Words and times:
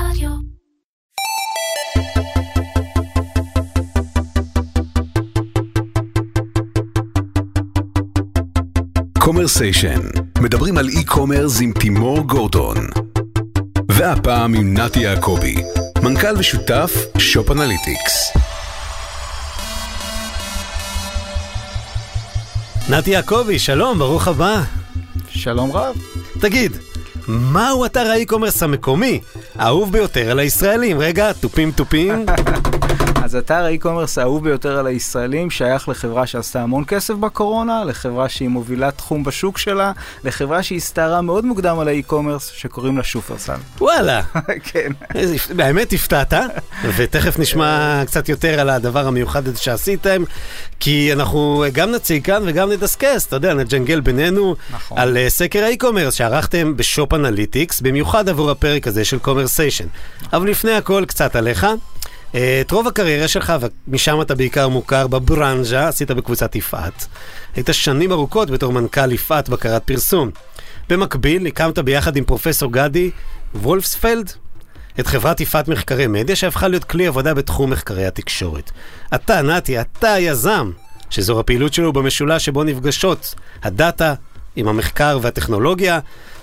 רדיו. 0.00 0.30
Commersation, 9.18 10.00
מדברים 10.40 10.78
על 10.78 10.88
אי-קומרס 10.88 11.60
עם 11.60 11.72
תימור 11.72 12.20
גורדון. 12.20 12.76
והפעם 13.88 14.54
עם 14.54 14.78
נתי 14.78 15.00
יעקבי, 15.00 15.54
מנכ"ל 16.02 16.38
ושותף 16.38 16.92
Shop 17.18 17.50
Analytics. 17.50 18.32
נתי 22.90 23.10
יעקבי, 23.10 23.58
שלום, 23.58 23.98
ברוך 23.98 24.28
הבא. 24.28 24.62
שלום 25.28 25.72
רב. 25.72 25.96
תגיד, 26.40 26.72
מהו 27.28 27.86
אתר 27.86 28.00
האי-קומרס 28.10 28.62
המקומי, 28.62 29.20
האהוב 29.58 29.92
ביותר 29.92 30.30
על 30.30 30.38
הישראלים? 30.38 30.98
רגע, 31.00 31.32
תופים 31.32 31.70
תופים. 31.70 32.26
אז 33.26 33.36
אתר 33.36 33.54
האי-קומרס 33.54 34.18
האהוב 34.18 34.44
ביותר 34.44 34.78
על 34.78 34.86
הישראלים 34.86 35.50
שייך 35.50 35.88
לחברה 35.88 36.26
שעשתה 36.26 36.62
המון 36.62 36.84
כסף 36.88 37.14
בקורונה, 37.14 37.84
לחברה 37.84 38.28
שהיא 38.28 38.48
מובילה 38.48 38.90
תחום 38.90 39.24
בשוק 39.24 39.58
שלה, 39.58 39.92
לחברה 40.24 40.62
שהיא 40.62 40.76
הסתערה 40.76 41.20
מאוד 41.20 41.44
מוקדם 41.44 41.78
על 41.78 41.88
האי-קומרס, 41.88 42.50
שקוראים 42.54 42.96
לה 42.96 43.04
שופרסל. 43.04 43.56
וואלה, 43.80 44.22
כן. 44.72 44.92
באמת 45.56 45.92
הפתעת, 45.92 46.34
ותכף 46.96 47.38
נשמע 47.38 48.02
קצת 48.06 48.28
יותר 48.28 48.60
על 48.60 48.70
הדבר 48.70 49.06
המיוחד 49.06 49.48
הזה 49.48 49.58
שעשיתם, 49.58 50.22
כי 50.80 51.12
אנחנו 51.12 51.64
גם 51.72 51.90
נציג 51.90 52.24
כאן 52.24 52.42
וגם 52.46 52.72
נדסקס, 52.72 53.26
אתה 53.26 53.36
יודע, 53.36 53.54
נג'נגל 53.54 54.00
בינינו 54.00 54.56
נכון. 54.74 54.98
על 54.98 55.16
אה, 55.16 55.30
סקר 55.30 55.64
האי-קומרס 55.64 56.14
שערכתם 56.14 56.76
ב 56.76 56.84
Shop 56.84 57.14
Analytics, 57.14 57.80
במיוחד 57.80 58.28
עבור 58.28 58.50
הפרק 58.50 58.86
הזה 58.86 59.04
של 59.04 59.18
Commersation. 59.18 59.86
אבל 60.32 60.50
לפני 60.50 60.72
הכל, 60.72 61.04
קצת 61.06 61.36
עליך. 61.36 61.66
אה, 62.34 62.60
את 62.60 62.70
רוב 62.70 62.88
הקריירה 62.88 63.28
שלך, 63.28 63.52
ומשם 63.88 64.20
אתה 64.20 64.34
בעיקר 64.34 64.68
מוכר 64.68 65.06
בברנז'ה, 65.06 65.88
עשית 65.88 66.10
בקבוצת 66.10 66.56
יפעת. 66.56 67.06
היית 67.56 67.68
שנים 67.72 68.12
ארוכות 68.12 68.50
בתור 68.50 68.72
מנכ"ל 68.72 69.12
יפעת 69.12 69.48
בקרת 69.48 69.82
פרסום. 69.84 70.30
במקביל, 70.88 71.46
הקמת 71.46 71.78
ביחד 71.78 72.16
עם 72.16 72.24
פרופסור 72.24 72.72
גדי 72.72 73.10
וולפספלד 73.54 74.30
את 75.00 75.06
חברת 75.06 75.40
יפעת 75.40 75.68
מחקרי 75.68 76.06
מדיה, 76.06 76.36
שהפכה 76.36 76.68
להיות 76.68 76.84
כלי 76.84 77.06
עבודה 77.06 77.34
בתחום 77.34 77.70
מחקרי 77.70 78.06
התקשורת. 78.06 78.70
אתה, 79.14 79.42
נתי, 79.42 79.80
אתה 79.80 80.12
היזם, 80.12 80.70
שזו 81.10 81.40
הפעילות 81.40 81.74
שלו 81.74 81.92
במשולש 81.92 82.44
שבו 82.44 82.64
נפגשות 82.64 83.34
הדאטה 83.62 84.14
עם 84.56 84.68
המחקר 84.68 85.18
והטכנולוגיה, 85.22 85.98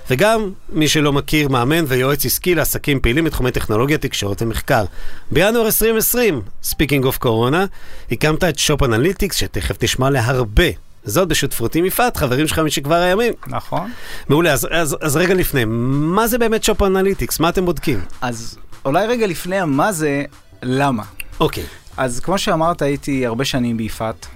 וגם, 0.09 0.51
מי 0.69 0.87
שלא 0.87 1.13
מכיר, 1.13 1.49
מאמן 1.49 1.85
ויועץ 1.87 2.25
עסקי 2.25 2.55
לעסקים 2.55 2.99
פעילים 2.99 3.25
בתחומי 3.25 3.51
טכנולוגיה, 3.51 3.97
תקשורת 3.97 4.41
ומחקר. 4.41 4.85
בינואר 5.31 5.65
2020, 5.65 6.41
speaking 6.63 7.05
of 7.05 7.17
קורונה, 7.17 7.65
הקמת 8.11 8.43
את 8.43 8.59
Shop 8.59 8.83
Analytics, 8.83 9.35
שתכף 9.35 9.83
נשמע 9.83 10.09
להרבה. 10.09 10.67
זאת 11.05 11.27
בשותפות 11.27 11.75
עם 11.75 11.85
יפעת, 11.85 12.17
חברים 12.17 12.47
שלך 12.47 12.59
משכבר 12.59 12.95
הימים. 12.95 13.33
נכון. 13.47 13.91
מעולה, 14.29 14.53
אז, 14.53 14.67
אז, 14.71 14.97
אז 15.01 15.15
רגע 15.15 15.33
לפני, 15.33 15.63
מה 15.65 16.27
זה 16.27 16.37
באמת 16.37 16.63
Shop 16.63 16.81
Analytics? 16.81 17.39
מה 17.39 17.49
אתם 17.49 17.65
בודקים? 17.65 18.01
אז 18.21 18.57
אולי 18.85 19.07
רגע 19.07 19.27
לפני 19.27 19.59
המה 19.59 19.91
זה, 19.91 20.23
למה? 20.63 21.03
אוקיי. 21.39 21.63
אז 21.97 22.19
כמו 22.19 22.37
שאמרת, 22.37 22.81
הייתי 22.81 23.25
הרבה 23.25 23.45
שנים 23.45 23.77
ביפעת, 23.77 24.27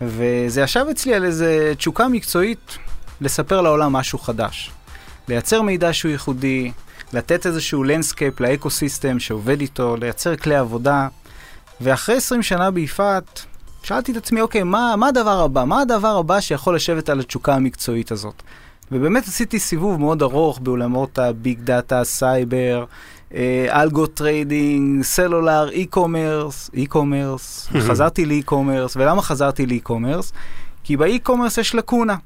וזה 0.00 0.60
ישב 0.60 0.84
אצלי 0.90 1.14
על 1.14 1.24
איזה 1.24 1.72
תשוקה 1.76 2.08
מקצועית 2.08 2.78
לספר 3.20 3.60
לעולם 3.60 3.92
משהו 3.92 4.18
חדש. 4.18 4.70
לייצר 5.28 5.62
מידע 5.62 5.92
שהוא 5.92 6.12
ייחודי, 6.12 6.72
לתת 7.12 7.46
איזשהו 7.46 7.84
landscape 7.84 8.40
לאקו-סיסטם 8.40 9.18
שעובד 9.18 9.60
איתו, 9.60 9.96
לייצר 9.96 10.36
כלי 10.36 10.56
עבודה. 10.56 11.08
ואחרי 11.80 12.16
20 12.16 12.42
שנה 12.42 12.70
ביפעת, 12.70 13.44
שאלתי 13.82 14.12
את 14.12 14.16
עצמי, 14.16 14.40
אוקיי, 14.40 14.62
מה, 14.62 14.94
מה 14.96 15.08
הדבר 15.08 15.40
הבא? 15.40 15.64
מה 15.64 15.80
הדבר 15.80 16.16
הבא 16.16 16.40
שיכול 16.40 16.74
לשבת 16.74 17.08
על 17.08 17.20
התשוקה 17.20 17.54
המקצועית 17.54 18.12
הזאת? 18.12 18.42
ובאמת 18.92 19.28
עשיתי 19.28 19.58
סיבוב 19.58 20.00
מאוד 20.00 20.22
ארוך 20.22 20.58
בעולמות 20.62 21.18
הביג 21.18 21.60
דאטה, 21.60 22.04
סייבר, 22.04 22.84
algo 23.68 24.06
trading, 24.06 25.02
סלולר, 25.02 25.70
אי-קומרס, 25.70 26.70
אי-קומרס, 26.74 27.68
חזרתי 27.88 28.26
לאי-קומרס, 28.26 28.96
ולמה 28.96 29.22
חזרתי 29.22 29.66
לאי-קומרס? 29.66 30.32
כי 30.84 30.96
באי-קומרס 30.96 31.58
יש 31.58 31.74
לקונה. 31.74 32.16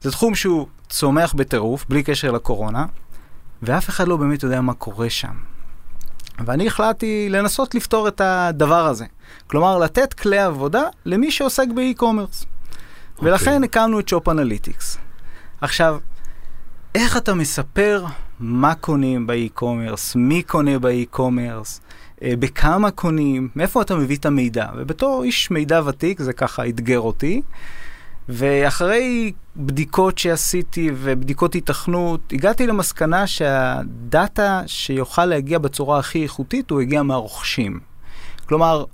זה 0.00 0.10
תחום 0.10 0.34
שהוא 0.34 0.66
צומח 0.94 1.32
בטירוף, 1.32 1.84
בלי 1.88 2.02
קשר 2.02 2.30
לקורונה, 2.30 2.86
ואף 3.62 3.88
אחד 3.88 4.08
לא 4.08 4.16
באמת 4.16 4.42
יודע 4.42 4.60
מה 4.60 4.74
קורה 4.74 5.10
שם. 5.10 5.34
ואני 6.46 6.66
החלטתי 6.66 7.28
לנסות 7.30 7.74
לפתור 7.74 8.08
את 8.08 8.20
הדבר 8.24 8.86
הזה. 8.86 9.04
כלומר, 9.46 9.78
לתת 9.78 10.14
כלי 10.14 10.38
עבודה 10.38 10.82
למי 11.06 11.30
שעוסק 11.30 11.66
באי-קומרס. 11.74 12.44
ולכן 13.22 13.64
הקמנו 13.64 14.00
את 14.00 14.08
Shop 14.08 14.28
Analytics. 14.28 14.98
עכשיו, 15.60 15.98
איך 16.94 17.16
אתה 17.16 17.34
מספר 17.34 18.04
מה 18.40 18.74
קונים 18.74 19.26
באי-קומרס, 19.26 20.16
מי 20.16 20.42
קונה 20.42 20.78
באי-קומרס, 20.78 21.80
אה, 22.22 22.32
בכמה 22.38 22.90
קונים, 22.90 23.48
מאיפה 23.56 23.82
אתה 23.82 23.96
מביא 23.96 24.16
את 24.16 24.26
המידע? 24.26 24.66
ובתור 24.76 25.24
איש 25.24 25.50
מידע 25.50 25.80
ותיק, 25.86 26.22
זה 26.22 26.32
ככה 26.32 26.68
אתגר 26.68 27.00
אותי. 27.00 27.42
ואחרי 28.28 29.32
בדיקות 29.56 30.18
שעשיתי 30.18 30.90
ובדיקות 30.94 31.54
התכנות, 31.54 32.32
הגעתי 32.32 32.66
למסקנה 32.66 33.26
שהדאטה 33.26 34.62
שיוכל 34.66 35.24
להגיע 35.24 35.58
בצורה 35.58 35.98
הכי 35.98 36.22
איכותית, 36.22 36.70
הוא 36.70 36.80
הגיע 36.80 37.02
מהרוכשים. 37.02 37.80
כלומר, 38.46 38.84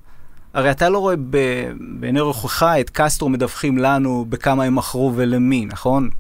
הרי 0.55 0.71
אתה 0.71 0.89
לא 0.89 0.99
רואה 0.99 1.15
בעיני 1.79 2.21
רוחך 2.21 2.63
את 2.81 2.91
קסטרו 2.91 3.29
מדווחים 3.29 3.79
לנו 3.79 4.27
בכמה 4.29 4.65
הם 4.65 4.75
מכרו 4.75 5.13
ולמי, 5.17 5.67
נכון? 5.67 6.11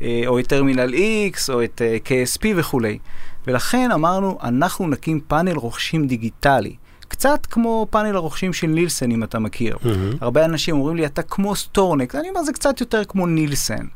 אה, 0.00 0.22
או 0.26 0.38
את 0.38 0.46
טרמינל 0.46 0.94
X, 0.94 1.52
או 1.52 1.64
את 1.64 1.82
אה, 1.84 1.96
KSP 2.04 2.44
וכולי. 2.56 2.98
ולכן 3.46 3.90
אמרנו, 3.90 4.38
אנחנו 4.42 4.88
נקים 4.88 5.20
פאנל 5.28 5.52
רוכשים 5.56 6.06
דיגיטלי. 6.06 6.76
קצת 7.08 7.46
כמו 7.50 7.86
פאנל 7.90 8.16
הרוכשים 8.16 8.52
של 8.52 8.66
נילסן, 8.66 9.10
אם 9.10 9.24
אתה 9.24 9.38
מכיר. 9.38 9.76
הרבה 10.20 10.44
אנשים 10.44 10.76
אומרים 10.76 10.96
לי, 10.96 11.06
אתה 11.06 11.22
כמו 11.22 11.56
סטורנקס. 11.56 12.14
אני 12.14 12.28
אומר, 12.28 12.42
זה 12.42 12.52
קצת 12.52 12.80
יותר 12.80 13.04
כמו 13.04 13.26
נילסן. 13.26 13.86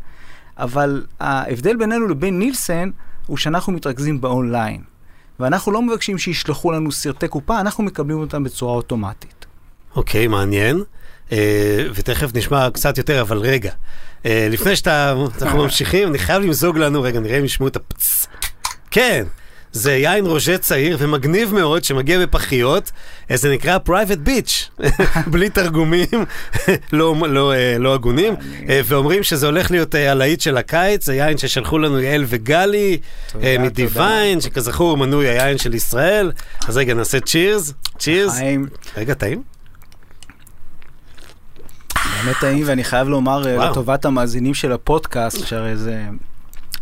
אבל 0.59 1.05
ההבדל 1.21 1.77
בינינו 1.77 2.09
לבין 2.09 2.39
נילסן, 2.39 2.91
הוא 3.27 3.37
שאנחנו 3.37 3.73
מתרכזים 3.73 4.21
באונליין. 4.21 4.83
ואנחנו 5.41 5.73
לא 5.73 5.83
מבקשים 5.83 6.19
שישלחו 6.19 6.73
לנו 6.73 6.93
סרטי 6.93 7.29
קופה, 7.29 7.61
אנחנו 7.61 7.85
מקבלים 7.85 8.19
אותם 8.19 8.45
בצורה 8.45 8.75
אוטומטית. 8.75 9.47
אוקיי, 9.97 10.27
מעניין. 10.27 10.83
אה, 11.33 11.87
ותכף 11.95 12.35
נשמע 12.35 12.71
קצת 12.71 12.99
יותר, 12.99 13.21
אבל 13.21 13.39
רגע. 13.39 13.73
אה, 14.27 14.49
לפני 14.51 14.77
שאתה, 14.77 15.15
אנחנו 15.43 15.63
ממשיכים, 15.63 16.09
אני 16.09 16.19
חייב 16.19 16.43
למזוג 16.43 16.79
לנו, 16.79 17.03
רגע, 17.03 17.21
נראה 17.21 17.39
אם 17.39 17.45
ישמעו 17.45 17.69
את 17.69 17.77
הפצ... 17.77 18.27
כן, 18.91 19.25
זה 19.73 19.93
יין 19.93 20.27
רוז'ה 20.27 20.59
צעיר 20.59 20.97
ומגניב 21.01 21.55
מאוד 21.55 21.85
שמגיע 21.85 22.19
בפחיות, 22.19 22.91
אה, 23.31 23.37
זה 23.37 23.53
נקרא 23.53 23.79
private 23.87 24.29
beach, 24.29 24.85
בלי 25.33 25.51
תרגומים 25.51 26.09
לא, 26.93 27.15
לא, 27.29 27.53
אה, 27.53 27.77
לא 27.79 27.95
הגונים, 27.95 28.35
אה, 28.69 28.81
ואומרים 28.85 29.23
שזה 29.23 29.47
הולך 29.47 29.71
להיות 29.71 29.95
הלהיט 29.95 30.41
של 30.41 30.57
הקיץ, 30.57 31.07
זה 31.07 31.15
יין 31.15 31.39
ששלחו 31.39 31.79
לנו 31.79 32.01
יעל 32.01 32.25
וגלי. 32.27 32.99
מדיוויין, 33.61 34.41
שכזכור 34.41 34.97
מנוי 34.97 35.29
היין 35.29 35.59
של 35.59 35.75
ישראל. 35.75 36.33
אז 36.69 36.77
רגע, 36.77 36.95
נעשה 36.95 37.21
צ'ירס, 37.21 37.73
צ'ירס. 37.99 38.41
רגע, 38.97 39.15
טעים? 39.15 39.43
באמת 42.25 42.37
טעים, 42.41 42.63
ואני 42.67 42.85
חייב 42.85 43.09
לומר. 43.09 43.39
לטובת 43.71 44.05
המאזינים 44.05 44.55
של 44.55 44.73
הפודקאסט, 44.73 45.47
שהרי 45.47 45.77
זה 45.77 46.03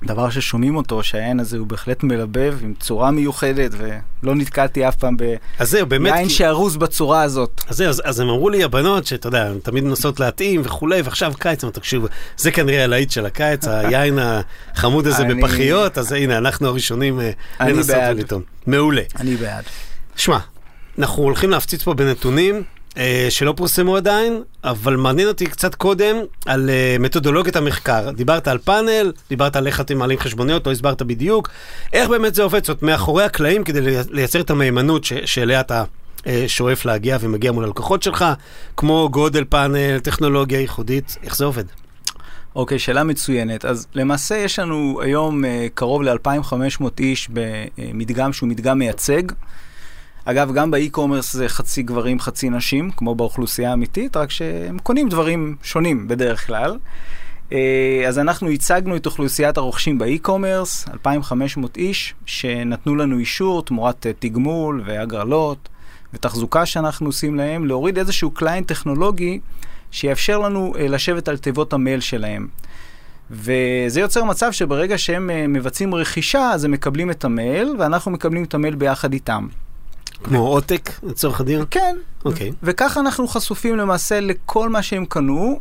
דבר 0.04 0.31
ששומעים 0.31 0.76
אותו, 0.76 1.03
שהעין 1.03 1.41
הזה 1.41 1.59
הוא 1.59 1.66
בהחלט 1.66 2.03
מלבב, 2.03 2.59
עם 2.62 2.75
צורה 2.81 3.10
מיוחדת, 3.10 3.70
ולא 3.78 4.34
נתקלתי 4.34 4.89
אף 4.89 4.97
פעם 4.97 5.16
ביין 5.16 6.24
כי- 6.28 6.30
שארוז 6.30 6.77
בצורה 6.77 7.22
הזאת. 7.22 7.60
אז 7.68 7.77
זהו, 7.77 7.89
אז, 7.89 8.03
אז 8.04 8.21
הם 8.21 8.28
אמרו 8.28 8.50
לי 8.50 8.65
הבנות, 8.65 9.06
שאתה 9.06 9.28
יודע, 9.28 9.47
הן 9.47 9.59
תמיד 9.59 9.84
מנסות 9.84 10.21
להתאים 10.21 10.60
וכולי, 10.65 11.00
ועכשיו 11.03 11.33
קיץ, 11.39 11.65
אמרתי, 11.65 11.80
תקשיבו, 11.80 12.06
זה 12.36 12.50
כנראה 12.50 12.84
הלהיט 12.84 13.10
של 13.10 13.27
הקיץ, 13.27 13.65
היין 13.68 14.18
החמוד 14.22 15.06
הזה 15.06 15.22
אני- 15.22 15.34
בפחיות, 15.34 15.98
אז 15.98 16.12
הנה, 16.12 16.39
אנחנו 16.39 16.68
הראשונים 16.68 17.21
אה, 17.21 17.30
לנסות. 17.60 17.97
ולטעום. 18.10 18.42
מעולה. 18.66 19.03
אני 19.21 19.36
בעד. 19.36 19.65
שמע, 20.16 20.39
אנחנו 20.98 21.22
הולכים 21.22 21.50
להפציץ 21.50 21.83
פה 21.83 21.95
בנתונים 21.95 22.62
שלא 23.30 23.54
פורסמו 23.56 23.97
עדיין, 23.97 24.42
אבל 24.65 24.97
מעניין 24.97 25.28
אותי 25.28 25.47
קצת 25.47 25.74
קודם 25.74 26.16
על 26.47 26.71
אה, 26.71 26.97
מתודולוגיית 27.00 27.56
המחקר. 27.56 28.10
דיברת 28.10 28.48
על 28.48 28.59
פאנל, 28.59 29.12
דיברת 29.28 29.56
על 29.56 29.66
איך 29.66 29.80
אתם 29.80 29.98
מעלים 29.98 30.18
חשבוניות, 30.18 30.66
לא 30.66 30.72
הסברת 30.72 31.03
בדיוק. 31.03 31.48
איך 31.92 32.09
באמת 32.09 32.34
זה 32.34 32.42
עובד? 32.42 32.65
זאת 32.65 32.83
מאחורי 32.83 33.24
הקלעים 33.24 33.65
כדי 33.65 33.80
לי- 33.80 33.97
לייצר 34.10 34.41
את 34.41 34.50
המהימנות 34.50 35.04
שאליה 35.24 35.60
אתה 35.60 35.84
אה, 36.27 36.45
שואף 36.47 36.84
להגיע 36.84 37.18
ומגיע 37.21 37.53
מול 37.53 37.65
הלקוחות 37.65 38.03
שלך, 38.03 38.24
כמו 38.77 39.09
גודל 39.12 39.45
פאנל, 39.45 39.98
טכנולוגיה 39.98 40.60
ייחודית, 40.60 41.16
איך 41.22 41.36
זה 41.36 41.45
עובד? 41.45 41.65
אוקיי, 42.56 42.78
שאלה 42.78 43.04
מצוינת. 43.04 43.65
אז 43.65 43.86
למעשה 43.95 44.36
יש 44.36 44.59
לנו 44.59 45.00
היום 45.03 45.45
אה, 45.45 45.48
קרוב 45.74 46.03
ל-2,500 46.03 46.84
איש 47.00 47.28
במדגם 47.33 48.33
שהוא 48.33 48.48
מדגם 48.48 48.78
מייצג. 48.78 49.22
אגב, 50.30 50.53
גם 50.53 50.71
באי-קומרס 50.71 51.33
זה 51.33 51.48
חצי 51.48 51.83
גברים, 51.83 52.21
חצי 52.21 52.51
נשים, 52.51 52.91
כמו 52.91 53.15
באוכלוסייה 53.15 53.71
האמיתית, 53.71 54.16
רק 54.16 54.30
שהם 54.30 54.78
קונים 54.78 55.09
דברים 55.09 55.57
שונים 55.63 56.09
בדרך 56.09 56.47
כלל. 56.47 56.78
אה, 57.53 58.04
אז 58.09 58.19
אנחנו 58.19 58.51
הצגנו 58.51 58.97
את 58.97 59.07
אוכלוסיית 59.07 59.57
הרוכשים 59.57 59.98
באי-קומרס, 59.98 60.89
2,500 60.89 61.77
איש, 61.77 62.15
שנתנו 62.27 62.97
לנו 62.97 63.19
אישור 63.19 63.63
תמורת 63.63 64.07
אה, 64.07 64.13
תגמול 64.19 64.83
והגרלות 64.86 65.69
ותחזוקה 66.15 66.66
שאנחנו 66.66 67.07
עושים 67.07 67.34
להם, 67.34 67.66
להוריד 67.66 67.98
איזשהו 67.98 68.31
קליינט 68.31 68.69
טכנולוגי 68.69 69.41
שיאפשר 69.91 70.39
לנו 70.39 70.74
אה, 70.78 70.89
לשבת 70.89 71.28
על 71.28 71.36
תיבות 71.36 71.72
המייל 71.72 72.01
שלהם. 72.01 72.48
וזה 73.31 74.01
יוצר 74.01 74.24
מצב 74.24 74.53
שברגע 74.53 74.98
שהם 74.98 75.53
מבצעים 75.53 75.95
רכישה, 75.95 76.51
אז 76.51 76.65
הם 76.65 76.71
מקבלים 76.71 77.10
את 77.10 77.24
המייל, 77.24 77.74
ואנחנו 77.78 78.10
מקבלים 78.10 78.45
את 78.45 78.54
המייל 78.54 78.74
ביחד 78.74 79.13
איתם. 79.13 79.47
כמו 80.24 80.38
עותק 80.38 80.91
לצורך 81.03 81.41
הדיון? 81.41 81.65
כן. 81.70 81.97
אוקיי. 82.24 82.48
Okay. 82.48 82.53
וככה 82.62 83.00
אנחנו 83.00 83.28
חשופים 83.28 83.76
למעשה 83.76 84.20
לכל 84.20 84.68
מה 84.68 84.82
שהם 84.82 85.04
קנו. 85.04 85.60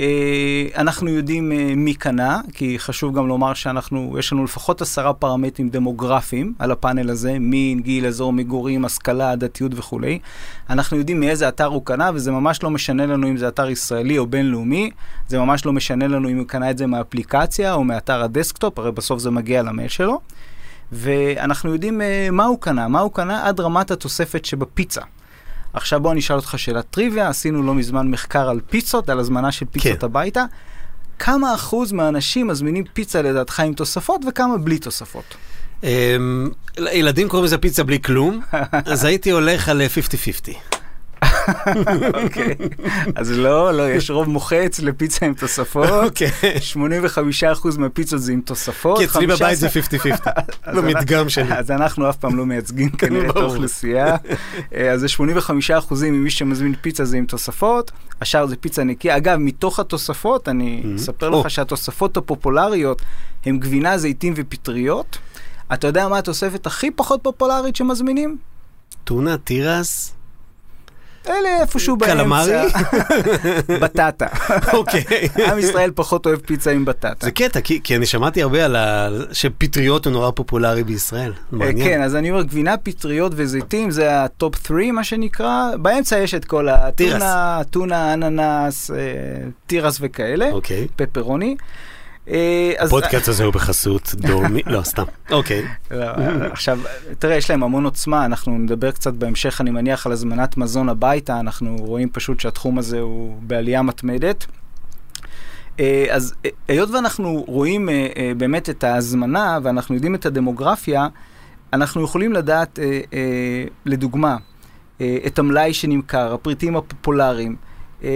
אה, 0.00 0.66
אנחנו 0.76 1.08
יודעים 1.08 1.52
אה, 1.52 1.72
מי 1.76 1.94
קנה, 1.94 2.40
כי 2.52 2.78
חשוב 2.78 3.16
גם 3.16 3.28
לומר 3.28 3.54
שאנחנו, 3.54 4.16
יש 4.18 4.32
לנו 4.32 4.44
לפחות 4.44 4.82
עשרה 4.82 5.12
פרמטרים 5.12 5.68
דמוגרפיים 5.68 6.54
על 6.58 6.70
הפאנל 6.70 7.10
הזה, 7.10 7.38
מין, 7.38 7.80
גיל, 7.80 8.06
אזור 8.06 8.32
מגורים, 8.32 8.84
השכלה, 8.84 9.36
דתיות 9.36 9.72
וכולי. 9.74 10.18
אנחנו 10.70 10.96
יודעים 10.96 11.20
מאיזה 11.20 11.48
אתר 11.48 11.64
הוא 11.64 11.84
קנה, 11.84 12.10
וזה 12.14 12.32
ממש 12.32 12.62
לא 12.62 12.70
משנה 12.70 13.06
לנו 13.06 13.28
אם 13.28 13.36
זה 13.36 13.48
אתר 13.48 13.70
ישראלי 13.70 14.18
או 14.18 14.26
בינלאומי, 14.26 14.90
זה 15.28 15.38
ממש 15.38 15.66
לא 15.66 15.72
משנה 15.72 16.08
לנו 16.08 16.28
אם 16.28 16.38
הוא 16.38 16.46
קנה 16.46 16.70
את 16.70 16.78
זה 16.78 16.86
מאפליקציה 16.86 17.74
או 17.74 17.84
מאתר 17.84 18.22
הדסקטופ, 18.22 18.78
הרי 18.78 18.92
בסוף 18.92 19.18
זה 19.20 19.30
מגיע 19.30 19.62
למייל 19.62 19.88
שלו. 19.88 20.20
ואנחנו 20.92 21.72
יודעים 21.72 22.00
אה, 22.00 22.04
מה 22.30 22.44
הוא 22.44 22.60
קנה, 22.60 22.88
מה 22.88 23.00
הוא 23.00 23.12
קנה 23.12 23.46
עד 23.46 23.60
רמת 23.60 23.90
התוספת 23.90 24.44
שבפיצה. 24.44 25.00
עכשיו 25.72 26.00
בוא 26.00 26.12
אני 26.12 26.20
אשאל 26.20 26.36
אותך 26.36 26.54
שאלת 26.56 26.84
טריוויה, 26.90 27.28
עשינו 27.28 27.62
לא 27.62 27.74
מזמן 27.74 28.08
מחקר 28.10 28.48
על 28.48 28.60
פיצות, 28.70 29.08
על 29.08 29.18
הזמנה 29.18 29.52
של 29.52 29.66
פיצות 29.66 30.00
כן. 30.00 30.06
הביתה. 30.06 30.44
כמה 31.18 31.54
אחוז 31.54 31.92
מהאנשים 31.92 32.46
מזמינים 32.46 32.84
פיצה 32.92 33.22
לדעתך 33.22 33.60
עם 33.60 33.74
תוספות 33.74 34.20
וכמה 34.28 34.58
בלי 34.58 34.78
תוספות? 34.78 35.36
Um, 35.82 35.84
ילדים 36.92 37.28
קוראים 37.28 37.44
לזה 37.44 37.58
פיצה 37.58 37.84
בלי 37.84 38.02
כלום, 38.02 38.40
אז 38.92 39.04
הייתי 39.04 39.30
הולך 39.30 39.68
על 39.68 39.82
50-50. 40.46 40.77
אוקיי. 42.24 42.54
אז 43.14 43.30
לא, 43.30 43.72
לא, 43.72 43.90
יש 43.90 44.10
רוב 44.10 44.28
מוחץ 44.28 44.80
לפיצה 44.80 45.26
עם 45.26 45.34
תוספות. 45.34 45.88
אוקיי. 45.90 46.30
85% 46.74 47.78
מהפיצות 47.78 48.20
זה 48.20 48.32
עם 48.32 48.40
תוספות. 48.40 48.98
כי 48.98 49.04
אצלי 49.04 49.26
בבית 49.26 49.58
זה 49.58 49.68
50-50, 49.68 50.30
במדגם 50.76 51.28
שלי. 51.28 51.54
אז 51.54 51.70
אנחנו 51.70 52.10
אף 52.10 52.16
פעם 52.16 52.36
לא 52.36 52.46
מייצגים 52.46 52.90
כנראה 52.90 53.30
את 53.30 53.36
האוכלוסייה. 53.36 54.16
אה, 54.74 54.90
אז 54.90 55.00
זה 55.00 55.06
85% 55.90 55.94
ממי 56.02 56.30
שמזמין 56.30 56.74
פיצה 56.80 57.04
זה 57.04 57.16
עם 57.16 57.26
תוספות, 57.26 57.90
השאר 58.20 58.46
זה 58.46 58.56
פיצה 58.56 58.84
נקייה. 58.84 59.16
אגב, 59.16 59.36
מתוך 59.36 59.80
התוספות, 59.80 60.48
אני 60.48 60.82
mm-hmm. 60.82 60.96
אספר 60.96 61.30
לך 61.30 61.50
שהתוספות 61.50 62.16
הפופולריות 62.16 63.02
הן 63.46 63.58
גבינה, 63.58 63.98
זיתים 63.98 64.34
ופטריות. 64.36 65.18
אתה 65.72 65.86
יודע 65.86 66.08
מה 66.08 66.18
התוספת 66.18 66.66
הכי 66.66 66.90
פחות 66.90 67.20
פופולרית 67.22 67.76
שמזמינים? 67.76 68.38
טונה, 69.04 69.36
תירס? 69.36 70.14
אלה 71.30 71.60
איפשהו 71.60 71.96
באמצע. 71.96 72.14
קלמרי? 72.14 72.52
בטטה. 73.82 74.26
אוקיי. 74.72 75.04
עם 75.52 75.58
ישראל 75.58 75.90
פחות 75.94 76.26
אוהב 76.26 76.38
פיצה 76.38 76.70
עם 76.70 76.84
בטטה. 76.84 77.26
זה 77.26 77.30
קטע, 77.30 77.60
כי, 77.60 77.80
כי 77.84 77.96
אני 77.96 78.06
שמעתי 78.06 78.42
הרבה 78.42 78.64
על 78.64 78.76
ה... 78.76 79.08
שפטריות 79.32 80.04
הוא 80.04 80.12
נורא 80.12 80.30
פופולרי 80.30 80.84
בישראל. 80.84 81.32
מעניין. 81.52 81.88
כן, 81.88 82.02
אז 82.02 82.16
אני 82.16 82.30
אומר, 82.30 82.42
גבינה, 82.42 82.76
פטריות 82.76 83.32
וזיתים 83.36 83.90
זה 83.90 84.24
ה 84.24 84.35
top 84.35 84.66
3, 84.66 84.84
מה 84.92 85.04
שנקרא. 85.04 85.76
באמצע 85.76 86.18
יש 86.18 86.34
את 86.34 86.44
כל 86.44 86.68
הטונה, 86.68 87.60
טונה, 87.70 88.14
אננס, 88.14 88.90
אה, 88.90 88.96
תירס 89.66 89.98
וכאלה. 90.00 90.50
אוקיי. 90.50 90.86
פפרוני. 90.96 91.56
אה, 92.30 92.72
הפודקאסט 92.78 93.28
הזה 93.28 93.44
הוא 93.44 93.52
בחסות 93.52 94.14
דורמי, 94.14 94.62
לא, 94.66 94.82
סתם, 94.82 95.02
אוקיי. 95.30 95.64
לא, 95.90 96.06
עכשיו, 96.52 96.78
תראה, 97.18 97.36
יש 97.36 97.50
להם 97.50 97.62
המון 97.62 97.84
עוצמה, 97.84 98.24
אנחנו 98.24 98.58
נדבר 98.58 98.90
קצת 98.90 99.12
בהמשך, 99.12 99.60
אני 99.60 99.70
מניח, 99.70 100.06
על 100.06 100.12
הזמנת 100.12 100.56
מזון 100.56 100.88
הביתה, 100.88 101.40
אנחנו 101.40 101.76
רואים 101.78 102.08
פשוט 102.12 102.40
שהתחום 102.40 102.78
הזה 102.78 103.00
הוא 103.00 103.38
בעלייה 103.42 103.82
מתמדת. 103.82 104.46
אה, 105.80 106.06
אז 106.10 106.34
אה, 106.44 106.50
היות 106.68 106.90
ואנחנו 106.90 107.44
רואים 107.46 107.88
באמת 108.36 108.70
את 108.70 108.84
ההזמנה 108.84 109.58
ואנחנו 109.62 109.94
יודעים 109.94 110.14
את 110.14 110.26
הדמוגרפיה, 110.26 111.08
אנחנו 111.72 112.04
יכולים 112.04 112.32
לדעת, 112.32 112.78
לדוגמה, 113.86 114.36
את 115.26 115.38
המלאי 115.38 115.74
שנמכר, 115.74 116.34
הפריטים 116.34 116.76
הפופולריים. 116.76 117.56
אה, 118.04 118.08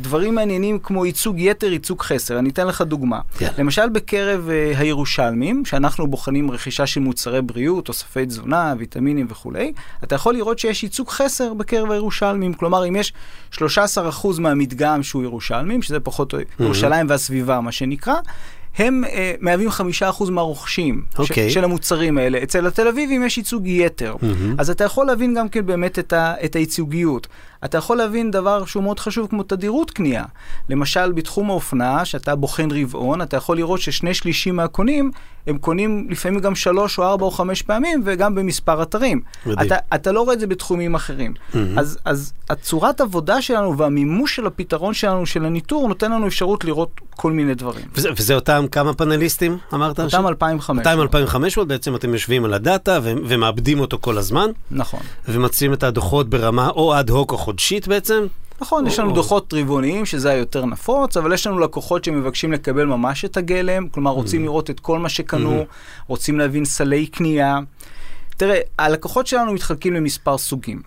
דברים 0.00 0.34
מעניינים 0.34 0.78
כמו 0.78 1.06
ייצוג 1.06 1.38
יתר, 1.38 1.72
ייצוג 1.72 2.02
חסר. 2.02 2.38
אני 2.38 2.48
אתן 2.48 2.66
לך 2.66 2.82
דוגמה. 2.82 3.20
Yeah. 3.38 3.44
למשל 3.58 3.88
בקרב 3.88 4.48
uh, 4.48 4.78
הירושלמים, 4.78 5.64
שאנחנו 5.64 6.06
בוחנים 6.06 6.50
רכישה 6.50 6.86
של 6.86 7.00
מוצרי 7.00 7.42
בריאות, 7.42 7.84
תוספי 7.84 8.26
תזונה, 8.26 8.74
ויטמינים 8.78 9.26
וכולי, 9.30 9.72
אתה 10.04 10.14
יכול 10.14 10.34
לראות 10.34 10.58
שיש 10.58 10.82
ייצוג 10.82 11.08
חסר 11.08 11.54
בקרב 11.54 11.90
הירושלמים. 11.90 12.54
כלומר, 12.54 12.88
אם 12.88 12.96
יש 12.96 13.12
13% 13.54 13.58
מהמדגם 14.38 15.02
שהוא 15.02 15.22
ירושלמים, 15.22 15.82
שזה 15.82 16.00
פחות 16.00 16.34
mm-hmm. 16.34 16.62
ירושלים 16.62 17.06
והסביבה, 17.08 17.60
מה 17.60 17.72
שנקרא, 17.72 18.14
הם 18.78 19.04
uh, 19.06 19.10
מהווים 19.40 19.70
חמישה 19.70 20.08
אחוז 20.08 20.30
מהרוכשים 20.30 21.02
okay. 21.12 21.16
ש- 21.16 21.18
אוקיי. 21.30 21.50
של 21.50 21.64
המוצרים 21.64 22.18
האלה. 22.18 22.42
אצל 22.42 22.66
התל 22.66 22.88
אביבים 22.88 23.22
יש 23.26 23.38
ייצוג 23.38 23.66
יתר. 23.66 24.14
Mm-hmm. 24.20 24.54
אז 24.58 24.70
אתה 24.70 24.84
יכול 24.84 25.06
להבין 25.06 25.34
גם 25.34 25.48
כן 25.48 25.66
באמת 25.66 25.98
את, 25.98 26.12
ה- 26.12 26.34
את 26.44 26.56
הייצוגיות. 26.56 27.26
אתה 27.64 27.78
יכול 27.78 27.96
להבין 27.96 28.30
דבר 28.30 28.64
שהוא 28.64 28.82
מאוד 28.82 29.00
חשוב 29.00 29.26
כמו 29.30 29.42
תדירות 29.42 29.90
קנייה. 29.90 30.24
למשל, 30.68 31.12
בתחום 31.12 31.50
האופנה, 31.50 32.04
שאתה 32.04 32.36
בוחן 32.36 32.68
רבעון, 32.70 33.22
אתה 33.22 33.36
יכול 33.36 33.56
לראות 33.56 33.80
ששני 33.80 34.14
שלישים 34.14 34.56
מהקונים, 34.56 35.10
הם 35.46 35.58
קונים 35.58 36.06
לפעמים 36.10 36.40
גם 36.40 36.54
שלוש 36.54 36.98
או 36.98 37.04
ארבע 37.04 37.24
או 37.24 37.30
חמש 37.30 37.62
פעמים, 37.62 38.02
וגם 38.04 38.34
במספר 38.34 38.82
אתרים. 38.82 39.20
אתה, 39.62 39.76
אתה 39.94 40.12
לא 40.12 40.20
רואה 40.20 40.34
את 40.34 40.40
זה 40.40 40.46
בתחומים 40.46 40.94
אחרים. 40.94 41.34
Mm-hmm. 41.34 41.56
אז, 41.76 41.98
אז 42.04 42.32
הצורת 42.50 43.00
עבודה 43.00 43.42
שלנו 43.42 43.78
והמימוש 43.78 44.36
של 44.36 44.46
הפתרון 44.46 44.94
שלנו, 44.94 45.26
של 45.26 45.44
הניטור, 45.44 45.88
נותן 45.88 46.12
לנו 46.12 46.26
אפשרות 46.26 46.64
לראות 46.64 47.00
כל 47.10 47.32
מיני 47.32 47.54
דברים. 47.54 47.84
וזה, 47.94 48.08
וזה 48.16 48.34
אותם 48.34 48.66
כמה 48.72 48.94
פאנליסטים, 48.94 49.58
אמרת? 49.74 50.00
אותם 50.00 50.26
2,500. 50.26 50.86
אותם 50.86 51.00
2,500, 51.00 51.68
בעצם 51.68 51.94
אתם 51.94 52.12
יושבים 52.12 52.44
על 52.44 52.54
הדאטה 52.54 52.98
ו- 53.02 53.12
ומאבדים 53.26 53.80
אותו 53.80 53.98
כל 54.00 54.18
הזמן. 54.18 54.50
נכון. 54.70 55.00
ומציעים 55.28 55.72
את 55.72 55.82
הדוחות 55.82 56.30
ברמה 56.30 56.68
או 56.68 56.98
אד 56.98 57.10
הוק 57.10 57.32
או 57.32 57.38
חודשית 57.48 57.88
בעצם? 57.88 58.26
נכון, 58.60 58.86
יש 58.86 58.98
לנו 58.98 59.12
דוחות 59.12 59.54
רבעוניים, 59.54 60.06
שזה 60.06 60.30
היותר 60.30 60.66
נפוץ, 60.66 61.16
אבל 61.16 61.32
יש 61.32 61.46
לנו 61.46 61.58
לקוחות 61.58 62.04
שמבקשים 62.04 62.52
לקבל 62.52 62.84
ממש 62.84 63.24
את 63.24 63.36
הגלם, 63.36 63.88
כלומר 63.88 64.10
רוצים 64.10 64.40
mm-hmm. 64.40 64.44
לראות 64.44 64.70
את 64.70 64.80
כל 64.80 64.98
מה 64.98 65.08
שקנו, 65.08 65.62
mm-hmm. 65.62 66.04
רוצים 66.06 66.38
להבין 66.38 66.64
סלי 66.64 67.06
קנייה. 67.06 67.58
תראה, 68.36 68.60
הלקוחות 68.78 69.26
שלנו 69.26 69.52
מתחלקים 69.52 69.94
למספר 69.94 70.38
סוגים. 70.38 70.82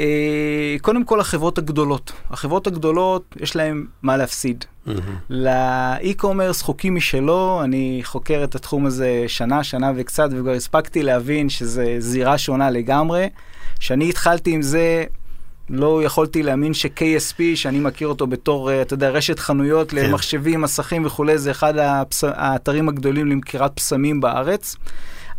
אה, 0.00 0.76
קודם 0.82 1.04
כל 1.04 1.20
החברות 1.20 1.58
הגדולות. 1.58 2.12
החברות 2.30 2.66
הגדולות, 2.66 3.36
יש 3.40 3.56
להן 3.56 3.86
מה 4.02 4.16
להפסיד. 4.16 4.64
Mm-hmm. 4.86 4.90
לאי-קומרס 5.30 6.62
חוקים 6.62 6.94
משלו, 6.94 7.60
אני 7.64 8.00
חוקר 8.04 8.44
את 8.44 8.54
התחום 8.54 8.86
הזה 8.86 9.24
שנה, 9.26 9.64
שנה 9.64 9.92
וקצת, 9.96 10.28
וכבר 10.32 10.52
הספקתי 10.52 11.02
להבין 11.02 11.48
שזה 11.48 11.96
זירה 11.98 12.38
שונה 12.38 12.70
לגמרי. 12.70 13.28
כשאני 13.78 14.08
התחלתי 14.08 14.50
עם 14.50 14.62
זה, 14.62 15.04
לא 15.70 16.02
יכולתי 16.04 16.42
להאמין 16.42 16.74
ש-KSP, 16.74 17.42
שאני 17.54 17.78
מכיר 17.78 18.08
אותו 18.08 18.26
בתור, 18.26 18.70
אה, 18.70 18.82
אתה 18.82 18.94
יודע, 18.94 19.10
רשת 19.10 19.38
חנויות 19.38 19.90
כן. 19.90 19.96
למחשבים, 19.96 20.60
מסכים 20.60 21.06
וכולי, 21.06 21.38
זה 21.38 21.50
אחד 21.50 21.78
הפס... 21.78 22.24
האתרים 22.24 22.88
הגדולים 22.88 23.26
למכירת 23.26 23.72
פסמים 23.74 24.20
בארץ. 24.20 24.76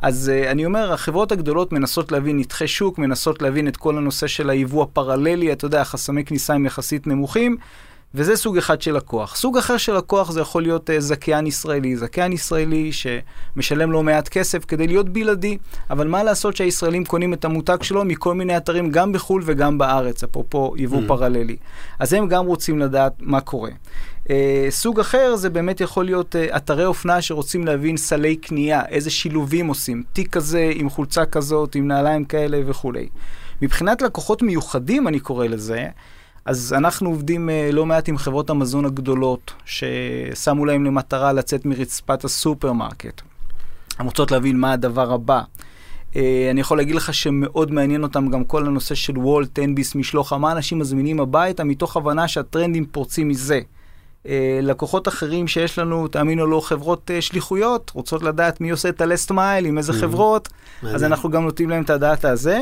אז 0.01 0.31
uh, 0.33 0.51
אני 0.51 0.65
אומר, 0.65 0.93
החברות 0.93 1.31
הגדולות 1.31 1.73
מנסות 1.73 2.11
להבין 2.11 2.39
נתחי 2.39 2.67
שוק, 2.67 2.97
מנסות 2.97 3.41
להבין 3.41 3.67
את 3.67 3.77
כל 3.77 3.97
הנושא 3.97 4.27
של 4.27 4.49
היבוא 4.49 4.83
הפרללי, 4.83 5.51
אתה 5.51 5.65
יודע, 5.65 5.83
חסמי 5.83 6.25
כניסה 6.25 6.53
הם 6.53 6.65
יחסית 6.65 7.07
נמוכים. 7.07 7.57
וזה 8.15 8.35
סוג 8.35 8.57
אחד 8.57 8.81
של 8.81 8.95
לקוח. 8.95 9.35
סוג 9.35 9.57
אחר 9.57 9.77
של 9.77 9.97
לקוח 9.97 10.31
זה 10.31 10.41
יכול 10.41 10.61
להיות 10.61 10.89
uh, 10.89 10.93
זכיין 10.99 11.47
ישראלי. 11.47 11.95
זכיין 11.95 12.33
ישראלי 12.33 12.91
שמשלם 12.91 13.91
לא 13.91 14.03
מעט 14.03 14.29
כסף 14.29 14.65
כדי 14.65 14.87
להיות 14.87 15.09
בלעדי, 15.09 15.57
אבל 15.89 16.07
מה 16.07 16.23
לעשות 16.23 16.55
שהישראלים 16.55 17.05
קונים 17.05 17.33
את 17.33 17.45
המותג 17.45 17.77
שלו 17.81 18.05
מכל 18.05 18.35
מיני 18.35 18.57
אתרים, 18.57 18.91
גם 18.91 19.11
בחו"ל 19.11 19.43
וגם 19.45 19.77
בארץ, 19.77 20.23
אפרופו 20.23 20.73
יבוא 20.77 21.01
mm. 21.01 21.07
פרללי. 21.07 21.55
אז 21.99 22.13
הם 22.13 22.27
גם 22.27 22.45
רוצים 22.45 22.79
לדעת 22.79 23.13
מה 23.19 23.41
קורה. 23.41 23.71
Uh, 24.23 24.29
סוג 24.69 24.99
אחר 24.99 25.35
זה 25.35 25.49
באמת 25.49 25.81
יכול 25.81 26.05
להיות 26.05 26.35
uh, 26.35 26.57
אתרי 26.57 26.85
אופנה 26.85 27.21
שרוצים 27.21 27.65
להבין 27.65 27.97
סלי 27.97 28.35
קנייה, 28.35 28.81
איזה 28.85 29.09
שילובים 29.09 29.67
עושים, 29.67 30.03
תיק 30.13 30.29
כזה 30.29 30.71
עם 30.75 30.89
חולצה 30.89 31.25
כזאת, 31.25 31.75
עם 31.75 31.87
נעליים 31.87 32.25
כאלה 32.25 32.61
וכולי. 32.65 33.09
מבחינת 33.61 34.01
לקוחות 34.01 34.41
מיוחדים, 34.41 35.07
אני 35.07 35.19
קורא 35.19 35.47
לזה, 35.47 35.87
אז 36.45 36.73
אנחנו 36.77 37.09
עובדים 37.09 37.49
אה, 37.49 37.69
לא 37.71 37.85
מעט 37.85 38.09
עם 38.09 38.17
חברות 38.17 38.49
המזון 38.49 38.85
הגדולות, 38.85 39.53
ששמו 39.65 40.65
להם 40.65 40.85
למטרה 40.85 41.33
לצאת 41.33 41.65
מרצפת 41.65 42.23
הסופרמרקט. 42.23 43.21
הן 43.99 44.05
רוצות 44.05 44.31
להבין 44.31 44.59
מה 44.59 44.73
הדבר 44.73 45.13
הבא. 45.13 45.41
אה, 46.15 46.47
אני 46.51 46.61
יכול 46.61 46.77
להגיד 46.77 46.95
לך 46.95 47.13
שמאוד 47.13 47.71
מעניין 47.71 48.03
אותם 48.03 48.27
גם 48.27 48.43
כל 48.43 48.65
הנושא 48.67 48.95
של 48.95 49.17
וולט, 49.17 49.49
טנביס, 49.53 49.95
משלוח, 49.95 50.33
מה 50.33 50.51
אנשים 50.51 50.79
מזמינים 50.79 51.19
הביתה, 51.19 51.63
מתוך 51.63 51.97
הבנה 51.97 52.27
שהטרנדים 52.27 52.85
פורצים 52.85 53.29
מזה. 53.29 53.59
אה, 54.27 54.59
לקוחות 54.61 55.07
אחרים 55.07 55.47
שיש 55.47 55.79
לנו, 55.79 56.07
תאמינו 56.07 56.47
לו, 56.47 56.61
חברות 56.61 57.11
אה, 57.11 57.21
שליחויות, 57.21 57.91
רוצות 57.95 58.23
לדעת 58.23 58.61
מי 58.61 58.69
עושה 58.69 58.89
את 58.89 59.01
הלסט 59.01 59.31
מייל, 59.31 59.65
עם 59.65 59.77
איזה 59.77 59.93
חברות, 59.93 60.49
אז 60.83 61.03
אנחנו 61.03 61.29
גם 61.29 61.43
נותנים 61.43 61.69
להם 61.69 61.83
את 61.83 61.89
הדאטה 61.89 62.29
הזה. 62.29 62.59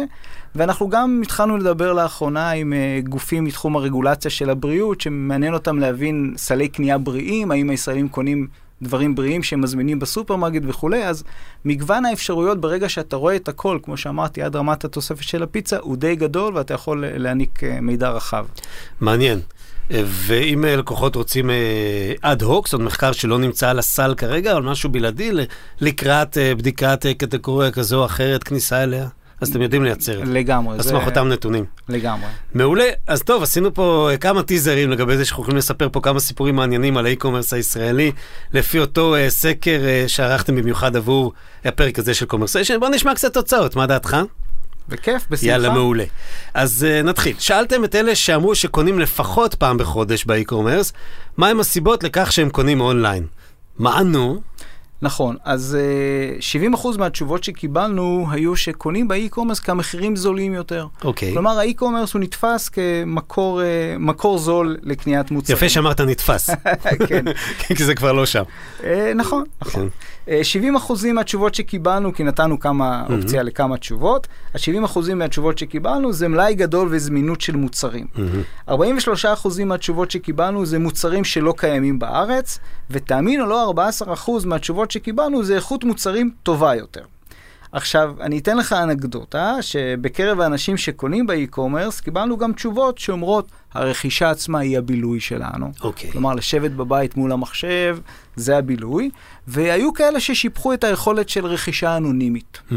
ואנחנו 0.56 0.90
גם 0.90 1.22
התחלנו 1.24 1.58
לדבר 1.58 1.94
לאחרונה 1.94 2.52
עם 2.52 2.74
גופים 3.10 3.44
מתחום 3.44 3.76
הרגולציה 3.76 4.32
של 4.32 4.50
הבריאות, 4.50 5.02
שמעניין 5.02 5.54
אותם 5.54 5.80
להבין 5.80 6.34
סלי 6.38 6.68
קנייה 6.68 6.98
בריאים, 6.98 7.52
האם 7.52 7.70
הישראלים 7.70 8.10
קונים 8.10 8.48
דברים 8.82 9.16
בריאים 9.16 9.44
שהם 9.44 9.62
מזמינים 9.62 10.00
בסופרמרקט 10.00 10.62
וכולי, 10.64 11.06
אז 11.06 11.24
מגוון 11.66 12.06
האפשרויות 12.06 12.62
ברגע 12.62 12.90
שאתה 12.90 13.16
רואה 13.16 13.36
את 13.36 13.48
הכל, 13.48 13.80
כמו 13.84 13.98
שאמרתי, 13.98 14.42
עד 14.42 14.56
רמת 14.56 14.86
התוספת 14.86 15.24
של 15.24 15.44
הפיצה, 15.44 15.78
הוא 15.78 15.98
די 15.98 16.16
גדול 16.16 16.58
ואתה 16.58 16.74
יכול 16.74 17.06
להעניק 17.08 17.64
אה, 17.64 17.82
מידע 17.82 18.10
רחב. 18.10 18.46
מעניין. 19.02 19.40
ואם 19.92 20.66
אה, 20.66 20.76
לקוחות 20.76 21.16
רוצים 21.16 21.50
אד 22.22 22.42
הוק, 22.42 22.68
זאת 22.68 22.82
מחקר 22.82 23.12
שלא 23.12 23.40
נמצא 23.40 23.70
על 23.70 23.80
הסל 23.80 24.14
כרגע, 24.18 24.54
אבל 24.54 24.62
משהו 24.62 24.90
בלעדי 24.90 25.32
לקראת 25.82 26.38
אה, 26.38 26.56
בדיקת 26.56 27.06
קטגוריה 27.18 27.72
כזו 27.72 28.00
או 28.00 28.06
אחרת, 28.06 28.44
כניסה 28.44 28.84
אליה? 28.84 29.08
אז 29.42 29.50
אתם 29.50 29.62
יודעים 29.62 29.84
לייצר. 29.84 30.22
לגמרי. 30.26 30.76
על 30.76 30.82
סמך 30.82 31.06
אותם 31.06 31.28
נתונים. 31.28 31.66
לגמרי. 31.90 32.30
מעולה. 32.54 32.90
אז 33.08 33.22
טוב, 33.22 33.44
עשינו 33.44 33.74
פה 33.74 34.10
כמה 34.20 34.44
טיזרים 34.44 34.90
לגבי 34.90 35.18
זה 35.18 35.26
שאנחנו 35.26 35.44
יכולים 35.44 35.58
לספר 35.58 35.90
פה 35.92 36.02
כמה 36.02 36.20
סיפורים 36.20 36.56
מעניינים 36.56 36.98
על 36.98 37.06
האי-קומרס 37.06 37.54
הישראלי, 37.54 38.12
לפי 38.54 38.80
אותו 38.80 39.16
uh, 39.16 39.30
סקר 39.30 39.80
uh, 39.80 40.10
שערכתם 40.10 40.56
במיוחד 40.56 40.96
עבור 40.96 41.34
הפרק 41.66 42.00
הזה 42.00 42.14
של 42.14 42.26
קומרסיישן. 42.26 42.80
בואו 42.80 42.92
נשמע 42.92 43.16
קצת 43.16 43.34
תוצאות, 43.34 43.76
מה 43.76 43.86
דעתך? 43.86 44.18
בכיף, 44.90 45.26
בשמחה. 45.30 45.48
יאללה, 45.48 45.70
מעולה. 45.70 46.04
אז 46.54 46.86
uh, 46.90 47.06
נתחיל. 47.06 47.36
שאלתם 47.40 47.84
את 47.84 47.96
אלה 47.96 48.16
שאמרו 48.16 48.56
שקונים 48.56 49.00
לפחות 49.00 49.56
פעם 49.56 49.78
בחודש 49.78 50.26
ב 50.26 50.31
e-commerce, 50.31 50.94
מהם 51.38 51.60
הסיבות 51.60 52.04
לכך 52.04 52.32
שהם 52.32 52.50
קונים 52.50 52.82
אונליין? 52.82 53.26
מה 53.78 54.00
ענו? 54.00 54.42
נכון, 55.02 55.36
אז 55.44 55.78
uh, 55.80 56.60
אה, 56.62 56.74
70% 56.76 56.98
מהתשובות 56.98 57.44
שקיבלנו 57.44 58.28
היו 58.32 58.56
שקונים 58.56 59.08
ב 59.08 59.12
e-commerce 59.12 59.60
כי 59.60 59.72
המחירים 59.72 60.16
זולים 60.16 60.54
יותר. 60.54 60.88
אוקיי. 61.04 61.30
Okay. 61.30 61.34
כלומר, 61.34 61.60
ה 61.60 61.65
e-commerce 61.65 62.14
הוא 62.14 62.22
נתפס 62.22 62.70
כמקור 62.70 63.62
uh, 64.22 64.38
זול 64.38 64.78
לקניית 64.84 65.32
מוצרים. 65.32 65.58
יפה 65.58 65.70
שאמרת 65.70 66.02
נתפס. 66.02 66.50
כן. 67.08 67.26
כי 67.76 67.84
זה 67.84 67.96
כבר 67.96 68.12
לא 68.12 68.26
שם. 68.26 68.44
Uh, 68.80 68.84
נכון, 69.16 69.44
נכון. 69.62 69.90
כן. 69.90 69.96
70 70.44 70.76
אחוזים 70.76 71.16
מהתשובות 71.16 71.56
שקיבלנו, 71.56 72.14
כי 72.14 72.24
נתנו 72.24 72.60
כמה 72.60 73.04
mm-hmm. 73.08 73.14
אופציה 73.14 73.44
לכמה 73.44 73.78
תשובות, 73.78 74.28
ה-70 74.54 74.86
אחוזים 74.86 75.20
מהתשובות 75.20 75.58
שקיבלנו 75.58 76.14
זה 76.14 76.28
מלאי 76.28 76.56
גדול 76.56 76.88
וזמינות 76.92 77.42
של 77.42 77.56
מוצרים. 77.56 78.08
Mm-hmm. 78.16 78.70
43 78.70 79.26
אחוזים 79.26 79.68
מהתשובות 79.68 80.12
שקיבלנו 80.12 80.66
זה 80.66 80.80
מוצרים 80.80 81.24
שלא 81.24 81.54
קיימים 81.58 82.00
בארץ, 82.00 82.60
ותאמינו 82.90 83.46
לא, 83.46 83.64
14 83.64 84.14
אחוז 84.14 84.46
מהתשובות 84.46 84.92
שקיבלנו 84.92 85.44
זה 85.44 85.56
איכות 85.56 85.84
מוצרים 85.84 86.32
טובה 86.44 86.76
יותר. 86.76 87.02
עכשיו, 87.72 88.16
אני 88.22 88.40
אתן 88.40 88.58
לך 88.58 88.74
אנקדוטה, 88.74 89.56
שבקרב 89.62 90.40
האנשים 90.40 90.78
שקונים 90.78 91.28
באי-קומרס, 91.28 92.00
קיבלנו 92.00 92.38
גם 92.38 92.54
תשובות 92.54 92.98
שאומרות, 92.98 93.52
הרכישה 93.74 94.30
עצמה 94.30 94.60
היא 94.60 94.78
הבילוי 94.78 95.20
שלנו. 95.20 95.72
אוקיי. 95.82 96.10
Okay. 96.10 96.12
כלומר, 96.14 96.34
לשבת 96.34 96.72
בבית 96.72 97.18
מול 97.18 97.32
המחשב, 97.32 97.98
זה 98.36 98.58
הבילוי. 98.58 99.10
והיו 99.48 99.94
כאלה 99.94 100.20
ששיבחו 100.20 100.74
את 100.74 100.84
היכולת 100.84 101.30
של 101.30 101.46
רכישה 101.46 101.98
אנונימית. 101.98 102.60
Mm-hmm. 102.72 102.74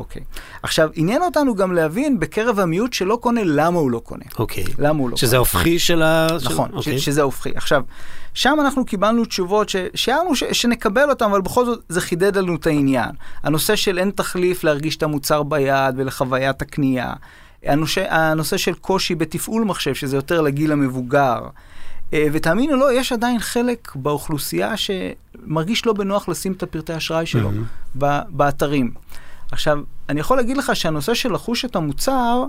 אוקיי. 0.00 0.22
עכשיו, 0.62 0.88
עניין 0.94 1.22
אותנו 1.22 1.54
גם 1.54 1.72
להבין 1.72 2.20
בקרב 2.20 2.60
המיעוט 2.60 2.92
שלא 2.92 3.18
קונה, 3.20 3.40
למה 3.44 3.78
הוא 3.78 3.90
לא 3.90 3.98
קונה. 3.98 4.24
אוקיי. 4.38 4.64
למה 4.78 4.98
הוא 4.98 5.10
לא 5.10 5.16
שזה 5.16 5.26
קונה. 5.26 5.28
שזה 5.28 5.36
ההופכי 5.36 5.78
של 5.78 6.02
ה... 6.02 6.26
נכון. 6.44 6.70
אוקיי. 6.72 6.98
ש- 6.98 7.04
שזה 7.04 7.20
ההופכי. 7.20 7.50
עכשיו, 7.54 7.82
שם 8.34 8.56
אנחנו 8.60 8.84
קיבלנו 8.84 9.24
תשובות 9.24 9.68
ששיערנו 9.68 10.36
ש- 10.36 10.44
שנקבל 10.52 11.10
אותן, 11.10 11.24
אבל 11.24 11.40
בכל 11.40 11.64
זאת 11.64 11.84
זה 11.88 12.00
חידד 12.00 12.36
לנו 12.36 12.56
את 12.56 12.66
העניין. 12.66 13.10
הנושא 13.42 13.76
של 13.76 13.98
אין 13.98 14.10
תחליף 14.10 14.64
להרגיש 14.64 14.96
את 14.96 15.02
המוצר 15.02 15.42
ביד 15.42 15.94
ולחוויית 15.96 16.62
הקנייה. 16.62 17.12
הנושא, 17.64 18.14
הנושא 18.14 18.56
של 18.56 18.74
קושי 18.74 19.14
בתפעול 19.14 19.64
מחשב, 19.64 19.94
שזה 19.94 20.16
יותר 20.16 20.40
לגיל 20.40 20.72
המבוגר. 20.72 21.40
אה, 22.12 22.26
ותאמינו 22.32 22.76
לו, 22.76 22.90
יש 22.90 23.12
עדיין 23.12 23.38
חלק 23.38 23.92
באוכלוסייה 23.94 24.74
שמרגיש 24.76 25.86
לא 25.86 25.92
בנוח 25.92 26.28
לשים 26.28 26.52
את 26.52 26.62
הפרטי 26.62 26.96
אשראי 26.96 27.26
שלו 27.26 27.50
mm-hmm. 27.50 28.04
באתרים. 28.28 28.90
עכשיו, 29.52 29.78
אני 30.08 30.20
יכול 30.20 30.36
להגיד 30.36 30.56
לך 30.56 30.76
שהנושא 30.76 31.14
של 31.14 31.32
לחוש 31.32 31.64
את 31.64 31.76
המוצר, 31.76 32.44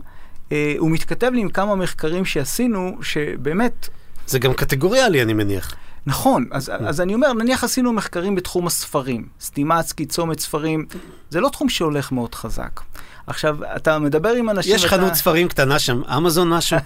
אה, 0.51 0.75
הוא 0.77 0.91
מתכתב 0.91 1.31
לי 1.33 1.41
עם 1.41 1.49
כמה 1.49 1.75
מחקרים 1.75 2.25
שעשינו, 2.25 2.97
שבאמת... 3.01 3.89
זה 4.27 4.39
גם 4.39 4.53
קטגוריאלי, 4.53 5.21
אני 5.21 5.33
מניח. 5.33 5.75
נכון, 6.05 6.45
אז, 6.51 6.69
mm. 6.69 6.73
אז 6.73 7.01
אני 7.01 7.13
אומר, 7.13 7.33
נניח 7.33 7.63
עשינו 7.63 7.93
מחקרים 7.93 8.35
בתחום 8.35 8.67
הספרים, 8.67 9.27
סטימצקי, 9.41 10.05
צומת 10.05 10.39
ספרים, 10.39 10.85
זה 11.29 11.39
לא 11.39 11.49
תחום 11.49 11.69
שהולך 11.69 12.11
מאוד 12.11 12.35
חזק. 12.35 12.81
עכשיו, 13.29 13.57
אתה 13.75 13.99
מדבר 13.99 14.29
עם 14.29 14.49
אנשים... 14.49 14.75
יש 14.75 14.85
חנות 14.85 15.13
ספרים 15.13 15.47
קטנה 15.47 15.79
שם, 15.79 16.01
אמזון 16.17 16.49
משהו? 16.49 16.77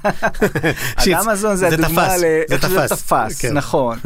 אמזון 1.21 1.55
זה 1.55 1.67
הדוגמה 1.67 2.17
לאיך 2.17 2.61
שזה 2.61 2.87
תפס, 2.87 3.41
כן. 3.41 3.53
נכון. 3.53 3.97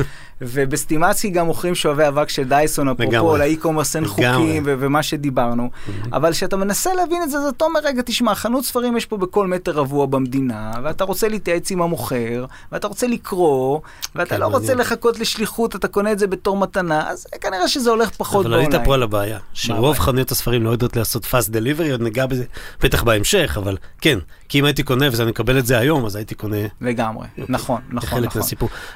ובסטימצקי 0.41 1.29
גם 1.29 1.45
מוכרים 1.45 1.75
שואבי 1.75 2.07
אבק 2.07 2.29
של 2.29 2.43
דייסון, 2.43 2.89
אפרופו 2.89 3.37
לאי-קומרס 3.37 3.95
אין 3.95 4.05
חוקים 4.05 4.63
ומה 4.65 5.03
שדיברנו. 5.03 5.69
אבל 6.13 6.31
כשאתה 6.31 6.57
מנסה 6.57 6.93
להבין 6.93 7.23
את 7.23 7.29
זה, 7.29 7.37
אז 7.37 7.45
אתה 7.45 7.65
אומר, 7.65 7.79
רגע, 7.83 8.01
תשמע, 8.05 8.35
חנות 8.35 8.65
ספרים 8.65 8.97
יש 8.97 9.05
פה 9.05 9.17
בכל 9.17 9.47
מטר 9.47 9.71
רבוע 9.71 10.05
במדינה, 10.05 10.71
ואתה 10.83 11.03
רוצה 11.03 11.27
להתייעץ 11.27 11.71
עם 11.71 11.81
המוכר, 11.81 12.45
ואתה 12.71 12.87
רוצה 12.87 13.07
לקרוא, 13.07 13.79
ואתה 14.15 14.29
כן, 14.29 14.41
לא 14.41 14.47
רוצה 14.47 14.73
לחכות 14.73 15.19
לשליחות, 15.19 15.75
אתה 15.75 15.87
קונה 15.87 16.11
את 16.11 16.19
זה 16.19 16.27
בתור 16.27 16.57
מתנה, 16.57 17.09
אז 17.09 17.27
כנראה 17.41 17.67
שזה 17.67 17.89
הולך 17.89 18.09
פחות 18.09 18.43
באונליין. 18.45 18.65
אבל 18.65 18.75
היית 18.75 18.85
פה 18.85 18.93
על 18.93 19.03
הבעיה, 19.03 19.39
שרוב 19.53 19.99
חנויות 19.99 20.31
הספרים 20.31 20.63
לא 20.63 20.69
יודעות 20.69 20.95
לעשות 20.95 21.25
fast 21.25 21.49
delivery, 21.49 21.91
עוד 21.91 22.01
ניגע 22.01 22.25
בזה 22.25 22.43
בטח 22.81 23.03
בהמשך, 23.03 23.57
אבל 23.61 23.77
כן, 24.01 24.19
כי 24.49 24.59
אם 24.59 24.65
הייתי 24.65 24.83
קונה 24.83 25.05
ואני 25.11 25.29
מקבל 25.29 25.59
את 25.59 25.65
זה 25.65 25.77
היום, 25.77 26.05
אז 26.05 26.15
הייתי 26.15 26.35
קונה... 26.35 26.57
לגמרי, 26.81 27.27
נכון, 27.49 27.81
נכון, 27.91 28.23
נכון. 28.23 28.41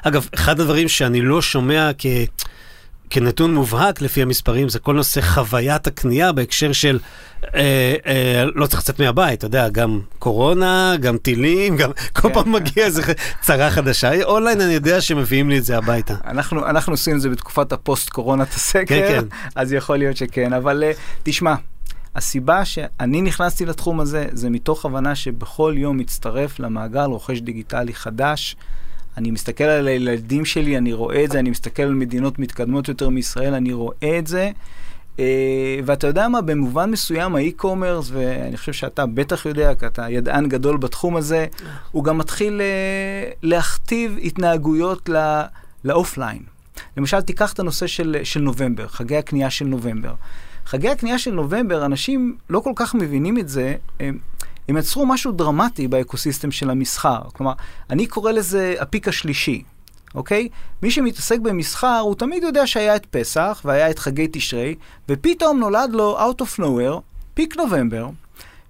אגב, 0.03 0.27
אחד 0.33 0.59
הדברים 0.59 0.87
שאני 0.87 1.21
לא 1.21 1.30
שומע 1.39 1.91
כ... 1.97 2.05
כנתון 3.11 3.53
מובהק 3.53 4.01
לפי 4.01 4.21
המספרים, 4.21 4.69
זה 4.69 4.79
כל 4.79 4.95
נושא 4.95 5.21
חוויית 5.21 5.87
הקנייה 5.87 6.31
בהקשר 6.31 6.71
של 6.71 6.99
אה, 7.55 7.95
אה, 8.05 8.45
לא 8.55 8.67
צריך 8.67 8.81
לצאת 8.81 9.01
מהבית, 9.01 9.37
אתה 9.37 9.45
יודע, 9.45 9.69
גם 9.69 9.99
קורונה, 10.19 10.95
גם 10.99 11.17
טילים, 11.17 11.77
גם 11.77 11.91
כל 12.17 12.27
כן. 12.27 12.33
פעם 12.33 12.51
מגיע 12.51 12.85
איזה 12.85 13.01
צרה 13.41 13.71
חדשה. 13.71 14.23
אונליין 14.23 14.61
אני 14.61 14.73
יודע 14.73 15.01
שמביאים 15.01 15.49
לי 15.49 15.57
את 15.57 15.63
זה 15.63 15.77
הביתה. 15.77 16.15
אנחנו, 16.25 16.65
אנחנו 16.65 16.93
עושים 16.93 17.15
את 17.15 17.21
זה 17.21 17.29
בתקופת 17.29 17.71
הפוסט-קורונה 17.71 18.43
את 18.43 18.53
הסקר, 18.53 18.85
כן, 18.85 19.21
כן. 19.21 19.27
אז 19.55 19.73
יכול 19.73 19.97
להיות 19.97 20.17
שכן, 20.17 20.53
אבל 20.53 20.83
uh, 20.91 20.97
תשמע, 21.23 21.55
הסיבה 22.15 22.65
שאני 22.65 23.21
נכנסתי 23.21 23.65
לתחום 23.65 23.99
הזה, 23.99 24.27
זה 24.31 24.49
מתוך 24.49 24.85
הבנה 24.85 25.15
שבכל 25.15 25.73
יום 25.77 25.97
מצטרף 25.97 26.59
למעגל 26.59 27.01
רוכש 27.01 27.39
דיגיטלי 27.39 27.93
חדש. 27.93 28.55
אני 29.17 29.31
מסתכל 29.31 29.63
על 29.63 29.87
הילדים 29.87 30.45
שלי, 30.45 30.77
אני 30.77 30.93
רואה 30.93 31.23
את 31.23 31.31
זה, 31.31 31.39
אני 31.39 31.49
מסתכל 31.49 31.83
על 31.83 31.93
מדינות 31.93 32.39
מתקדמות 32.39 32.87
יותר 32.87 33.09
מישראל, 33.09 33.53
אני 33.53 33.73
רואה 33.73 34.17
את 34.19 34.27
זה. 34.27 34.51
Uh, 35.17 35.19
ואתה 35.85 36.07
יודע 36.07 36.27
מה, 36.27 36.41
במובן 36.41 36.91
מסוים 36.91 37.35
האי-קומרס, 37.35 38.09
ואני 38.13 38.57
חושב 38.57 38.73
שאתה 38.73 39.05
בטח 39.05 39.45
יודע, 39.45 39.75
כי 39.75 39.85
אתה 39.85 40.09
ידען 40.09 40.49
גדול 40.49 40.77
בתחום 40.77 41.15
הזה, 41.15 41.47
הוא 41.91 42.03
גם 42.03 42.17
מתחיל 42.17 42.61
uh, 42.61 43.35
להכתיב 43.43 44.17
התנהגויות 44.23 45.09
לאופליין. 45.83 46.43
למשל, 46.97 47.21
תיקח 47.21 47.53
את 47.53 47.59
הנושא 47.59 47.87
של, 47.87 48.17
של 48.23 48.41
נובמבר, 48.41 48.87
חגי 48.87 49.17
הקנייה 49.17 49.49
של 49.49 49.65
נובמבר. 49.65 50.13
חגי 50.65 50.89
הקנייה 50.89 51.19
של 51.19 51.31
נובמבר, 51.31 51.85
אנשים 51.85 52.37
לא 52.49 52.59
כל 52.59 52.73
כך 52.75 52.95
מבינים 52.95 53.37
את 53.37 53.49
זה. 53.49 53.75
הם, 53.99 54.17
הם 54.71 54.77
יצרו 54.77 55.05
משהו 55.05 55.31
דרמטי 55.31 55.87
ב 55.87 55.93
ecosystem 55.93 56.51
של 56.51 56.69
המסחר. 56.69 57.21
כלומר, 57.33 57.53
אני 57.89 58.07
קורא 58.07 58.31
לזה 58.31 58.75
ה 58.79 58.85
peak 58.85 59.07
השלישי, 59.07 59.63
אוקיי? 60.15 60.49
מי 60.83 60.91
שמתעסק 60.91 61.39
במסחר, 61.39 61.99
הוא 61.99 62.15
תמיד 62.15 62.43
יודע 62.43 62.67
שהיה 62.67 62.95
את 62.95 63.05
פסח 63.05 63.61
והיה 63.65 63.89
את 63.89 63.99
חגי 63.99 64.27
תשרי, 64.31 64.75
ופתאום 65.09 65.59
נולד 65.59 65.89
לו, 65.93 66.19
out 66.19 66.41
of 66.41 66.59
nowhere, 66.59 66.99
peak 67.33 67.57
נובמבר, 67.57 68.09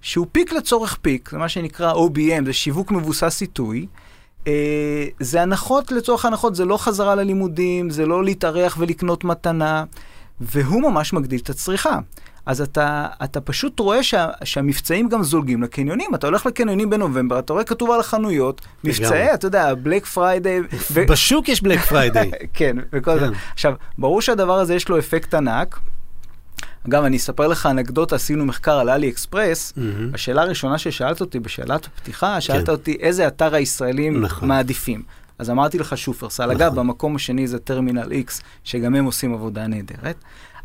שהוא 0.00 0.26
peak 0.32 0.52
לצורך 0.52 0.98
peak, 1.02 1.28
זה 1.32 1.38
מה 1.38 1.48
שנקרא 1.48 1.92
OBM, 1.94 2.44
זה 2.44 2.52
שיווק 2.52 2.90
מבוסס 2.90 3.40
עיתוי. 3.40 3.86
אה, 4.46 5.06
זה 5.20 5.42
הנחות 5.42 5.92
לצורך 5.92 6.24
הנחות, 6.24 6.54
זה 6.54 6.64
לא 6.64 6.76
חזרה 6.76 7.14
ללימודים, 7.14 7.90
זה 7.90 8.06
לא 8.06 8.24
להתארח 8.24 8.76
ולקנות 8.78 9.24
מתנה, 9.24 9.84
והוא 10.40 10.82
ממש 10.82 11.12
מגדיל 11.12 11.40
את 11.40 11.50
הצריכה. 11.50 11.98
אז 12.46 12.60
אתה, 12.60 13.06
אתה 13.24 13.40
פשוט 13.40 13.80
רואה 13.80 14.02
שה, 14.02 14.28
שהמבצעים 14.44 15.08
גם 15.08 15.22
זולגים 15.22 15.62
לקניונים. 15.62 16.14
אתה 16.14 16.26
הולך 16.26 16.46
לקניונים 16.46 16.90
בנובמבר, 16.90 17.38
אתה 17.38 17.52
רואה 17.52 17.64
כתוב 17.64 17.90
על 17.90 18.00
החנויות, 18.00 18.60
מבצעי, 18.84 19.34
אתה 19.34 19.46
יודע, 19.46 19.74
Black 19.74 20.06
Friday. 20.06 20.60
ו... 20.92 21.06
בשוק 21.06 21.48
יש 21.48 21.62
Black 21.62 21.80
Friday. 21.80 22.30
כן, 22.54 22.76
וכל 22.92 23.18
זה. 23.18 23.26
כן. 23.26 23.32
עכשיו, 23.52 23.74
ברור 23.98 24.20
שהדבר 24.20 24.58
הזה 24.58 24.74
יש 24.74 24.88
לו 24.88 24.98
אפקט 24.98 25.34
ענק. 25.34 25.78
אגב, 26.88 27.04
אני 27.04 27.16
אספר 27.16 27.48
לך 27.48 27.66
אנקדוטה, 27.66 28.16
עשינו 28.16 28.46
מחקר 28.46 28.78
על 28.78 28.90
אלי 28.90 29.08
אקספרס. 29.10 29.72
Mm-hmm. 29.72 30.14
השאלה 30.14 30.42
הראשונה 30.42 30.78
ששאלת 30.78 31.20
אותי 31.20 31.40
בשאלת 31.40 31.86
הפתיחה, 31.86 32.40
שאלת 32.40 32.66
כן. 32.66 32.72
אותי 32.72 32.96
איזה 33.00 33.26
אתר 33.26 33.54
הישראלים 33.54 34.22
נכון. 34.22 34.48
מעדיפים. 34.48 35.02
אז 35.38 35.50
אמרתי 35.50 35.78
לך 35.78 35.98
שופרסל. 35.98 36.44
נכון. 36.44 36.56
אגב, 36.56 36.74
במקום 36.74 37.16
השני 37.16 37.46
זה 37.46 37.58
טרמינל 37.58 38.12
X, 38.26 38.42
שגם 38.64 38.94
הם 38.94 39.04
עושים 39.04 39.34
עבודה 39.34 39.66
נהדרת. 39.66 40.16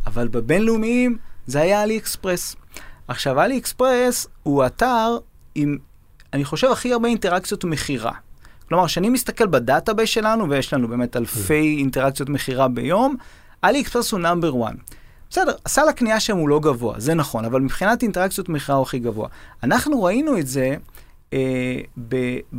אבל 0.08 0.28
בבינלאומיים 0.28 1.18
זה 1.48 1.62
היה 1.62 1.84
אלי 1.84 1.98
אקספרס. 1.98 2.56
עכשיו, 3.08 3.42
אלי 3.42 3.58
אקספרס 3.58 4.28
הוא 4.44 4.66
אתר 4.66 5.18
עם, 5.56 5.78
אני 6.34 6.46
חושב, 6.46 6.72
הכי 6.72 6.94
הרבה 6.94 7.08
אינטראקציות 7.08 7.64
מכירה. 7.64 8.12
כלומר, 8.70 8.86
כשאני 8.86 9.10
מסתכל 9.10 9.48
ב 9.48 9.55
database 9.55 10.10
שלנו, 10.10 10.50
ויש 10.50 10.74
לנו 10.74 10.88
באמת 10.88 11.16
אלפי 11.16 11.76
אינטראקציות 11.80 12.30
מכירה 12.30 12.68
ביום, 12.68 13.16
אלי 13.64 13.82
אקספרס 13.82 14.12
הוא 14.12 14.20
number 14.20 14.64
1. 14.66 14.74
בסדר, 15.30 15.52
סל 15.68 15.90
הקנייה 15.90 16.20
שם 16.20 16.38
הוא 16.38 16.50
לא 16.50 16.60
גבוה, 16.60 16.96
זה 16.98 17.14
נכון, 17.14 17.46
אבל 17.46 17.62
מבחינת 17.62 18.04
אינטראקציות 18.04 18.50
מכירה 18.50 18.78
הוא 18.78 18.84
הכי 18.84 19.00
גבוה. 19.00 19.28
אנחנו 19.64 20.04
ראינו 20.04 20.38
את 20.38 20.48
זה 20.48 20.76
אה, 21.34 21.80
ב, 21.98 22.16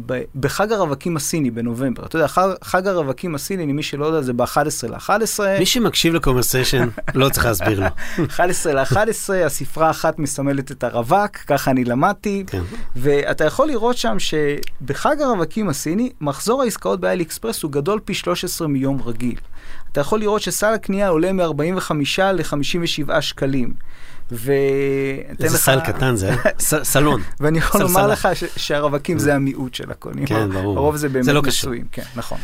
ב, 0.06 0.22
בחג 0.40 0.72
הרווקים 0.72 1.16
הסיני 1.16 1.50
בנובמבר. 1.50 2.06
אתה 2.06 2.16
יודע, 2.16 2.28
חג, 2.28 2.48
חג 2.62 2.86
הרווקים 2.86 3.34
הסיני, 3.34 3.66
למי 3.66 3.82
שלא 3.82 4.06
יודע, 4.06 4.20
זה 4.20 4.32
ב-11 4.32 4.88
ל-11. 4.88 5.40
מי 5.58 5.66
שמקשיב 5.66 6.14
לקומרסיישן, 6.14 6.88
לא 7.14 7.28
צריך 7.28 7.46
להסביר 7.46 7.80
לו. 7.80 7.86
11 8.30 8.72
ל-11, 8.72 9.32
הספרה 9.46 9.90
אחת 9.90 10.18
מסמלת 10.18 10.72
את 10.72 10.84
הרווק, 10.84 11.36
ככה 11.36 11.70
אני 11.70 11.84
למדתי. 11.84 12.44
כן. 12.46 12.62
ואתה 12.96 13.44
יכול 13.44 13.68
לראות 13.68 13.96
שם 13.96 14.16
שבחג 14.18 15.20
הרווקים 15.20 15.68
הסיני, 15.68 16.10
מחזור 16.20 16.62
העסקאות 16.62 17.00
באייל 17.00 17.20
אקספרס 17.20 17.62
הוא 17.62 17.72
גדול 17.72 18.00
פי 18.04 18.14
13 18.14 18.68
מיום 18.68 19.02
רגיל. 19.02 19.38
אתה 19.92 20.00
יכול 20.00 20.20
לראות 20.20 20.42
שסל 20.42 20.74
הקנייה 20.74 21.08
עולה 21.08 21.32
מ-45 21.32 21.92
ל-57 22.32 23.20
שקלים. 23.20 23.74
ו... 24.32 24.52
איזה 25.40 25.56
לך... 25.56 25.62
סל 25.62 25.80
קטן 25.80 26.16
זה, 26.16 26.30
סלון. 26.82 27.22
ואני 27.40 27.58
יכול 27.58 27.80
לומר 27.80 28.06
לך 28.06 28.28
שהרווקים 28.56 29.18
זה 29.18 29.34
המיעוט 29.34 29.74
של 29.74 29.90
הקונים. 29.90 30.26
כן, 30.26 30.50
ברור. 30.50 30.78
הרוב 30.78 30.96
זה 30.96 31.08
באמת 31.08 31.26
לא 31.26 31.42
נישואים, 31.42 31.84
כן, 31.92 32.02
נכון. 32.16 32.38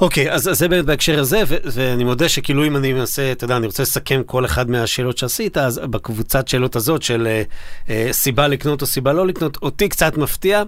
אוקיי, 0.00 0.32
אז, 0.32 0.48
אז 0.48 0.58
זה 0.58 0.68
באמת 0.68 0.84
בהקשר 0.84 1.20
הזה, 1.20 1.42
ו- 1.48 1.56
ואני 1.64 2.04
מודה 2.04 2.28
שכאילו 2.28 2.66
אם 2.66 2.76
אני 2.76 2.92
מנסה, 2.92 3.32
אתה 3.32 3.44
יודע, 3.44 3.56
אני 3.56 3.66
רוצה 3.66 3.82
לסכם 3.82 4.22
כל 4.26 4.44
אחד 4.44 4.70
מהשאלות 4.70 5.18
שעשית, 5.18 5.58
אז 5.58 5.78
בקבוצת 5.78 6.48
שאלות 6.48 6.76
הזאת 6.76 7.02
של 7.02 7.26
אה, 7.26 7.42
אה, 7.90 8.08
סיבה 8.12 8.48
לקנות 8.48 8.82
או 8.82 8.86
סיבה 8.86 9.12
לא 9.12 9.26
לקנות, 9.26 9.58
אותי 9.62 9.88
קצת 9.88 10.16
מפתיע, 10.16 10.62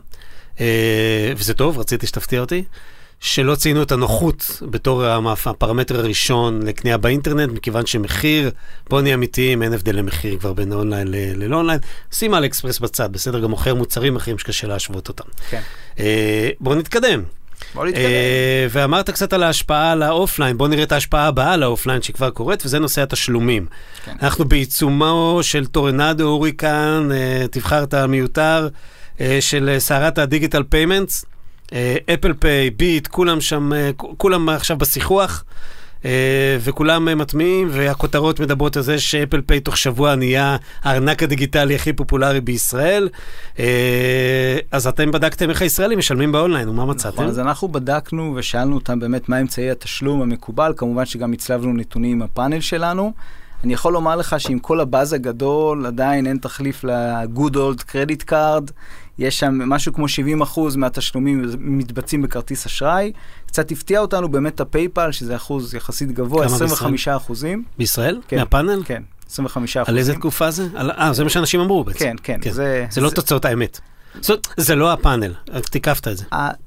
אה, 0.61 1.33
וזה 1.37 1.55
טוב, 1.55 1.79
רציתי 1.79 2.07
שתפתיע 2.07 2.41
אותי. 2.41 2.65
שלא 3.23 3.55
ציינו 3.55 3.83
את 3.83 3.93
הנוחות 3.93 4.63
בתור 4.71 5.05
הפרמטר 5.47 5.99
הראשון 5.99 6.63
לקנייה 6.63 6.97
באינטרנט, 6.97 7.53
מכיוון 7.53 7.87
שמחיר, 7.87 8.51
בוא 8.91 9.01
נהיה 9.01 9.15
אמיתיים, 9.15 9.63
אין 9.63 9.73
הבדל 9.73 9.97
למחיר 9.97 10.39
כבר 10.39 10.53
בין 10.53 10.73
אונליין 10.73 11.09
ללא 11.11 11.57
אונליין. 11.57 11.79
שים 12.13 12.35
אלי 12.35 12.45
אקספרס 12.45 12.79
בצד, 12.79 13.13
בסדר, 13.13 13.41
גם 13.41 13.51
מוכר 13.51 13.75
מוצרים 13.75 14.17
אחרים 14.17 14.39
שקשה 14.39 14.67
להשוות 14.67 15.09
אותם. 15.09 15.25
כן. 15.51 15.61
אה, 15.99 16.51
בוא 16.61 16.75
נתקדם. 16.75 17.23
בוא 17.75 17.87
נתקדם. 17.87 18.03
אה, 18.03 18.67
ואמרת 18.71 19.11
קצת 19.11 19.33
על 19.33 19.43
ההשפעה 19.43 19.93
על 19.93 20.03
האופליין, 20.03 20.59
בוא 20.59 20.69
נראה 20.69 20.83
את 20.83 20.93
ההשפעה 20.93 21.27
הבאה 21.27 21.53
על 21.53 21.63
האופליין 21.63 22.03
שכבר 22.03 22.31
קורית, 22.31 22.67
וזה 22.67 22.79
נושא 22.79 23.03
התשלומים. 23.03 23.67
כן. 24.05 24.13
אנחנו 24.23 24.45
בעיצומו 24.45 25.39
של 25.43 25.67
טורנדו, 25.67 26.25
הוריקן, 26.25 27.09
אה, 27.13 27.45
תבחר 27.51 27.83
את 27.83 27.95
המיותר, 27.95 28.69
אה, 29.21 29.39
של 29.41 29.77
סערת 29.79 30.19
ה 30.19 30.24
digital 30.24 30.63
payments. 30.63 31.25
אפל 32.15 32.33
פיי, 32.33 32.71
ביט, 32.71 33.07
כולם 33.07 33.41
שם, 33.41 33.73
אה, 33.73 33.91
כולם 33.97 34.49
עכשיו 34.49 34.77
בשיחוח. 34.77 35.45
Uh, 36.01 36.05
וכולם 36.61 37.09
uh, 37.09 37.15
מטמיעים, 37.15 37.69
והכותרות 37.71 38.41
מדברות 38.41 38.77
על 38.77 38.83
זה 38.83 38.99
שאפל 38.99 39.41
פיי 39.41 39.61
תוך 39.61 39.77
שבוע 39.77 40.15
נהיה 40.15 40.57
הארנק 40.83 41.23
הדיגיטלי 41.23 41.75
הכי 41.75 41.93
פופולרי 41.93 42.41
בישראל. 42.41 43.09
אז 44.71 44.87
אתם 44.87 45.11
בדקתם 45.11 45.51
איך 45.51 45.63
הישראלים 45.63 45.99
משלמים 45.99 46.33
באונליין, 46.33 46.69
ומה 46.69 46.85
מצאתם? 46.87 47.15
נכון, 47.15 47.27
אז 47.27 47.39
אנחנו 47.39 47.69
בדקנו 47.69 48.33
ושאלנו 48.37 48.75
אותם 48.75 49.01
באמת 49.01 49.29
מה 49.29 49.41
אמצעי 49.41 49.71
התשלום 49.71 50.23
המקובל, 50.23 50.73
כמובן 50.77 51.07
שגם 51.07 51.33
הצלבנו 51.33 51.73
נתונים 51.73 52.13
עם 52.13 52.23
הפאנל 52.23 52.61
שלנו. 52.61 53.13
אני 53.65 53.73
יכול 53.73 53.93
לומר 53.93 54.17
לך 54.17 54.41
שעם 54.41 54.59
כל 54.59 54.81
הבאז 54.81 55.13
הגדול, 55.13 55.87
עדיין 55.87 56.27
אין 56.27 56.37
תחליף 56.37 56.85
ל-good 56.85 57.55
old 57.55 57.81
credit 57.81 58.31
card. 58.31 58.73
יש 59.23 59.39
שם 59.39 59.69
משהו 59.69 59.93
כמו 59.93 60.09
70 60.09 60.43
אחוז 60.43 60.77
מהתשלומים 60.77 61.45
מתבצעים 61.59 62.23
בכרטיס 62.23 62.67
אשראי. 62.67 63.13
קצת 63.47 63.71
הפתיע 63.71 64.01
אותנו 64.01 64.29
באמת 64.29 64.61
הפייפל, 64.61 65.13
שזה 65.13 65.37
אחוז 65.37 65.75
יחסית 65.75 66.13
גבוה, 66.13 66.47
25 66.47 67.09
אחוזים. 67.09 67.65
בישראל? 67.79 68.21
כן. 68.29 68.37
מהפאנל? 68.37 68.83
כן, 68.85 69.03
25 69.31 69.77
אחוזים. 69.77 69.95
על 69.95 69.99
איזה 69.99 70.15
תקופה 70.15 70.51
זה? 70.51 70.67
אה, 70.77 71.13
זה 71.13 71.25
מה 71.25 71.31
שאנשים 71.31 71.61
אמרו 71.61 71.85
בעצם. 71.85 71.99
כן, 71.99 72.17
כן. 72.23 72.39
כן. 72.43 72.51
זה, 72.51 72.87
זה 72.91 73.01
לא 73.01 73.09
זה... 73.09 73.15
תוצאות 73.15 73.45
האמת. 73.45 73.81
זאת, 74.21 74.49
זה 74.57 74.75
לא 74.75 74.93
הפאנל, 74.93 75.35
תיקפת 75.71 76.09
את 76.09 76.17
זה. 76.17 76.25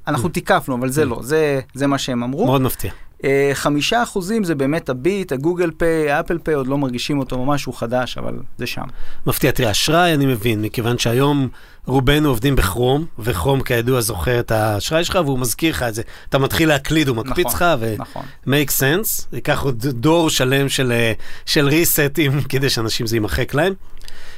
אנחנו 0.08 0.28
תיקפנו, 0.28 0.76
אבל 0.76 0.90
זה 0.90 1.04
לא, 1.04 1.20
זה, 1.22 1.60
זה 1.74 1.86
מה 1.86 1.98
שהם 1.98 2.22
אמרו. 2.22 2.46
מאוד 2.46 2.62
מפתיע. 2.62 2.92
אה, 3.24 3.50
חמישה 3.54 4.02
אחוזים 4.02 4.44
זה 4.44 4.54
באמת 4.54 4.88
הביט, 4.88 5.32
הגוגל 5.32 5.70
פיי, 5.70 6.10
האפל 6.10 6.38
פיי, 6.38 6.54
עוד 6.54 6.66
לא 6.66 6.78
מרגישים 6.78 7.18
אותו 7.18 7.44
ממש, 7.44 7.64
הוא 7.64 7.74
חדש, 7.74 8.18
אבל 8.18 8.34
זה 8.58 8.66
שם. 8.66 8.82
מפתיע, 9.26 9.50
תראה, 9.50 9.70
אשראי 9.70 10.14
אני 10.14 10.26
מבין, 10.26 10.62
מכיוון 10.62 10.98
שהיום 10.98 11.48
רובנו 11.86 12.28
עובדים 12.28 12.56
בכרום, 12.56 13.06
וכרום 13.18 13.62
כידוע 13.62 14.00
זוכר 14.00 14.40
את 14.40 14.50
האשראי 14.50 15.04
שלך, 15.04 15.18
והוא 15.24 15.38
מזכיר 15.38 15.70
לך 15.70 15.82
את 15.82 15.94
זה. 15.94 16.02
אתה 16.28 16.38
מתחיל 16.38 16.68
להקליד, 16.68 17.08
הוא 17.08 17.16
מקפיץ 17.16 17.46
לך, 17.46 17.62
נכון, 17.62 17.78
ו- 17.80 17.94
נכון. 17.98 18.22
make 18.46 18.70
sense, 18.70 19.24
ייקח 19.32 19.62
עוד 19.62 19.86
דור 19.86 20.30
שלם 20.30 20.68
של, 20.68 20.92
אה, 20.92 21.12
של 21.46 21.68
ריסטים, 21.68 22.40
כדי 22.48 22.70
שאנשים 22.70 23.06
זה 23.06 23.16
יימחק 23.16 23.54
להם. 23.54 23.72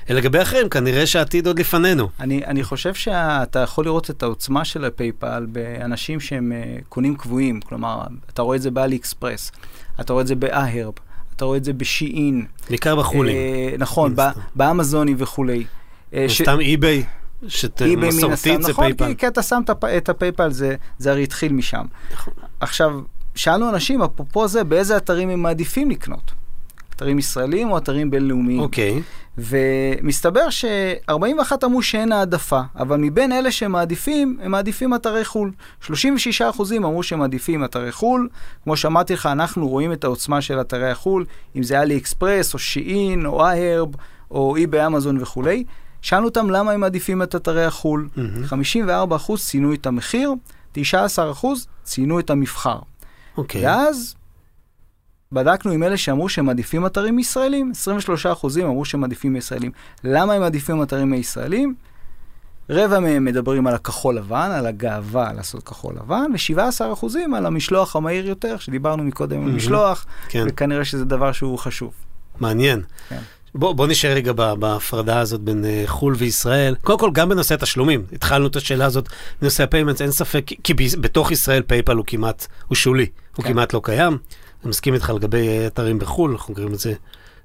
לגבי 0.08 0.42
אחרים, 0.42 0.68
כנראה 0.68 1.06
שהעתיד 1.06 1.46
עוד 1.46 1.58
לפנינו. 1.58 2.08
אני, 2.20 2.44
אני 2.44 2.64
חושב 2.64 2.94
שאתה 2.94 3.58
יכול 3.58 3.84
לראות 3.84 4.10
את 4.10 4.22
העוצמה 4.22 4.64
של 4.64 4.84
הפייפל 4.84 5.46
באנשים 5.48 6.20
שהם 6.20 6.52
uh, 6.52 6.84
קונים 6.88 7.16
קבועים, 7.16 7.60
כלומר, 7.60 8.02
אתה 8.30 8.42
רואה 8.42 8.56
את 8.56 8.62
זה 8.62 8.70
באלי 8.70 8.96
אקספרס, 8.96 9.52
אתה 10.00 10.12
רואה 10.12 10.22
את 10.22 10.26
זה 10.26 10.34
באהרב, 10.34 10.92
אתה 11.36 11.44
רואה 11.44 11.56
את 11.56 11.64
זה 11.64 11.72
בשיעין. 11.72 12.46
בעיקר 12.68 12.96
בחולים. 12.96 13.36
Uh, 13.36 13.78
נכון, 13.78 14.14
באמזונים 14.54 15.16
וכולי. 15.18 15.64
Uh, 16.12 16.14
סתם 16.28 16.60
אי-ביי. 16.60 17.04
שמסורתית 17.48 18.62
זה 18.62 18.70
נכון, 18.70 18.84
פייפל. 18.84 19.04
נכון, 19.04 19.14
כי 19.14 19.28
אתה 19.28 19.42
שם 19.42 19.60
את 19.96 20.08
הפייפל, 20.08 20.50
זה, 20.50 20.76
זה 20.98 21.10
הרי 21.10 21.22
התחיל 21.22 21.52
משם. 21.52 21.84
נכון. 22.12 22.34
עכשיו, 22.60 23.00
שאלנו 23.34 23.68
אנשים, 23.68 24.02
אפרופו 24.02 24.48
זה, 24.48 24.64
באיזה 24.64 24.96
אתרים 24.96 25.30
הם 25.30 25.42
מעדיפים 25.42 25.90
לקנות? 25.90 26.32
אתרים 26.98 27.18
ישראלים 27.18 27.70
או 27.70 27.78
אתרים 27.78 28.10
בינלאומיים. 28.10 28.60
אוקיי. 28.60 29.02
ומסתבר 29.38 30.50
ש-41 30.50 31.52
אמרו 31.64 31.82
שאין 31.82 32.12
העדפה, 32.12 32.60
אבל 32.76 32.96
מבין 32.96 33.32
אלה 33.32 33.50
שמעדיפים, 33.50 34.38
הם 34.42 34.50
מעדיפים 34.50 34.94
אתרי 34.94 35.24
חו"ל. 35.24 35.52
36% 35.82 35.90
אמרו 36.76 37.02
שהם 37.02 37.18
מעדיפים 37.18 37.64
אתרי 37.64 37.92
חו"ל. 37.92 38.28
כמו 38.64 38.76
שאמרתי 38.76 39.14
לך, 39.14 39.26
אנחנו 39.26 39.68
רואים 39.68 39.92
את 39.92 40.04
העוצמה 40.04 40.40
של 40.40 40.60
אתרי 40.60 40.90
החו"ל, 40.90 41.24
אם 41.56 41.62
זה 41.62 41.80
אלי 41.80 41.96
אקספרס, 41.96 42.54
או 42.54 42.58
שיעין, 42.58 43.26
או 43.26 43.44
אהרב, 43.44 43.88
או 44.30 44.56
אי 44.56 44.66
באמזון 44.66 45.18
וכולי. 45.20 45.64
שאלנו 46.02 46.24
אותם 46.24 46.50
למה 46.50 46.72
הם 46.72 46.80
מעדיפים 46.80 47.22
את 47.22 47.34
אתרי 47.34 47.64
החו"ל. 47.64 48.08
Mm-hmm. 48.16 48.54
54% 49.30 49.36
ציינו 49.36 49.72
את 49.72 49.86
המחיר, 49.86 50.32
19% 50.76 50.78
ציינו 51.82 52.20
את 52.20 52.30
המבחר. 52.30 52.78
אוקיי. 53.36 53.60
Okay. 53.60 53.64
ואז 53.64 54.14
בדקנו 55.32 55.72
עם 55.72 55.82
אלה 55.82 55.96
שאמרו 55.96 56.28
שהם 56.28 56.46
מעדיפים 56.46 56.86
אתרים 56.86 57.18
ישראלים, 57.18 57.72
23% 58.24 58.62
אמרו 58.62 58.84
שהם 58.84 59.00
מעדיפים 59.00 59.36
ישראלים. 59.36 59.70
למה 60.04 60.32
הם 60.32 60.40
מעדיפים 60.40 60.82
אתרים 60.82 61.14
ישראלים? 61.14 61.74
רבע 62.70 63.00
מהם 63.00 63.24
מדברים 63.24 63.66
על 63.66 63.74
הכחול 63.74 64.16
לבן, 64.16 64.50
על 64.54 64.66
הגאווה 64.66 65.32
לעשות 65.32 65.62
כחול 65.62 65.94
לבן, 65.96 66.30
ו-17% 66.32 67.06
על 67.36 67.46
המשלוח 67.46 67.96
המהיר 67.96 68.26
יותר, 68.26 68.56
שדיברנו 68.56 69.04
מקודם 69.04 69.46
על 69.46 69.52
משלוח, 69.52 70.06
כן. 70.28 70.44
וכנראה 70.48 70.84
שזה 70.84 71.04
דבר 71.04 71.32
שהוא 71.32 71.58
חשוב. 71.58 71.92
מעניין. 72.40 72.82
כן. 73.08 73.18
בוא, 73.54 73.72
בוא 73.72 73.86
נשאר 73.86 74.10
רגע 74.10 74.32
בהפרדה 74.32 75.20
הזאת 75.20 75.40
בין 75.40 75.64
uh, 75.64 75.88
חו"ל 75.88 76.14
וישראל. 76.18 76.74
קודם 76.82 76.98
כל, 76.98 77.10
גם 77.12 77.28
בנושא 77.28 77.54
התשלומים. 77.54 78.02
התחלנו 78.12 78.46
את 78.46 78.56
השאלה 78.56 78.84
הזאת 78.84 79.08
בנושא 79.40 79.62
ה 79.62 79.66
payments, 79.66 80.02
אין 80.02 80.10
ספק, 80.10 80.44
כי 80.64 80.74
בתוך 81.00 81.32
ישראל 81.32 81.62
פייפל 81.62 81.96
הוא 81.96 82.04
כמעט, 82.06 82.46
הוא 82.68 82.76
שולי, 82.76 83.06
הוא 83.36 83.44
כן. 83.44 83.52
כמעט 83.52 83.74
לא 83.74 83.80
קיים. 83.84 84.18
אני 84.62 84.70
מסכים 84.70 84.94
איתך 84.94 85.10
לגבי 85.10 85.66
אתרים 85.66 85.98
בחו"ל, 85.98 86.30
אנחנו 86.30 86.54
קוראים 86.54 86.74
את 86.74 86.78
זה 86.78 86.92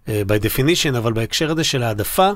uh, 0.06 0.10
by 0.10 0.44
definition, 0.44 0.98
אבל 0.98 1.14
בהקשר 1.14 1.52
הזה 1.52 1.64
של 1.64 1.84
העדפה, 1.84 2.32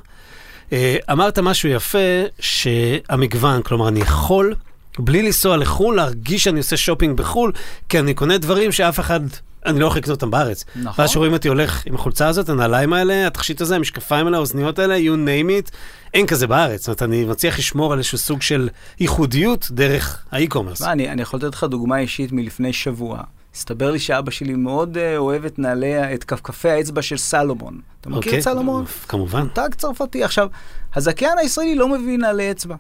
uh, 0.69 0.73
אמרת 1.11 1.39
משהו 1.39 1.69
יפה, 1.69 2.23
שהמגוון, 2.39 3.61
כלומר, 3.61 3.87
אני 3.87 3.99
יכול, 3.99 4.55
בלי 4.99 5.21
לנסוע 5.21 5.57
לחו"ל, 5.57 5.95
להרגיש 5.95 6.43
שאני 6.43 6.57
עושה 6.57 6.77
שופינג 6.77 7.17
בחו"ל, 7.17 7.51
כי 7.89 7.99
אני 7.99 8.13
קונה 8.13 8.37
דברים 8.37 8.71
שאף 8.71 8.99
אחד 8.99 9.19
אני 9.67 9.79
לא 9.79 9.85
יכול 9.85 9.97
לקנות 9.97 10.15
אותם 10.15 10.31
בארץ. 10.31 10.65
נכון. 10.75 11.01
ואז 11.01 11.09
שרואים 11.09 11.33
אותי 11.33 11.47
הולך 11.47 11.85
עם 11.85 11.95
החולצה 11.95 12.27
הזאת, 12.27 12.49
הנעליים 12.49 12.93
האלה, 12.93 13.27
התכשיט 13.27 13.61
הזה, 13.61 13.75
המשקפיים 13.75 14.25
האלה, 14.25 14.37
האוזניות 14.37 14.79
האלה, 14.79 14.97
you 14.97 15.27
name 15.27 15.67
it, 15.67 15.71
אין 16.13 16.27
כזה 16.27 16.47
בארץ. 16.47 16.79
זאת 16.79 16.87
אומרת, 16.87 17.03
אני 17.03 17.25
מצליח 17.25 17.59
לשמור 17.59 17.93
על 17.93 17.99
איזשהו 17.99 18.17
סוג 18.17 18.41
של 18.41 18.69
ייחודיות 18.99 19.67
דרך 19.71 20.25
ה 20.31 20.36
e-commerce. 20.36 20.81
אני, 20.81 21.09
אני 21.09 21.21
יכול 21.21 21.39
לתת 21.39 21.53
לך 21.53 21.63
דוגמה 21.63 21.99
אישית 21.99 22.31
מלפני 22.31 22.73
שבוע. 22.73 23.21
הסתבר 23.57 23.91
לי 23.91 23.99
שאבא 23.99 24.31
שלי 24.31 24.53
מאוד 24.53 24.97
אה, 24.97 25.17
אוהב 25.17 25.45
את 25.45 25.59
נעלי, 25.59 26.13
את 26.13 26.23
כפכפי 26.23 26.69
האצבע 26.69 27.01
של 27.01 27.17
סלומון. 27.17 27.79
אתה 28.01 28.09
מכיר 28.09 28.19
אוקיי, 28.19 28.39
את 28.39 28.43
סלומון? 28.43 28.85
כמובן. 29.07 29.41
מותג 29.41 29.69
צרפתי. 29.77 30.23
עכשיו, 30.23 30.47
הזכיין 30.95 31.37
הישראלי 31.37 31.75
לא 31.75 31.87
מביא 31.87 32.17
נעלי 32.17 32.51
אצבע. 32.51 32.75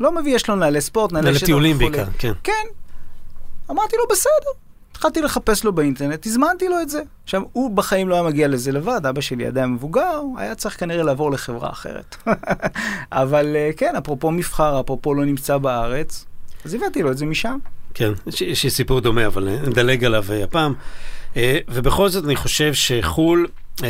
לא 0.00 0.12
מביא, 0.12 0.34
יש 0.34 0.48
לו 0.48 0.56
נעלי 0.56 0.80
ספורט, 0.80 1.12
נעלי 1.12 1.34
שטח 1.34 1.42
לטיולים 1.42 1.76
וכולי. 1.76 1.90
בעיקר, 1.90 2.10
כן. 2.18 2.32
כן. 2.44 2.66
אמרתי 3.70 3.96
לו, 3.96 4.02
בסדר. 4.10 4.50
התחלתי 4.90 5.22
לחפש 5.22 5.64
לו 5.64 5.72
באינטרנט, 5.72 6.26
הזמנתי 6.26 6.68
לו 6.68 6.80
את 6.80 6.90
זה. 6.90 7.02
עכשיו, 7.24 7.42
הוא 7.52 7.70
בחיים 7.70 8.08
לא 8.08 8.14
היה 8.14 8.22
מגיע 8.22 8.48
לזה 8.48 8.72
לבד, 8.72 9.06
אבא 9.06 9.20
שלי 9.20 9.46
עדיין 9.46 9.70
מבוגר, 9.70 10.20
היה 10.36 10.54
צריך 10.54 10.80
כנראה 10.80 11.02
לעבור 11.02 11.30
לחברה 11.30 11.70
אחרת. 11.70 12.16
אבל 13.12 13.56
אה, 13.56 13.70
כן, 13.76 13.96
אפרופו 13.96 14.30
מבחר, 14.30 14.80
אפרופו 14.80 15.14
לא 15.14 15.24
נמצא 15.24 15.58
בארץ, 15.58 16.26
אז 16.64 16.74
הבאתי 16.74 17.02
לו 17.02 17.10
את 17.10 17.18
זה 17.18 17.26
משם. 17.26 17.58
כן, 17.94 18.12
יש- 18.26 18.64
לי 18.64 18.70
סיפור 18.70 19.00
דומה, 19.00 19.26
אבל 19.26 19.48
נדלג 19.66 20.04
עליו 20.04 20.24
אה, 20.30 20.44
הפעם. 20.44 20.74
אה, 21.36 21.58
ובכל 21.68 22.08
זאת 22.08 22.24
אני 22.24 22.36
חושב 22.36 22.74
שחו"ל, 22.74 23.46
אה, 23.84 23.88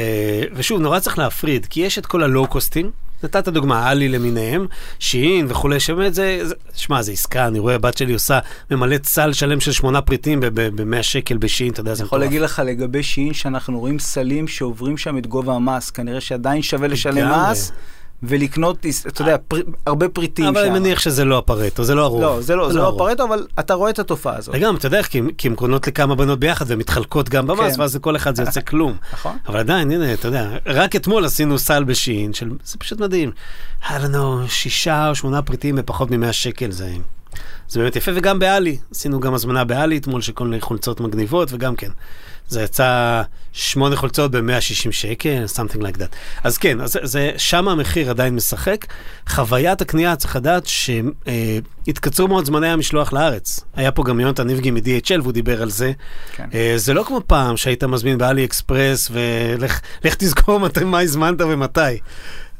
ושוב, 0.54 0.80
נורא 0.80 0.98
צריך 0.98 1.18
להפריד, 1.18 1.66
כי 1.66 1.80
יש 1.80 1.98
את 1.98 2.06
כל 2.06 2.22
הלואו-קוסטים, 2.22 2.90
נתת 3.22 3.48
דוגמה, 3.48 3.88
עלי 3.88 4.08
למיניהם, 4.08 4.66
שיעין 4.98 5.46
וכולי, 5.48 5.80
שבאמת 5.80 6.14
זה, 6.14 6.38
זה- 6.42 6.54
שמע, 6.74 7.02
זה 7.02 7.12
עסקה, 7.12 7.46
אני 7.46 7.58
רואה, 7.58 7.74
הבת 7.74 7.96
שלי 7.98 8.12
עושה, 8.12 8.38
ממלאת 8.70 9.04
סל 9.06 9.32
שלם 9.32 9.60
של 9.60 9.72
שמונה 9.72 10.00
פריטים 10.02 10.40
ב-100 10.40 11.02
שקל 11.02 11.36
בשיעין, 11.36 11.72
אתה 11.72 11.80
יודע, 11.80 11.94
זה 11.94 12.02
אני 12.02 12.06
יכול 12.06 12.18
מטורף. 12.18 12.30
להגיד 12.32 12.42
לך 12.44 12.62
לגבי 12.66 13.02
שיעין 13.02 13.34
שאנחנו 13.34 13.80
רואים 13.80 13.98
סלים 13.98 14.48
שעוברים 14.48 14.96
שם 14.96 15.18
את 15.18 15.26
גובה 15.26 15.54
המס, 15.54 15.90
כנראה 15.90 16.20
שעדיין 16.20 16.62
שווה 16.62 16.88
לשלם. 16.88 17.32
מס 17.50 17.72
ולקנות, 18.22 18.86
אתה 19.08 19.22
יודע, 19.22 19.36
פר, 19.48 19.56
הרבה 19.86 20.08
פריטים 20.08 20.44
שם. 20.44 20.50
אבל 20.50 20.60
אני 20.60 20.78
מניח 20.78 21.00
שזה 21.00 21.24
לא 21.24 21.38
הפרטו, 21.38 21.84
זה 21.84 21.94
לא 21.94 22.02
הרוב. 22.04 22.22
לא, 22.22 22.40
זה 22.40 22.56
לא, 22.56 22.72
זה 22.72 22.78
לא 22.78 22.82
הרוב. 22.84 23.02
הפרטו, 23.02 23.24
אבל 23.24 23.46
אתה 23.58 23.74
רואה 23.74 23.90
את 23.90 23.98
התופעה 23.98 24.36
הזאת. 24.36 24.54
וגם, 24.58 24.76
אתה 24.76 24.86
יודע 24.86 24.98
איך, 24.98 25.06
כי- 25.06 25.48
הן 25.48 25.54
קונות 25.54 25.86
לכמה 25.86 26.14
בנות 26.14 26.38
ביחד 26.40 26.64
והן 26.68 26.78
מתחלקות 26.78 27.28
גם 27.28 27.46
במס, 27.46 27.74
כן. 27.74 27.80
ואז 27.80 27.96
לכל 27.96 28.16
אחד 28.16 28.34
זה 28.34 28.42
יוצא 28.42 28.60
כלום. 28.60 28.96
נכון. 29.12 29.36
אבל 29.48 29.58
עדיין, 29.58 29.90
הנה, 29.90 30.14
אתה 30.14 30.28
יודע, 30.28 30.50
רק 30.66 30.96
אתמול 30.96 31.24
עשינו 31.24 31.58
סל 31.58 31.84
בשיעין, 31.84 32.32
של, 32.32 32.50
זה 32.64 32.78
פשוט 32.78 33.00
מדהים. 33.00 33.30
היה 33.88 33.98
לנו 33.98 34.42
שישה 34.48 35.08
או 35.08 35.14
שמונה 35.14 35.42
פריטים 35.42 35.76
בפחות 35.76 36.10
מ-100 36.10 36.32
שקל, 36.32 36.70
זה, 36.70 36.92
זה 37.68 37.80
באמת 37.80 37.96
יפה, 37.96 38.10
וגם 38.14 38.38
בעלי, 38.38 38.78
עשינו 38.90 39.20
גם 39.20 39.34
הזמנה 39.34 39.64
בעלי 39.64 39.96
אתמול 39.98 40.20
של 40.20 40.32
כל 40.32 40.44
מיני 40.44 40.60
חולצות 40.60 41.00
מגניבות, 41.00 41.48
וגם 41.52 41.76
כן. 41.76 41.90
זה 42.48 42.62
יצא 42.62 43.22
שמונה 43.52 43.96
חולצות 43.96 44.30
ב-160 44.30 44.90
שקל, 44.90 45.44
something 45.54 45.78
like 45.78 45.96
that. 45.96 46.16
אז 46.44 46.58
כן, 46.58 46.80
אז 46.80 46.98
זה, 47.02 47.30
שם 47.36 47.68
המחיר 47.68 48.10
עדיין 48.10 48.34
משחק. 48.34 48.86
חוויית 49.28 49.80
הקנייה, 49.80 50.16
צריך 50.16 50.36
לדעת 50.36 50.66
שהתקצרו 50.66 52.28
מאוד 52.28 52.44
זמני 52.44 52.68
המשלוח 52.68 53.12
לארץ. 53.12 53.60
היה 53.76 53.92
פה 53.92 54.04
גם 54.04 54.20
יונתן 54.20 54.46
ניבגי 54.46 54.70
מ-DHL 54.70 55.20
והוא 55.22 55.32
דיבר 55.32 55.62
על 55.62 55.70
זה. 55.70 55.92
כן. 56.32 56.48
אה, 56.54 56.72
זה 56.76 56.94
לא 56.94 57.02
כמו 57.02 57.20
פעם 57.26 57.56
שהיית 57.56 57.84
מזמין 57.84 58.18
באלי 58.18 58.44
אקספרס 58.44 59.10
ולך 59.12 59.80
לך 60.04 60.14
תזכור 60.14 60.60
מתי, 60.64 60.84
מה 60.84 61.00
הזמנת 61.00 61.40
ומתי. 61.40 61.80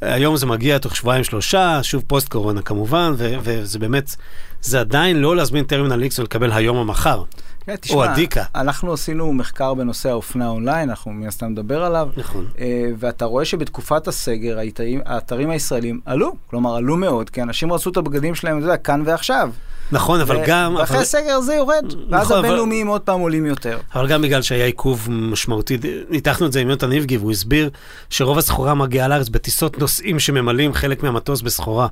היום 0.01 0.37
זה 0.37 0.45
מגיע 0.45 0.77
תוך 0.77 0.95
שבועיים 0.95 1.23
שלושה, 1.23 1.79
שוב 1.83 2.03
פוסט 2.07 2.29
קורונה 2.29 2.61
כמובן, 2.61 3.13
ו- 3.17 3.35
וזה 3.43 3.79
באמת, 3.79 4.15
זה 4.61 4.79
עדיין 4.79 5.19
לא 5.19 5.35
להזמין 5.35 5.63
טרמינל 5.63 6.03
X 6.03 6.19
ולקבל 6.19 6.51
היום 6.51 6.77
או 6.77 6.85
מחר. 6.85 7.23
כן, 7.69 7.95
או 7.95 8.03
תשמע, 8.03 8.11
הדיקה. 8.11 8.43
אנחנו 8.55 8.93
עשינו 8.93 9.33
מחקר 9.33 9.73
בנושא 9.73 10.09
האופנה 10.09 10.47
אונליין, 10.49 10.89
אנחנו 10.89 11.11
מן 11.11 11.27
הסתם 11.27 11.45
נדבר 11.45 11.83
עליו, 11.83 12.09
נכון. 12.17 12.45
אה, 12.59 12.89
ואתה 12.99 13.25
רואה 13.25 13.45
שבתקופת 13.45 14.07
הסגר 14.07 14.59
האתרים, 14.59 15.01
האתרים 15.05 15.49
הישראלים 15.49 15.99
עלו, 16.05 16.35
כלומר 16.49 16.75
עלו 16.75 16.97
מאוד, 16.97 17.29
כי 17.29 17.41
אנשים 17.41 17.73
רצו 17.73 17.89
את 17.89 17.97
הבגדים 17.97 18.35
שלהם, 18.35 18.57
אתה 18.57 18.65
יודע, 18.65 18.77
כאן 18.77 19.03
ועכשיו. 19.05 19.49
נכון, 19.91 20.21
אבל 20.21 20.37
גם... 20.45 20.75
ואחרי 20.79 20.95
אבל... 20.95 21.03
הסגר 21.03 21.41
זה 21.41 21.53
יורד, 21.53 21.85
ואז 22.09 22.21
נכון, 22.23 22.37
אבל- 22.37 22.45
הבינלאומיים 22.45 22.87
עוד 22.87 23.01
פעם 23.01 23.19
עולים 23.19 23.45
יותר. 23.45 23.77
אבל 23.95 24.07
גם 24.07 24.21
בגלל 24.21 24.41
שהיה 24.41 24.65
עיכוב 24.65 25.07
משמעותי, 25.11 25.77
ניתחנו 26.09 26.45
את 26.47 26.51
זה 26.51 26.59
עם 26.59 26.69
יונתן 26.69 26.91
איבגי, 26.91 27.17
והוא 27.17 27.31
הסביר 27.31 27.69
שרוב 28.09 28.37
הסחורה 28.37 28.73
מגיעה 28.73 29.07
לארץ 29.07 29.29
בטיסות 29.29 29.79
נוסעים 29.79 30.19
שממלאים 30.19 30.73
חלק 30.73 31.03
מהמטוס 31.03 31.41
בסחורה. 31.41 31.87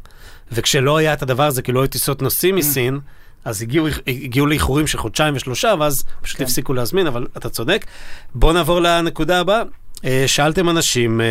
וכשלא 0.52 0.98
היה 0.98 1.14
את 1.14 1.22
הדבר 1.22 1.44
הזה, 1.44 1.62
כי 1.62 1.72
לא 1.72 1.80
היו 1.80 1.88
טיסות 1.88 2.22
נוסעים 2.22 2.56
מסין, 2.56 3.00
אז 3.46 3.62
הגיעו, 3.62 3.88
הגיעו 4.08 4.46
לאיחורים 4.46 4.88
של 4.88 4.98
חודשיים 4.98 5.36
ושלושה, 5.36 5.74
ואז 5.80 6.04
פשוט 6.22 6.38
כן. 6.38 6.44
הפסיקו 6.44 6.74
להזמין, 6.74 7.08
אבל 7.08 7.28
אתה 7.38 7.50
צודק. 7.50 7.86
בואו 8.36 8.54
נעבור 8.54 8.80
לנקודה 8.80 9.40
הבאה. 9.40 9.64
אה, 10.06 10.24
שאלתם 10.28 10.70
אנשים 10.70 11.22
אה, 11.22 11.26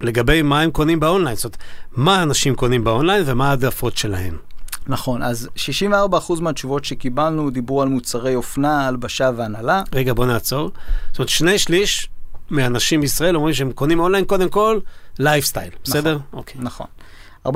לגבי 0.00 0.42
מה 0.42 0.60
הם 0.60 0.70
קונים 0.70 1.00
באונליין, 1.00 1.36
זאת 1.36 1.44
אומרת, 1.44 1.58
מה 1.92 2.22
אנשים 2.22 2.54
קונים 2.54 2.84
באונליין 2.84 3.22
ומה 3.26 3.50
העדפות 3.50 3.96
שלהם. 3.96 4.36
נכון, 4.86 5.22
אז 5.22 5.48
64% 5.56 6.40
מהתשובות 6.40 6.84
שקיבלנו 6.84 7.50
דיברו 7.50 7.82
על 7.82 7.88
מוצרי 7.88 8.34
אופנה, 8.34 8.86
הלבשה 8.86 9.30
והנהלה. 9.36 9.82
רגע, 9.92 10.12
בוא 10.12 10.26
נעצור. 10.26 10.70
זאת 11.10 11.18
אומרת, 11.18 11.28
שני 11.28 11.58
שליש 11.58 12.08
מאנשים 12.50 13.00
בישראל 13.00 13.36
אומרים 13.36 13.54
שהם 13.54 13.72
קונים 13.72 14.00
אונליין, 14.00 14.24
קודם 14.24 14.48
כל, 14.48 14.78
לייפסטייל, 15.18 15.70
בסדר? 15.84 16.18
אוקיי. 16.32 16.60
נכון. 16.64 16.86
42% 17.48 17.50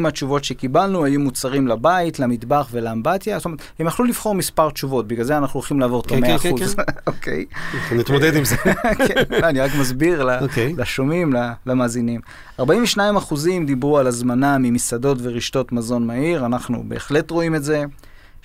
מהתשובות 0.00 0.44
שקיבלנו 0.44 1.04
היו 1.04 1.20
מוצרים 1.20 1.68
לבית, 1.68 2.18
למטבח 2.18 2.68
ולאמבטיה. 2.70 3.38
זאת 3.38 3.44
אומרת, 3.44 3.62
הם 3.78 3.86
יכלו 3.86 4.04
לבחור 4.04 4.34
מספר 4.34 4.70
תשובות, 4.70 5.08
בגלל 5.08 5.24
זה 5.24 5.38
אנחנו 5.38 5.60
הולכים 5.60 5.80
לעבור 5.80 6.00
את 6.00 6.06
כן, 6.06 6.20
כן, 6.20 6.50
ה-100%. 6.50 6.76
כן, 6.76 6.82
אוקיי. 7.06 7.44
נתמודד 7.92 8.36
עם 8.36 8.44
זה. 8.44 8.56
כן, 9.08 9.22
לא, 9.30 9.36
אני 9.48 9.60
רק 9.60 9.70
מסביר 9.80 10.28
אוקיי. 10.40 10.74
לשומעים, 10.78 11.32
למאזינים. 11.66 12.20
42 12.60 13.16
אחוזים 13.16 13.66
דיברו 13.66 13.98
על 13.98 14.06
הזמנה 14.06 14.58
ממסעדות 14.58 15.18
ורשתות 15.22 15.72
מזון 15.72 16.06
מהיר, 16.06 16.46
אנחנו 16.46 16.84
בהחלט 16.88 17.30
רואים 17.30 17.54
את 17.54 17.64
זה. 17.64 17.84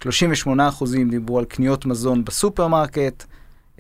38 0.02 0.68
אחוזים 0.68 1.10
דיברו 1.10 1.40
על 1.40 1.46
קניות 1.46 1.86
מזון 1.86 2.26
בסופרמרקט. 2.26 3.26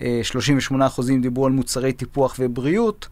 אה, 0.02 0.20
38 0.24 0.86
אחוזים 0.86 1.22
דיברו 1.22 1.46
על 1.46 1.52
מוצרי 1.52 1.94
טיפוח 1.94 2.36
ובריאות. 2.39 3.08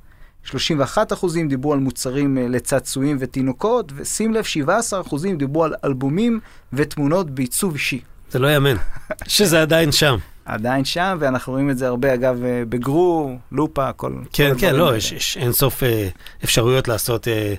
31 0.47 1.13
אחוזים 1.13 1.47
דיברו 1.47 1.73
על 1.73 1.79
מוצרים 1.79 2.37
אה, 2.37 2.47
לצעצועים 2.47 3.17
ותינוקות, 3.19 3.91
ושים 3.95 4.33
לב, 4.33 4.43
17 4.43 5.01
אחוזים 5.01 5.37
דיברו 5.37 5.63
על 5.63 5.73
אלבומים 5.83 6.39
ותמונות 6.73 7.29
בעיצוב 7.31 7.73
אישי. 7.73 7.99
זה 8.31 8.39
לא 8.39 8.47
יאמן, 8.47 8.75
שזה 9.27 9.61
עדיין 9.61 9.91
שם. 9.91 10.17
עדיין 10.45 10.85
שם, 10.85 11.17
ואנחנו 11.19 11.53
רואים 11.53 11.69
את 11.69 11.77
זה 11.77 11.87
הרבה, 11.87 12.13
אגב, 12.13 12.43
אה, 12.43 12.63
בגרו, 12.69 13.37
לופה, 13.51 13.93
כל... 13.93 14.13
כן, 14.33 14.53
כל 14.53 14.59
כן, 14.59 14.67
הדברים 14.67 14.75
לא, 14.75 14.85
האלה. 14.85 14.97
יש, 14.97 15.11
יש 15.11 15.37
אינסוף 15.37 15.83
אה, 15.83 16.07
אפשרויות 16.43 16.87
לעשות 16.87 17.27
אה, 17.27 17.53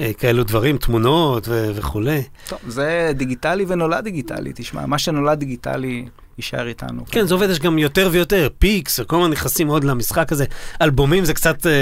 אה, 0.00 0.12
כאלו 0.12 0.44
דברים, 0.44 0.78
תמונות 0.78 1.48
ו- 1.48 1.70
וכולי. 1.74 2.22
טוב, 2.48 2.58
זה 2.66 3.12
דיגיטלי 3.14 3.64
ונולד 3.68 4.04
דיגיטלי, 4.04 4.52
תשמע, 4.54 4.86
מה 4.86 4.98
שנולד 4.98 5.38
דיגיטלי 5.38 6.04
יישאר 6.38 6.68
איתנו. 6.68 7.06
כן, 7.06 7.26
זה 7.26 7.34
עובד, 7.34 7.50
יש 7.50 7.58
גם 7.58 7.78
יותר 7.78 8.08
ויותר, 8.12 8.48
picks, 8.58 9.00
כל 9.00 9.16
הזמן 9.16 9.30
נכנסים 9.30 9.68
עוד 9.68 9.84
למשחק 9.84 10.32
הזה. 10.32 10.44
אלבומים 10.82 11.24
זה 11.24 11.34
קצת 11.34 11.66
אה, 11.66 11.72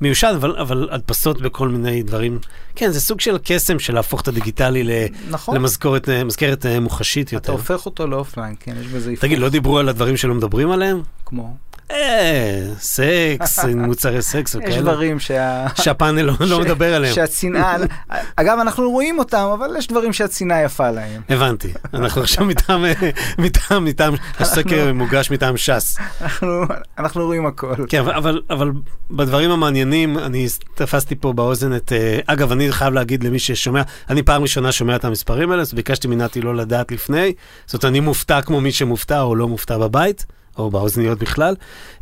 מיושן, 0.00 0.32
אבל, 0.36 0.56
אבל 0.58 0.88
הדפסות 0.92 1.40
בכל 1.40 1.68
מיני 1.68 2.02
דברים. 2.02 2.38
כן, 2.76 2.90
זה 2.90 3.00
סוג 3.00 3.20
של 3.20 3.36
קסם 3.44 3.78
של 3.78 3.94
להפוך 3.94 4.20
את 4.20 4.28
הדיגיטלי 4.28 4.84
ל- 4.84 4.90
נכון, 5.30 5.56
למזכורת, 5.56 6.08
אה, 6.08 6.24
מזכרת 6.24 6.66
אה, 6.66 6.80
מוחשית 6.80 7.26
אתה 7.28 7.36
יותר. 7.36 7.52
הופך 7.52 7.86
אותו 7.86 8.06
ל 8.06 8.11
אופליין, 8.11 8.54
כן, 8.60 8.74
יש 8.80 8.86
בזה. 8.86 9.14
תגיד, 9.20 9.38
לא 9.38 9.48
דיברו 9.48 9.78
על 9.78 9.88
הדברים 9.88 10.16
שלא 10.16 10.34
מדברים 10.34 10.70
עליהם? 10.70 11.02
כמו... 11.26 11.56
אה, 11.90 12.62
סקס, 12.78 13.64
מוצרי 13.86 14.22
סקס 14.22 14.54
יש 14.54 14.60
וכאלה. 14.60 14.80
דברים 14.80 15.18
שה... 15.20 15.66
שהפאנל 15.74 16.22
לא, 16.22 16.34
לא 16.40 16.60
מדבר 16.60 16.94
עליהם. 16.94 17.14
שהצנעה, 17.14 17.76
אגב, 18.36 18.58
אנחנו 18.60 18.90
רואים 18.90 19.18
אותם, 19.18 19.48
אבל 19.54 19.76
יש 19.78 19.88
דברים 19.88 20.12
שהצנעה 20.12 20.62
יפה 20.62 20.90
להם. 20.90 21.22
הבנתי. 21.28 21.72
אנחנו 21.94 22.22
עכשיו 22.22 22.44
מטעם, 22.50 22.84
מטעם, 23.38 23.84
מטעם, 23.84 24.14
הסקר 24.40 24.92
מוגש 24.92 25.30
מטעם 25.30 25.56
ש"ס. 25.56 25.98
אנחנו, 26.98 27.24
רואים 27.24 27.46
הכל. 27.46 27.74
כן, 27.88 28.02
אבל 28.50 28.72
בדברים 29.10 29.50
המעניינים, 29.50 30.18
אני 30.18 30.46
תפסתי 30.74 31.14
פה 31.14 31.32
באוזן 31.32 31.76
את... 31.76 31.92
אה, 31.92 32.18
אגב, 32.26 32.52
אני 32.52 32.72
חייב 32.72 32.94
להגיד 32.94 33.24
למי 33.24 33.38
ששומע, 33.38 33.82
אני 34.10 34.22
פעם 34.22 34.42
ראשונה 34.42 34.72
שומע 34.72 34.96
את 34.96 35.04
המספרים 35.04 35.50
האלה, 35.50 35.62
אז 35.62 35.74
ביקשתי 35.74 36.08
מנתי 36.08 36.40
לא 36.40 36.56
לדעת 36.56 36.92
לפני. 36.92 37.32
זאת 37.66 37.74
אומרת, 37.74 37.84
אני 37.84 38.00
מופתע 38.00 38.42
כמו 38.42 38.60
מי 38.60 38.72
שמופתע 38.72 39.20
או 39.20 39.34
לא 39.34 39.48
מופתע 39.48 39.78
בבית. 39.78 40.26
או 40.58 40.70
באוזניות 40.70 41.18
בכלל. 41.18 41.54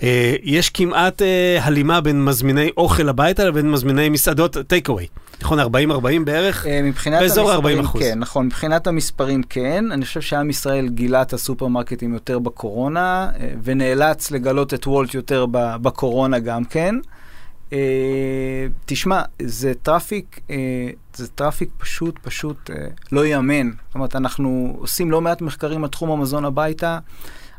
אה, 0.03 0.35
יש 0.43 0.71
כמעט 0.71 1.23
אה, 1.23 1.59
הלימה 1.63 2.01
בין 2.01 2.25
מזמיני 2.25 2.71
אוכל 2.77 3.09
הביתה 3.09 3.45
לבין 3.45 3.71
מזמיני 3.71 4.09
מסעדות 4.09 4.57
טייק 4.67 4.89
אווי. 4.89 5.07
נכון, 5.43 5.61
40-40 5.61 5.65
בערך? 6.25 6.67
אה, 6.67 6.83
מבחינת 6.83 7.21
באזור 7.21 7.53
המספרים, 7.53 7.81
40%. 7.81 7.99
כן, 7.99 8.19
נכון, 8.19 8.47
מבחינת 8.47 8.87
המספרים 8.87 9.43
כן. 9.43 9.85
אני 9.93 10.05
חושב 10.05 10.21
שעם 10.21 10.51
ישראל 10.51 10.89
גילה 10.89 11.23
את 11.23 11.33
הסופרמרקטים 11.33 12.15
יותר 12.15 12.39
בקורונה, 12.39 13.31
אה, 13.41 13.49
ונאלץ 13.63 14.31
לגלות 14.31 14.75
את 14.75 14.87
וולט 14.87 15.15
יותר 15.15 15.47
בקורונה 15.53 16.39
גם 16.39 16.65
כן. 16.65 16.95
אה, 17.73 17.79
תשמע, 18.87 19.23
זה 19.43 19.73
traffic, 19.83 20.41
אה, 20.51 20.57
זה 21.15 21.29
traffic 21.29 21.69
פשוט, 21.79 22.19
פשוט 22.19 22.71
לא 23.13 23.27
ייאמן. 23.27 23.71
זאת 23.71 23.95
אומרת, 23.95 24.17
אנחנו 24.17 24.77
עושים 24.79 25.11
לא 25.11 25.21
מעט 25.21 25.43
מחקרים 25.43 25.85
על 25.85 25.91
תחום 25.91 26.11
המזון 26.11 26.45
הביתה. 26.45 26.99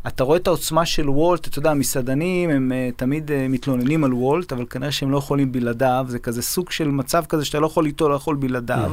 אתה 0.07 0.23
רואה 0.23 0.37
את 0.37 0.47
העוצמה 0.47 0.85
של 0.85 1.09
וולט, 1.09 1.47
אתה 1.47 1.59
יודע, 1.59 1.71
המסעדנים 1.71 2.49
הם 2.49 2.71
uh, 2.71 2.97
תמיד 2.97 3.29
uh, 3.29 3.33
מתלוננים 3.49 4.03
על 4.03 4.13
וולט, 4.13 4.51
אבל 4.53 4.65
כנראה 4.69 4.91
שהם 4.91 5.11
לא 5.11 5.17
יכולים 5.17 5.51
בלעדיו, 5.51 6.05
זה 6.09 6.19
כזה 6.19 6.41
סוג 6.41 6.71
של 6.71 6.87
מצב 6.87 7.23
כזה 7.29 7.45
שאתה 7.45 7.59
לא 7.59 7.65
יכול 7.67 7.85
איתו, 7.85 8.09
לא 8.09 8.15
יכול 8.15 8.35
בלעדיו. 8.35 8.91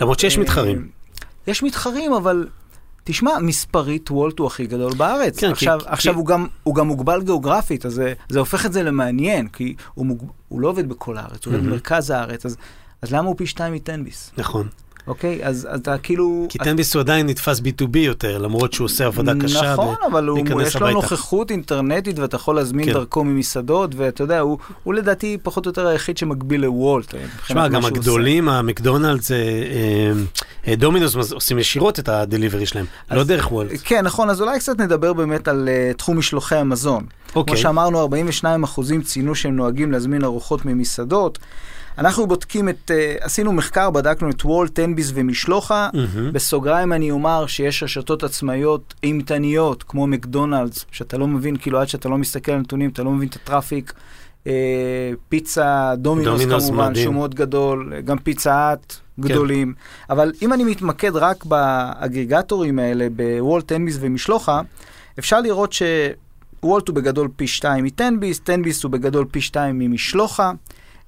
למרות 0.00 0.18
שיש 0.20 0.38
מתחרים. 0.38 0.88
יש 1.46 1.62
מתחרים, 1.62 2.12
אבל 2.12 2.48
תשמע, 3.04 3.38
מספרית 3.38 4.10
וולט 4.10 4.38
הוא 4.38 4.46
הכי 4.46 4.66
גדול 4.66 4.92
בארץ. 4.94 5.38
כן, 5.40 5.50
עכשיו, 5.50 5.78
כי- 5.80 5.86
עכשיו 5.88 6.12
כי- 6.14 6.18
הוא, 6.18 6.26
גם, 6.26 6.46
הוא 6.62 6.74
גם 6.74 6.86
מוגבל 6.86 7.22
גיאוגרפית, 7.22 7.86
אז 7.86 7.92
זה, 7.94 8.12
זה 8.28 8.38
הופך 8.38 8.66
את 8.66 8.72
זה 8.72 8.82
למעניין, 8.82 9.48
כי 9.48 9.74
הוא, 9.94 10.06
מוג... 10.06 10.24
הוא 10.48 10.60
לא 10.60 10.68
עובד 10.68 10.88
בכל 10.88 11.16
הארץ, 11.16 11.46
הוא 11.46 11.54
עובד. 11.54 11.66
במרכז 11.66 12.10
הארץ, 12.10 12.46
אז, 12.46 12.56
אז 13.02 13.12
למה 13.12 13.28
הוא 13.28 13.34
פי 13.38 13.46
שתיים 13.46 13.74
מטנביס? 13.74 14.30
נכון. 14.38 14.68
אוקיי? 15.06 15.40
אז, 15.44 15.68
אז 15.70 15.80
אתה 15.80 15.98
כאילו... 15.98 16.46
כי 16.48 16.58
טנביס 16.58 16.94
הוא 16.94 17.00
עדיין 17.00 17.26
נתפס 17.26 17.58
B2B 17.60 17.98
יותר, 17.98 18.38
למרות 18.38 18.72
שהוא 18.72 18.84
עושה 18.84 19.06
עבודה 19.06 19.32
קשה. 19.42 19.72
נכון, 19.72 19.94
ב- 19.94 20.04
אבל 20.10 20.28
הוא, 20.28 20.38
להיכנס 20.38 20.66
יש 20.68 20.76
לו 20.76 20.86
הביתה. 20.86 20.94
נוכחות 21.00 21.50
אינטרנטית 21.50 22.18
ואתה 22.18 22.36
יכול 22.36 22.56
להזמין 22.56 22.86
כן. 22.86 22.92
דרכו 22.92 23.24
ממסעדות, 23.24 23.90
ואתה 23.96 24.22
יודע, 24.22 24.40
הוא, 24.40 24.58
הוא 24.82 24.94
לדעתי 24.94 25.38
פחות 25.42 25.66
או 25.66 25.70
יותר 25.70 25.86
היחיד 25.86 26.18
שמקביל 26.18 26.60
לוולט. 26.60 27.14
אה, 27.14 27.20
שמע, 27.46 27.68
גם 27.68 27.84
הגדולים, 27.84 28.48
המקדונלדס, 28.48 29.30
אה, 29.32 29.36
אה, 30.68 30.74
דומינוס 30.76 31.32
עושים 31.32 31.58
ישירות 31.58 31.98
את 31.98 32.08
הדליברי 32.08 32.66
שלהם, 32.66 32.86
לא 33.10 33.20
אז- 33.20 33.26
דרך 33.26 33.52
וולט. 33.52 33.70
כן, 33.84 34.04
נכון, 34.04 34.30
אז 34.30 34.40
אולי 34.40 34.58
קצת 34.58 34.80
נדבר 34.80 35.12
באמת 35.12 35.48
על 35.48 35.68
uh, 35.68 35.96
תחום 35.96 36.18
משלוחי 36.18 36.56
המזון. 36.56 37.06
אוקיי. 37.36 37.54
כמו 37.54 37.62
שאמרנו, 37.62 38.00
42 38.00 38.62
אחוזים 38.62 39.02
ציינו 39.02 39.34
שהם 39.34 39.56
נוהגים 39.56 39.92
להזמין 39.92 40.24
ארוחות 40.24 40.64
ממסעדות. 40.64 41.38
אנחנו 42.00 42.26
בודקים 42.26 42.68
את, 42.68 42.90
uh, 42.90 43.24
עשינו 43.24 43.52
מחקר, 43.52 43.90
בדקנו 43.90 44.30
את 44.30 44.44
וולט, 44.44 44.74
טנביס 44.74 45.12
ומשלוחה. 45.14 45.88
מהמם. 45.94 46.32
בסוגריים 46.32 46.92
אני 46.92 47.10
אומר 47.10 47.46
שיש 47.46 47.82
רשתות 47.82 48.22
עצמאיות 48.22 48.94
אימתניות, 49.02 49.82
כמו 49.82 50.06
מקדונלדס, 50.06 50.84
שאתה 50.90 51.18
לא 51.18 51.26
מבין, 51.26 51.56
כאילו 51.56 51.80
עד 51.80 51.88
שאתה 51.88 52.08
לא 52.08 52.18
מסתכל 52.18 52.52
על 52.52 52.58
נתונים, 52.58 52.90
אתה 52.90 53.02
לא 53.02 53.10
מבין 53.10 53.28
את 53.28 53.36
הטראפיק. 53.36 53.92
אה, 54.46 54.52
פיצה, 55.28 55.94
דומינוס, 55.96 56.40
דומינוס 56.40 56.68
כמובן, 56.68 56.90
מדהים. 56.90 57.04
שהוא 57.04 57.14
מאוד 57.14 57.34
גדול, 57.34 57.92
גם 58.04 58.18
פיצה 58.18 58.54
האט 58.54 58.96
גדולים. 59.20 59.74
אבל 60.10 60.32
אם 60.42 60.52
אני 60.52 60.64
מתמקד 60.64 61.16
רק 61.16 61.44
באגרגטורים 61.44 62.78
האלה, 62.78 63.06
בוולט, 63.16 63.68
טנביס 63.68 63.96
ומשלוחה, 64.00 64.60
אפשר 65.18 65.40
לראות 65.40 65.72
שוולט 65.72 66.88
הוא 66.88 66.96
בגדול 66.96 67.28
פי 67.36 67.46
שתיים 67.46 67.84
מטנביס, 67.84 68.40
טנביס 68.40 68.84
הוא 68.84 68.92
בגדול 68.92 69.24
פי 69.30 69.40
שתיים 69.40 69.78
ממשלוחה. 69.78 70.52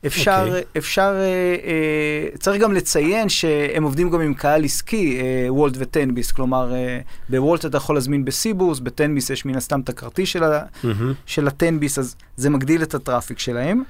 אפשר, 0.06 0.44
אוקיי. 0.46 0.62
אפשר, 0.78 1.14
אה, 1.16 1.56
אה, 1.64 2.36
צריך 2.38 2.62
גם 2.62 2.72
לציין 2.72 3.28
שהם 3.28 3.82
עובדים 3.82 4.10
גם 4.10 4.20
עם 4.20 4.34
קהל 4.34 4.64
עסקי, 4.64 5.20
אה, 5.20 5.52
וולט 5.52 5.74
וטנביס, 5.78 6.32
כלומר, 6.32 6.74
אה, 6.74 6.98
בוולט 7.28 7.66
אתה 7.66 7.76
יכול 7.76 7.96
להזמין 7.96 8.24
בסיבוס, 8.24 8.78
בטנביס 8.78 9.30
יש 9.30 9.44
מן 9.44 9.56
הסתם 9.56 9.80
את 9.80 9.88
הכרטיס 9.88 10.28
של, 10.28 10.44
ה, 10.44 10.62
מהמם. 10.84 11.12
של 11.26 11.48
הטנביס, 11.48 11.98
אז 11.98 12.16
זה 12.36 12.50
מגדיל 12.50 12.82
את 12.82 12.94
ה 12.94 13.00
traffic 13.00 13.38
שלהם. 13.38 13.82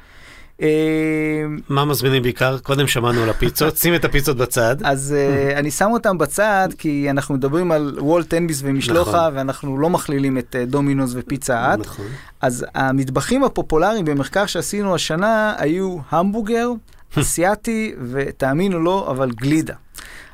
אה, 0.60 1.44
מה 1.68 1.84
מזמינים 1.84 2.22
בעיקר? 2.22 2.58
קודם 2.58 2.86
שמענו 2.86 3.22
על 3.22 3.30
הפיצות, 3.30 3.76
שים 3.82 3.94
את 3.94 4.04
הפיצות 4.04 4.36
בצד. 4.36 4.76
אז 4.84 5.14
uh, 5.14 5.56
אני 5.58 5.70
שם 5.70 5.90
אותם 5.90 6.18
בצד, 6.18 6.68
כי 6.78 7.10
אנחנו 7.10 7.34
מדברים 7.34 7.72
על 7.72 7.96
וולט, 7.98 8.28
טנביס 8.28 8.60
ומשלוחה, 8.64 9.10
נכון. 9.10 9.36
ואנחנו 9.36 9.78
לא 9.78 9.90
מכלילים 9.90 10.38
את 10.38 10.56
uh, 10.58 10.70
דומינוס 10.70 11.12
ופיצה 11.14 11.58
האט. 11.58 11.78
נכון. 11.78 12.06
אז 12.40 12.66
המטבחים 12.74 13.44
הפופולריים 13.44 14.04
במחקר 14.04 14.46
שעשינו 14.46 14.94
השנה 14.94 15.54
היו 15.58 15.98
המבורגר, 16.10 16.70
אסיאתי, 17.20 17.94
ותאמינו 18.10 18.80
לא, 18.80 19.10
אבל 19.10 19.30
גלידה. 19.30 19.74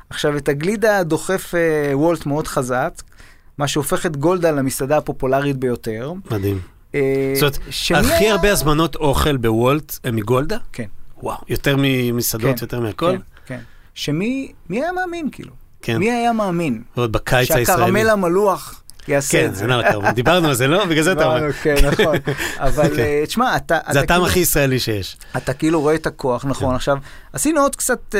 עכשיו, 0.09 0.37
את 0.37 0.49
הגלידה 0.49 1.03
דוחף 1.03 1.53
וולט 1.93 2.25
מאוד 2.25 2.47
חזק, 2.47 2.91
מה 3.57 3.67
שהופך 3.67 4.05
את 4.05 4.17
גולדה 4.17 4.51
למסעדה 4.51 4.97
הפופולרית 4.97 5.57
ביותר. 5.57 6.13
מדהים. 6.31 6.78
אה, 6.95 7.33
זאת 7.35 7.59
אומרת, 7.91 8.05
הכי 8.05 8.29
הרבה 8.29 8.51
הזמנות 8.51 8.95
אוכל 8.95 9.37
בוולט 9.37 9.99
הם 10.03 10.15
מגולדה? 10.15 10.57
כן. 10.73 10.85
וואו, 11.23 11.37
יותר 11.47 11.75
ממסעדות, 11.77 12.59
כן, 12.59 12.65
יותר 12.65 12.79
מהכל? 12.79 13.11
כן, 13.11 13.21
כן. 13.45 13.59
שמי 13.93 14.51
מי 14.69 14.81
היה 14.83 14.91
מאמין, 14.91 15.29
כאילו? 15.31 15.51
כן. 15.81 15.97
מי 15.97 16.11
היה 16.11 16.33
מאמין? 16.33 16.81
ועוד 16.97 17.11
בקיץ 17.11 17.51
הישראלי. 17.51 17.65
שהקרמל 17.81 18.09
המלוח 18.09 18.81
יעשה 19.07 19.31
כן, 19.41 19.45
את 19.45 19.55
זה. 19.55 19.63
אין 19.63 19.71
על 19.71 19.79
הקרמל. 19.79 20.11
דיברנו 20.11 20.47
על 20.47 20.53
זה, 20.53 20.67
לא? 20.67 20.85
בגלל 20.85 21.03
זה 21.03 21.11
אתה 21.11 21.25
אומר. 21.25 21.51
כן, 21.51 21.75
נכון. 21.91 22.15
אבל 22.57 22.95
כן. 22.95 22.99
אה, 22.99 23.23
תשמע, 23.27 23.55
אתה... 23.55 23.77
זה 23.91 23.99
הטעם 23.99 24.15
כאילו- 24.15 24.27
הכי 24.27 24.39
ישראלי 24.39 24.79
שיש. 24.79 25.17
אתה 25.37 25.53
כאילו 25.53 25.81
רואה 25.81 25.95
את 25.95 26.07
הכוח, 26.07 26.45
נכון. 26.45 26.69
כן. 26.69 26.75
עכשיו, 26.75 26.97
עשינו 27.33 27.61
עוד 27.61 27.75
קצת 27.75 28.15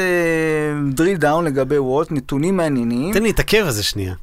drill 0.95 1.21
down 1.21 1.41
לגבי 1.45 1.77
וולט, 1.77 2.11
נתונים 2.11 2.57
מעניינים. 2.57 3.13
תן 3.13 3.21
לי 3.21 3.27
להתעכב 3.27 3.63
על 3.65 3.71
זה 3.71 3.83
שנייה. 3.83 4.13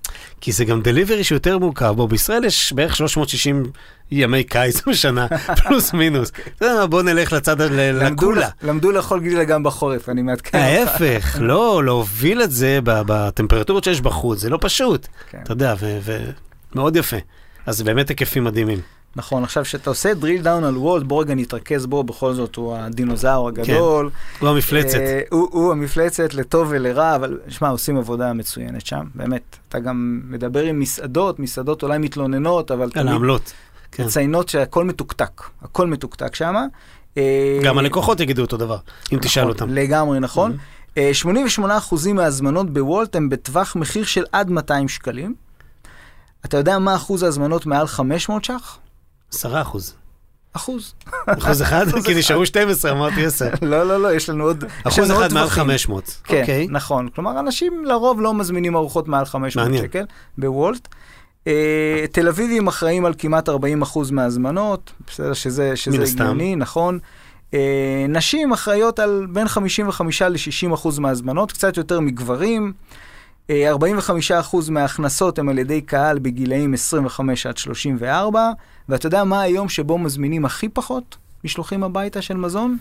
כי 0.40 0.53
זה 0.53 0.64
גם 0.64 0.83
דליברי 0.83 1.25
שיותר 1.25 1.59
מורכב. 1.59 1.92
בוא, 1.96 2.09
בישראל 2.09 2.44
יש 2.44 2.72
בערך 2.72 2.96
360 2.96 3.62
ימי 4.11 4.44
קיץ 4.44 4.83
בשנה, 4.88 5.27
פלוס 5.64 5.92
מינוס. 5.92 6.33
מה, 6.61 6.87
בוא 6.87 7.03
נלך 7.03 7.33
לצד, 7.33 7.61
לקולה. 7.61 8.49
למדו 8.62 8.92
לאכול 8.92 9.20
גלידה 9.20 9.44
גם 9.44 9.62
בחורף, 9.62 10.09
אני 10.09 10.22
מעדכן 10.22 10.59
אותך. 10.59 10.90
ההפך, 10.90 11.37
לא, 11.40 11.85
להוביל 11.85 12.42
את 12.42 12.51
זה 12.51 12.79
בטמפרטורות 12.85 13.85
שיש 13.85 14.01
בחוץ, 14.01 14.38
זה 14.38 14.51
לא 14.51 14.59
פשוט. 14.61 15.07
כן. 15.31 15.38
אתה 15.42 15.53
יודע, 15.53 15.75
ומאוד 16.75 16.96
יפה. 16.96 17.16
אז 17.66 17.83
באמת 17.83 18.09
היקפים 18.09 18.44
מדהימים. 18.44 18.79
נכון, 19.16 19.44
עכשיו, 19.44 19.64
כשאתה 19.64 19.90
עושה 19.90 20.12
drill 20.12 20.44
down 20.44 20.64
על 20.64 20.76
וולט, 20.76 21.07
בוא 21.07 21.22
רגע 21.22 21.35
נתרכז 21.35 21.87
בו, 21.87 22.05
בכל 22.05 22.35
זאת 22.35 22.57
הוא 22.57 22.76
הדינוזאור 22.76 23.48
הגדול. 23.48 24.11
הוא 24.40 24.48
המפלצת. 24.48 24.98
אה, 24.98 25.20
הוא, 25.31 25.48
הוא 25.52 25.72
המפלצת 25.72 26.35
לטוב 26.35 26.68
ולרע, 26.70 27.14
אבל 27.14 27.38
שמע, 27.48 27.68
עושים 27.68 27.96
עבודה 27.96 28.33
מצוינת 28.33 28.87
שם, 28.87 29.07
באמת. 29.14 29.57
אתה 29.68 29.79
גם 29.79 30.20
מדבר 30.29 30.62
עם 30.62 30.81
מסעדות, 30.81 31.38
מסעדות 31.38 31.83
אולי 31.83 31.98
מתלוננות, 31.98 32.70
אבל 32.70 32.90
על 32.94 33.09
העמלות. 33.09 33.52
כן. 33.92 34.05
מציינות 34.05 34.48
שהכל 34.48 34.85
מתוקתק, 34.85 35.42
הכל 35.62 35.87
מתוקתק 35.87 36.35
שם. 36.35 36.55
גם 37.62 37.79
הלקוחות 37.79 38.20
יגידו 38.20 38.42
אותו 38.42 38.57
דבר, 38.57 38.79
אם 39.12 39.18
תשאל 39.22 39.48
אותם. 39.48 39.70
לגמרי 39.70 40.20
נכון. 40.20 40.57
אה, 40.98 41.11
88% 41.59 42.12
מההזמנות 42.14 42.70
בוולט 42.70 43.16
הם 43.16 43.29
בטווח 43.29 43.76
מחיר 43.76 44.05
של 44.05 44.24
עד 44.33 44.50
200 44.50 44.88
שקלים. 44.88 45.35
אתה 46.44 46.57
יודע 46.57 46.79
מה 46.79 46.96
אחוז 46.96 47.22
ההזמנות 47.22 47.66
מעל 47.66 47.87
500 47.87 48.44
ש"ח? 48.44 48.79
10 49.33 49.62
אחוז. 49.62 49.95
אחוז. 50.53 50.95
אחוז 51.27 51.62
אחד? 51.62 51.89
אחוז 51.89 52.07
כי. 52.07 52.15
נשארו 52.15 52.47
12, 52.47 52.91
אמרתי 52.91 53.25
10. 53.25 53.51
לא, 53.62 53.89
לא, 53.89 54.03
לא, 54.03 54.15
יש 54.15 54.29
לנו 54.29 54.45
עוד... 54.45 54.65
אחוז 54.85 55.11
אחד 55.11 55.33
מעל 55.33 55.45
טווחים. 55.45 55.65
500. 55.65 56.21
כן, 56.25 56.41
אוקיי. 56.41 56.67
נכון. 56.71 57.09
כלומר, 57.09 57.41
אנשים 57.41 57.85
לרוב 57.85 58.21
לא 58.21 58.35
מזמינים 58.35 58.77
ארוחות 58.77 59.09
מעל 59.09 59.25
500 59.25 59.67
מעניין. 59.67 59.85
שקל 59.85 60.05
בוולט. 60.39 60.89
אה, 61.47 62.05
תל 62.12 62.29
אביבים 62.29 62.67
אחראים 62.69 63.05
על 63.05 63.15
כמעט 63.19 63.49
40% 63.49 63.53
מההזמנות, 64.12 64.93
בסדר 65.07 65.33
שזה. 65.33 65.75
הגיוני, 66.07 66.57
נכון. 66.57 66.99
אה, 67.55 68.07
נשים 68.09 68.53
אחראיות 68.53 68.99
על 68.99 69.27
בין 69.33 69.49
55 69.49 70.23
ל-60% 70.23 71.01
מההזמנות, 71.01 71.53
קצת 71.53 71.77
יותר 71.77 72.01
מגברים. 72.01 72.73
אה, 73.51 73.73
45% 73.73 74.71
מההכנסות 74.71 75.39
הם 75.39 75.49
על 75.49 75.59
ידי 75.59 75.81
קהל 75.81 76.19
בגילאים 76.19 76.75
25 76.75 77.47
עד 77.47 77.57
34, 77.57 78.51
ואתה 78.88 79.07
יודע 79.07 79.25
מה 79.25 79.40
היום 79.40 79.68
שבו 79.68 79.99
מזמינים 79.99 80.44
הכי 80.44 80.68
פחות 80.68 81.16
משלוחים 81.44 81.85
הביתה 81.85 82.22
של 82.22 82.37
מזון? 82.37 82.79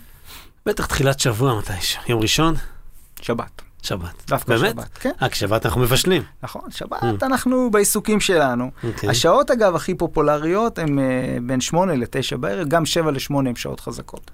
בטח 0.66 0.86
תחילת 0.86 1.20
שבוע 1.20 1.58
מתישהו. 1.58 2.02
יום 2.08 2.20
ראשון? 2.20 2.54
שבת. 3.20 3.62
שבת. 3.82 4.24
דווקא 4.28 4.56
באמת? 4.56 4.70
שבת. 4.70 4.98
כן, 5.00 5.10
אה, 5.22 5.28
כשבת 5.28 5.66
אנחנו 5.66 5.80
מבשלים. 5.80 6.22
נכון, 6.42 6.62
שבת 6.70 7.02
Mm. 7.02 7.26
אנחנו 7.26 7.70
בעיסוקים 7.70 8.20
שלנו. 8.20 8.70
אוקיי. 8.84 9.10
השעות 9.10 9.50
אגב 9.50 9.74
הכי 9.76 9.94
פופולריות 9.94 10.78
הן 10.78 10.98
uh, 10.98 11.02
בין 11.42 11.60
8 11.60 11.94
ל-9 11.94 12.36
בערב, 12.36 12.68
גם 12.68 12.86
7 12.86 13.10
ל-8 13.10 13.34
הן 13.34 13.56
שעות 13.56 13.80
חזקות. 13.80 14.30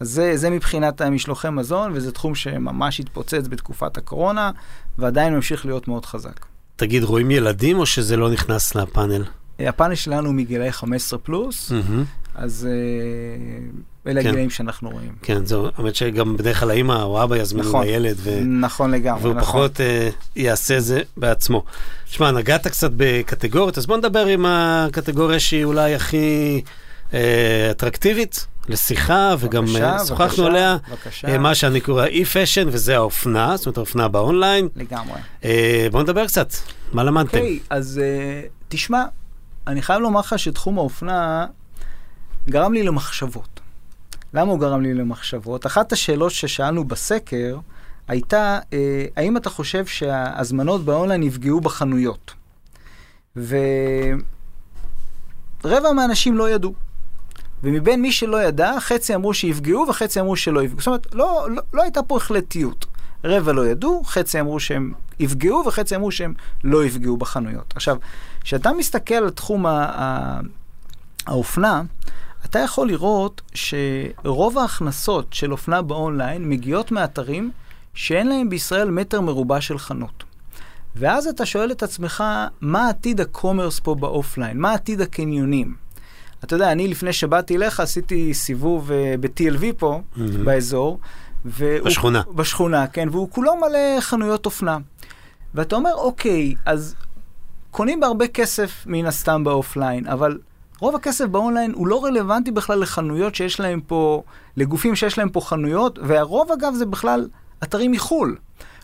אז 0.00 0.10
זה, 0.10 0.36
זה 0.36 0.50
מבחינת 0.50 1.00
המשלוחי 1.00 1.50
מזון, 1.50 1.92
וזה 1.94 2.12
תחום 2.12 2.34
שממש 2.34 3.00
התפוצץ 3.00 3.46
בתקופת 3.48 3.96
הקורונה, 3.96 4.50
ועדיין 4.98 5.34
ממשיך 5.34 5.66
להיות 5.66 5.88
מאוד 5.88 6.06
חזק. 6.06 6.46
תגיד, 6.76 7.02
רואים 7.04 7.30
ילדים 7.30 7.78
או 7.78 7.86
שזה 7.86 8.16
לא 8.16 8.30
נכנס 8.30 8.74
לפאנל? 8.74 9.24
אה, 9.60 9.68
הפאנל 9.68 9.94
שלנו 9.94 10.32
מגילאי 10.32 10.72
15 10.72 11.18
פלוס. 11.18 11.72
אז 12.34 12.68
uh, 12.68 14.08
אלה 14.08 14.22
כן. 14.22 14.28
הגילאים 14.28 14.50
שאנחנו 14.50 14.90
רואים. 14.90 15.12
כן, 15.22 15.46
זהו, 15.46 15.68
האמת 15.76 15.94
שגם 15.94 16.36
בדרך 16.36 16.60
כלל 16.60 16.70
האמא 16.70 17.02
או 17.02 17.22
אבא 17.22 17.36
יזמינו 17.36 17.68
נכון. 17.68 17.86
לילד, 17.86 18.16
ו- 18.18 18.40
נכון 18.44 18.90
לגמרי, 18.90 19.22
והוא 19.22 19.34
נכון. 19.34 19.42
פחות 19.42 19.80
אה, 19.80 20.08
יעשה 20.36 20.80
זה 20.80 21.00
בעצמו. 21.16 21.64
שמע, 22.06 22.30
נגעת 22.30 22.66
קצת 22.66 22.90
בקטגוריות, 22.96 23.78
אז 23.78 23.86
בוא 23.86 23.96
נדבר 23.96 24.26
עם 24.26 24.46
הקטגוריה 24.48 25.40
שהיא 25.40 25.64
אולי 25.64 25.94
הכי 25.94 26.62
אה, 27.14 27.68
אטרקטיבית 27.70 28.46
לשיחה, 28.68 29.34
וגם 29.38 29.64
בבקשה, 29.64 29.92
אה, 29.92 30.06
שוחחנו 30.06 30.26
בבקשה, 30.26 30.46
עליה, 30.46 30.76
בבקשה, 30.90 31.28
אה, 31.28 31.38
מה 31.38 31.54
שאני 31.54 31.80
קורא 31.80 32.04
אי-פשן, 32.04 32.68
וזה 32.70 32.96
האופנה, 32.96 33.56
זאת 33.56 33.66
אומרת 33.66 33.76
האופנה 33.76 34.08
באונליין. 34.08 34.68
לגמרי. 34.76 35.20
אה, 35.44 35.86
בוא 35.92 36.02
נדבר 36.02 36.26
קצת, 36.26 36.52
מה 36.92 37.04
למדתם? 37.04 37.38
אוקיי, 37.38 37.58
אז 37.70 38.00
uh, 38.02 38.48
תשמע, 38.68 39.04
אני 39.66 39.82
חייב 39.82 40.00
לומר 40.00 40.20
לך 40.20 40.38
שתחום 40.38 40.78
האופנה 40.78 41.46
גרם 42.48 42.72
לי 42.72 42.82
למחשבות. 42.82 43.60
למה 44.34 44.52
הוא 44.52 44.60
גרם 44.60 44.80
לי 44.80 44.94
למחשבות? 44.94 45.66
אחת 45.66 45.92
השאלות 45.92 46.32
ששאלנו 46.32 46.84
בסקר 46.84 47.58
הייתה, 48.08 48.58
uh, 48.62 48.74
האם 49.16 49.36
אתה 49.36 49.50
חושב 49.50 49.86
שההזמנות 49.86 50.84
באונליין 50.84 51.22
יפגעו 51.22 51.60
בחנויות? 51.60 52.34
רבע 55.64 55.92
מהאנשים 55.92 56.36
לא 56.36 56.50
ידעו. 56.50 56.74
ומבין 57.62 58.02
מי 58.02 58.12
שלא 58.12 58.42
ידע, 58.42 58.80
חצי 58.80 59.14
אמרו 59.14 59.34
שיפגעו 59.34 59.86
וחצי 59.88 60.20
אמרו 60.20 60.36
שלא 60.36 60.62
יפגעו. 60.62 60.80
זאת 60.80 60.86
אומרת, 60.86 61.14
לא, 61.14 61.46
לא, 61.50 61.62
לא 61.74 61.82
הייתה 61.82 62.02
פה 62.02 62.16
החלטיות. 62.16 62.86
רבע 63.24 63.52
לא 63.52 63.66
ידעו, 63.66 64.02
חצי 64.04 64.40
אמרו 64.40 64.60
שהם 64.60 64.92
יפגעו 65.20 65.62
וחצי 65.66 65.96
אמרו 65.96 66.10
שהם 66.10 66.34
לא 66.64 66.84
יפגעו 66.84 67.16
בחנויות. 67.16 67.72
עכשיו, 67.76 67.96
כשאתה 68.46 68.72
מסתכל 68.72 69.14
על 69.14 69.30
תחום 69.30 69.66
האופנה, 71.26 71.82
אתה 72.44 72.58
יכול 72.58 72.88
לראות 72.88 73.42
שרוב 73.54 74.58
ההכנסות 74.58 75.32
של 75.32 75.52
אופנה 75.52 75.82
באונליין 75.82 76.48
מגיעות 76.48 76.92
מאתרים 76.92 77.50
שאין 77.94 78.28
להם 78.28 78.48
בישראל 78.48 78.90
מטר 78.90 79.20
מרובע 79.20 79.60
של 79.60 79.78
חנות. 79.78 80.24
ואז 80.96 81.26
אתה 81.26 81.46
שואל 81.46 81.70
את 81.70 81.82
עצמך, 81.82 82.24
מה 82.60 82.88
עתיד 82.88 83.20
ה 83.20 83.27
commerce 83.27 83.80
פה 83.80 83.94
ב 83.94 84.01
offline? 84.01 84.58
מה 84.58 84.72
עתיד 84.74 85.00
הקניונים? 85.00 85.74
אתה 86.44 86.54
יודע, 86.54 86.72
אני 86.72 86.88
לפני 86.88 87.12
שבאתי 87.12 87.56
אליך 87.56 87.80
עשיתי 87.80 88.34
סיבוב 88.34 88.90
uh, 88.90 88.94
ב-TLV 89.20 89.62
פה, 89.78 90.00
mm-hmm. 90.00 90.20
באזור. 90.44 90.98
והוא, 91.44 91.86
בשכונה. 91.86 92.22
בשכונה, 92.34 92.86
כן, 92.86 93.08
והוא 93.12 93.30
כולו 93.30 93.56
מלא 93.56 94.00
חנויות 94.00 94.46
אופנה. 94.46 94.78
ואתה 95.54 95.76
אומר, 95.76 95.94
אוקיי, 95.94 96.54
אז 96.66 96.94
קונים 97.76 98.00
בהרבה 98.00 98.28
כסף 98.28 98.84
מן 98.86 99.06
הסתם 99.06 99.44
ב 99.44 99.51
offline, 99.51 100.06
אבל 100.06 100.38
רוב 100.80 100.94
הכסף 100.94 101.24
באונליין 101.24 101.72
הוא 101.72 101.86
לא 101.86 102.04
רלוונטי 102.04 102.50
בכלל 102.50 102.78
לחנויות 102.78 103.34
שיש 103.34 103.60
להם 103.60 103.80
פה, 103.80 104.22
לגופים 104.56 104.96
שיש 104.96 105.18
להם 105.18 105.28
פה 105.28 105.40
חנויות, 105.40 105.98
והרוב 106.02 106.52
אגב 106.52 106.74
זה 106.74 106.86
בכלל 106.86 107.28
אתרים 107.62 107.92
מחו"ל. 107.92 108.36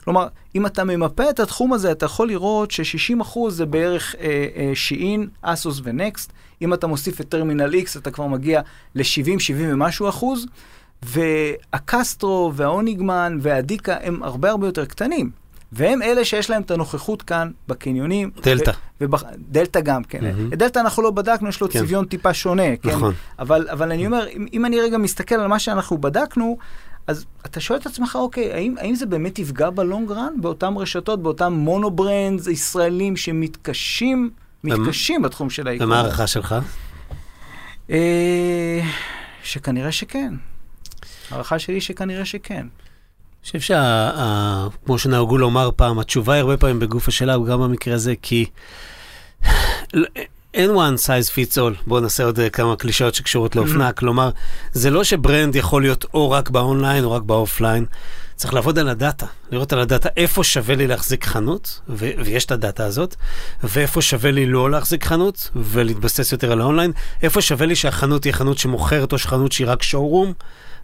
כלומר, 0.05 0.29
אם 0.55 0.67
אתה 0.67 0.85
ממפה 0.85 1.31
את 1.31 1.41
התחום 1.41 1.73
הזה, 1.73 1.93
אתה 1.93 2.07
יכול 2.07 2.29
לראות 2.29 2.71
ש-60% 2.71 3.39
זה 3.49 3.67
בערך 3.67 4.15
אה, 4.21 4.47
אה, 4.57 4.71
שיאין, 4.75 5.29
אסוס 5.43 5.81
ונקסט. 5.85 6.33
אם 6.63 6.75
אתה 6.75 6.87
מוסיף 6.87 7.21
את 7.21 7.29
טרמינל 7.29 7.75
X, 7.75 7.99
אתה 7.99 8.11
כבר 8.11 8.27
מגיע 8.27 8.61
ל-70, 8.95 9.39
70 9.39 9.73
ומשהו 9.73 10.09
אחוז. 10.09 10.47
והקסטרו 11.03 12.53
וההוניגמן 12.55 13.39
והדיקה 13.41 13.97
הם 14.03 14.23
הרבה 14.23 14.51
הרבה 14.51 14.67
יותר 14.67 14.85
קטנים. 14.85 15.42
והם 15.73 16.03
אלה 16.03 16.25
שיש 16.25 16.51
להם 16.51 16.63
את 16.63 16.71
הנוכחות 16.71 17.23
כאן 17.23 17.51
בקניונים. 17.69 18.31
דלתא. 18.43 18.73
ובח... 19.01 19.25
דלתא 19.39 19.81
גם, 19.81 20.05
כן. 20.05 20.21
Mm-hmm. 20.21 20.57
דלתא 20.57 20.79
אנחנו 20.79 21.03
לא 21.03 21.11
בדקנו, 21.11 21.49
יש 21.49 21.61
לו 21.61 21.71
כן. 21.71 21.79
צביון 21.79 22.05
טיפה 22.05 22.35
שונה. 22.35 22.77
כן? 22.83 22.91
נכון. 22.91 23.15
אבל, 23.39 23.69
אבל 23.69 23.93
אני 23.93 24.07
אומר, 24.07 24.29
אם, 24.29 24.47
אם 24.53 24.67
אני 24.67 24.81
רגע 24.81 24.99
מסתכל 24.99 25.35
על 25.35 25.47
מה 25.47 25.59
שאנחנו 25.59 25.99
בדקנו, 25.99 26.59
אז 27.07 27.25
אתה 27.47 27.61
שואל 27.61 27.79
את 27.79 27.87
עצמך, 27.87 28.19
אוקיי, 28.21 28.53
האם, 28.53 28.75
האם 28.79 28.95
זה 28.95 29.07
באמת 29.07 29.39
יפגע 29.39 29.71
ב 29.71 29.79
long 29.79 30.11
run, 30.11 30.33
באותן 30.41 30.75
רשתות, 30.77 31.23
באותם 31.23 31.53
mono-brands 31.53 32.47
ישראלים 32.47 33.17
שמתקשים, 33.17 34.31
מתקשים 34.65 35.23
בתחום 35.23 35.51
של 35.51 35.69
האיקום? 35.69 35.87
ומה 35.87 35.97
ההערכה 35.97 36.27
שלך? 36.27 36.55
אה, 37.91 38.81
שכנראה 39.43 39.93
שכן. 39.93 40.35
ההערכה 41.31 41.59
שלי 41.59 41.81
שכנראה 41.81 42.25
שכן. 42.25 42.67
חושב 43.45 43.61
שכמו 43.61 44.99
שנהגו 44.99 45.39
לומר 45.39 45.71
פעם, 45.77 45.99
התשובה 45.99 46.33
היא 46.33 46.41
הרבה 46.41 46.57
פעמים 46.57 46.79
בגוף 46.81 47.09
השאלה, 47.09 47.39
וגם 47.39 47.61
במקרה 47.61 47.95
הזה, 47.95 48.15
כי 48.23 48.47
אין 50.55 50.71
one 50.71 50.99
size 50.99 51.31
fits 51.31 51.57
all. 51.57 51.83
בואו 51.87 52.01
נעשה 52.01 52.25
עוד 52.25 52.39
כמה 52.53 52.77
קלישאות 52.77 53.15
שקשורות 53.15 53.57
לאופנה. 53.57 53.93
כלומר, 53.93 54.31
זה 54.73 54.91
לא 54.91 55.05
ש 55.05 55.20
brand 55.20 55.57
יכול 55.57 55.83
להיות 55.83 56.05
או 56.15 56.31
רק 56.31 56.51
באונליין 56.51 57.05
או 57.05 57.13
רק 57.13 57.23
ב 57.23 57.30
offline. 57.30 57.87
צריך 58.37 58.55
לעבוד 58.55 58.79
על 58.79 58.89
ה 58.89 58.95
data, 58.95 59.27
לראות 59.51 59.73
על 59.73 59.81
ה 59.81 59.87
data 59.87 60.09
איפה 60.17 60.45
שווה 60.45 60.75
לי 60.75 60.87
להחזיק 60.87 61.25
חנות, 61.25 61.81
ו- 61.89 62.11
ויש 62.25 62.45
את 62.45 62.51
ה 62.51 62.58
data 62.58 62.85
הזאת, 62.85 63.15
ואיפה 63.65 64.03
שווה 64.03 64.31
לי 64.31 64.47
לא 64.47 64.71
להחזיק 64.71 65.05
חנות, 65.05 65.51
ולהתבסס 65.57 66.33
יותר 66.33 66.53
על 66.53 66.61
האונליין, 66.61 66.93
איפה 67.23 67.41
שווה 67.41 67.67
לי 67.67 67.77
שהחנות 67.77 68.23
תהיה 68.23 68.33
חנות 68.33 68.59
שמוכרת 68.59 69.13
או 69.13 69.19
שחנות 69.19 69.53
שהיא 69.53 69.67
רק 69.71 69.83
שואורום. 69.83 70.33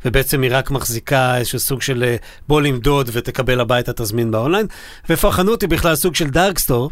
ובעצם 0.05 0.43
היא 0.43 0.51
רק 0.55 0.71
מחזיקה 0.71 1.37
איזשהו 1.37 1.59
סוג 1.59 1.83
של 1.83 2.17
בוא 2.49 2.61
למדוד 2.61 3.11
ותקבל 3.13 3.61
הביתה 3.61 3.93
תזמין 3.93 4.31
באונליין, 4.31 4.67
ואיפה 5.09 5.29
החנות 5.29 5.63
היא 5.63 5.69
בכלל 5.69 5.95
סוג 5.95 6.15
של 6.15 6.31
דארק 6.31 6.59
סטור, 6.59 6.91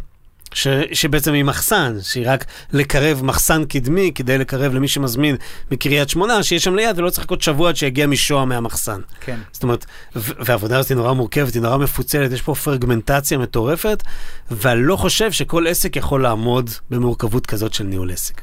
ש, 0.53 0.67
שבעצם 0.93 1.33
היא 1.33 1.43
מחסן, 1.43 1.97
שהיא 2.01 2.23
רק 2.27 2.45
לקרב 2.73 3.23
מחסן 3.23 3.65
קדמי 3.65 4.11
כדי 4.15 4.37
לקרב 4.37 4.73
למי 4.73 4.87
שמזמין 4.87 5.35
מקריית 5.71 6.09
שמונה, 6.09 6.43
שיש 6.43 6.63
שם 6.63 6.75
ליד 6.75 6.99
ולא 6.99 7.09
צריך 7.09 7.19
לחכות 7.19 7.41
שבוע 7.41 7.69
עד 7.69 7.75
שיגיע 7.75 8.07
משוהם 8.07 8.49
מהמחסן. 8.49 9.01
כן. 9.21 9.39
זאת 9.51 9.63
אומרת, 9.63 9.85
והעבודה 10.15 10.77
הזאת 10.77 10.89
היא 10.89 10.97
נורא 10.97 11.13
מורכבת, 11.13 11.53
היא 11.53 11.61
נורא 11.61 11.77
מפוצלת, 11.77 12.31
יש 12.31 12.41
פה 12.41 12.55
פרגמנטציה 12.55 13.37
מטורפת, 13.37 14.03
ואני 14.51 14.83
לא 14.83 14.95
חושב 14.95 15.31
שכל 15.31 15.67
עסק 15.67 15.95
יכול 15.95 16.23
לעמוד 16.23 16.69
במורכבות 16.89 17.45
כזאת 17.45 17.73
של 17.73 17.83
ניהול 17.83 18.11
עסק. 18.11 18.41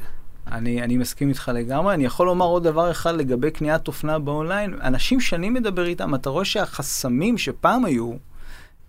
אני, 0.51 0.81
אני 0.81 0.97
מסכים 0.97 1.29
איתך 1.29 1.51
לגמרי. 1.53 1.93
אני 1.93 2.05
יכול 2.05 2.27
לומר 2.27 2.45
עוד 2.45 2.63
דבר 2.63 2.91
אחד 2.91 3.15
לגבי 3.15 3.51
קניית 3.51 3.87
אופנה 3.87 4.19
באונליין. 4.19 4.73
אנשים 4.81 5.19
שאני 5.19 5.49
מדבר 5.49 5.85
איתם, 5.85 6.15
אתה 6.15 6.29
רואה 6.29 6.45
שהחסמים 6.45 7.37
שפעם 7.37 7.85
היו, 7.85 8.13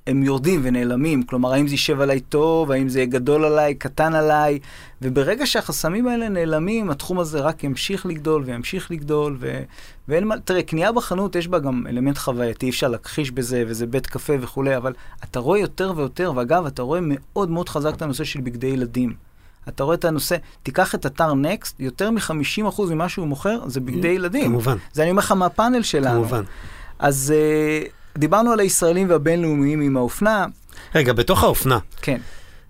הם 0.06 0.22
יורדים 0.22 0.60
ונעלמים. 0.62 1.22
כלומר, 1.22 1.52
האם 1.52 1.66
זה 1.66 1.74
יישב 1.74 2.00
עליי 2.00 2.20
טוב, 2.20 2.70
האם 2.70 2.88
זה 2.88 2.98
יהיה 2.98 3.06
גדול 3.06 3.44
עליי, 3.44 3.74
קטן 3.74 4.14
עליי, 4.14 4.58
וברגע 5.02 5.46
שהחסמים 5.46 6.08
האלה 6.08 6.28
נעלמים, 6.28 6.90
התחום 6.90 7.18
הזה 7.18 7.40
רק 7.40 7.64
ימשיך 7.64 8.06
לגדול 8.06 8.42
וימשיך 8.46 8.90
לגדול, 8.90 9.36
ו... 9.40 9.62
ואין 10.08 10.24
מה... 10.24 10.38
תראה, 10.38 10.62
קנייה 10.62 10.92
בחנות 10.92 11.36
יש 11.36 11.48
בה 11.48 11.58
גם 11.58 11.86
אלמנט 11.86 12.18
חווייתי, 12.18 12.66
אי 12.66 12.70
אפשר 12.70 12.88
להכחיש 12.88 13.30
בזה, 13.30 13.64
וזה 13.66 13.86
בית 13.86 14.06
קפה 14.06 14.32
וכולי, 14.40 14.76
אבל 14.76 14.92
אתה 15.24 15.40
רואה 15.40 15.58
יותר 15.58 15.92
ויותר, 15.96 16.32
ואגב, 16.36 16.66
אתה 16.66 16.82
רואה 16.82 17.00
מאוד 17.02 17.50
מאוד 17.50 17.68
חזק 17.68 17.94
את 17.94 18.02
הנושא 18.02 18.24
של 18.24 18.40
בגדי 18.40 18.66
ילדים. 18.66 19.25
אתה 19.68 19.84
רואה 19.84 19.94
את 19.94 20.04
הנושא, 20.04 20.36
תיקח 20.62 20.94
את 20.94 21.06
אתר 21.06 21.34
נקסט, 21.34 21.80
יותר 21.80 22.10
מ-50% 22.10 22.82
ממה 22.90 23.08
שהוא 23.08 23.26
מוכר 23.26 23.58
זה 23.66 23.80
בגדי 23.80 24.08
ילדים. 24.08 24.44
כמובן. 24.44 24.76
זה 24.92 25.02
אני 25.02 25.10
אומר 25.10 25.22
לך 25.22 25.32
מהפאנל 25.32 25.82
שלנו. 25.82 26.20
כמובן. 26.20 26.42
אז 26.98 27.34
uh, 27.36 28.18
דיברנו 28.18 28.52
על 28.52 28.60
הישראלים 28.60 29.10
והבינלאומיים 29.10 29.80
עם 29.80 29.96
האופנה. 29.96 30.46
רגע, 30.94 31.12
בתוך 31.12 31.44
האופנה. 31.44 31.78
כן. 32.02 32.20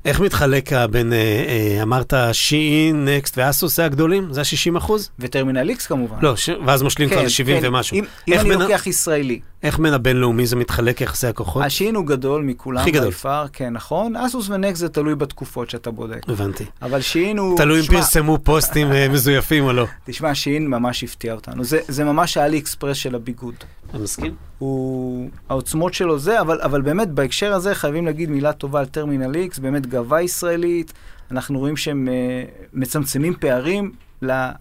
איך 0.06 0.20
מתחלק 0.20 0.72
בין, 0.90 1.12
אה, 1.12 1.18
אה, 1.18 1.82
אמרת 1.82 2.14
שיעין, 2.32 3.08
נקסט 3.08 3.38
ואסוס, 3.38 3.76
זה 3.76 3.84
הגדולים? 3.84 4.32
זה 4.32 4.40
ה-60 4.40 4.78
אחוז? 4.78 5.10
וטרמינל 5.18 5.68
איקס 5.68 5.86
כמובן. 5.86 6.16
לא, 6.22 6.36
ש... 6.36 6.50
ואז 6.66 6.82
משלים 6.82 7.08
כבר 7.08 7.22
ל-70 7.22 7.46
כן. 7.46 7.60
ומשהו. 7.62 7.96
אם, 7.96 8.04
אם 8.28 8.40
אני 8.40 8.48
בין... 8.48 8.58
לוקח 8.58 8.86
ישראלי. 8.86 9.40
איך 9.66 9.78
בין 9.78 9.94
הבינלאומי 9.94 10.46
זה 10.46 10.56
מתחלק 10.56 11.00
יחסי 11.00 11.26
הכוחות? 11.26 11.64
השיאין 11.64 11.94
הוא 11.94 12.06
גדול 12.06 12.42
מכולם. 12.42 12.80
הכי 12.80 12.90
גדול. 12.90 13.06
by 13.06 13.19
far, 13.19 13.44
כן, 13.52 13.72
נכון. 13.72 14.16
אסוס 14.16 14.48
ונקסט 14.50 14.80
זה 14.80 14.88
תלוי 14.88 15.14
בתקופות 15.14 15.70
שאתה 15.70 15.90
בודק. 15.90 16.22
הבנתי. 16.28 16.64
אבל 16.82 17.00
שיאין 17.00 17.38
הוא... 17.38 17.56
תלוי 17.56 17.80
אם 17.80 17.86
פרסמו 17.86 18.38
פוסטים 18.42 18.92
אה, 18.92 19.08
מזויפים 19.08 19.64
או 19.64 19.72
לא. 19.72 19.86
תשמע, 20.04 20.34
שיאין 20.34 20.66
ממש 20.66 21.04
הפתיע 21.04 21.34
אותנו. 21.34 21.64
זה, 21.64 21.80
זה 21.88 22.04
ממש 22.04 22.36
האלי 22.36 22.58
אקספרס 22.58 22.96
של 22.96 23.14
הביגוד. 23.14 23.54
אתה 23.90 23.98
מסכים? 23.98 24.34
הוא, 24.58 25.30
העוצמות 25.48 25.94
שלו 25.94 26.18
זה, 26.18 26.40
אבל, 26.40 26.60
אבל 26.60 26.82
באמת 26.82 27.08
בהקשר 27.08 27.52
הזה 27.52 27.74
חייבים 27.74 28.06
להגיד 28.06 28.30
מילה 28.30 28.52
טובה 28.52 28.80
על 28.80 28.86
טרמינל 28.86 29.34
איקס, 29.34 29.58
באמת 29.58 29.86
גאווה 29.86 30.22
ישראלית, 30.22 30.92
אנחנו 31.30 31.58
רואים 31.58 31.76
שהם 31.76 32.08
uh, 32.08 32.50
מצמצמים 32.72 33.34
פערים 33.40 33.92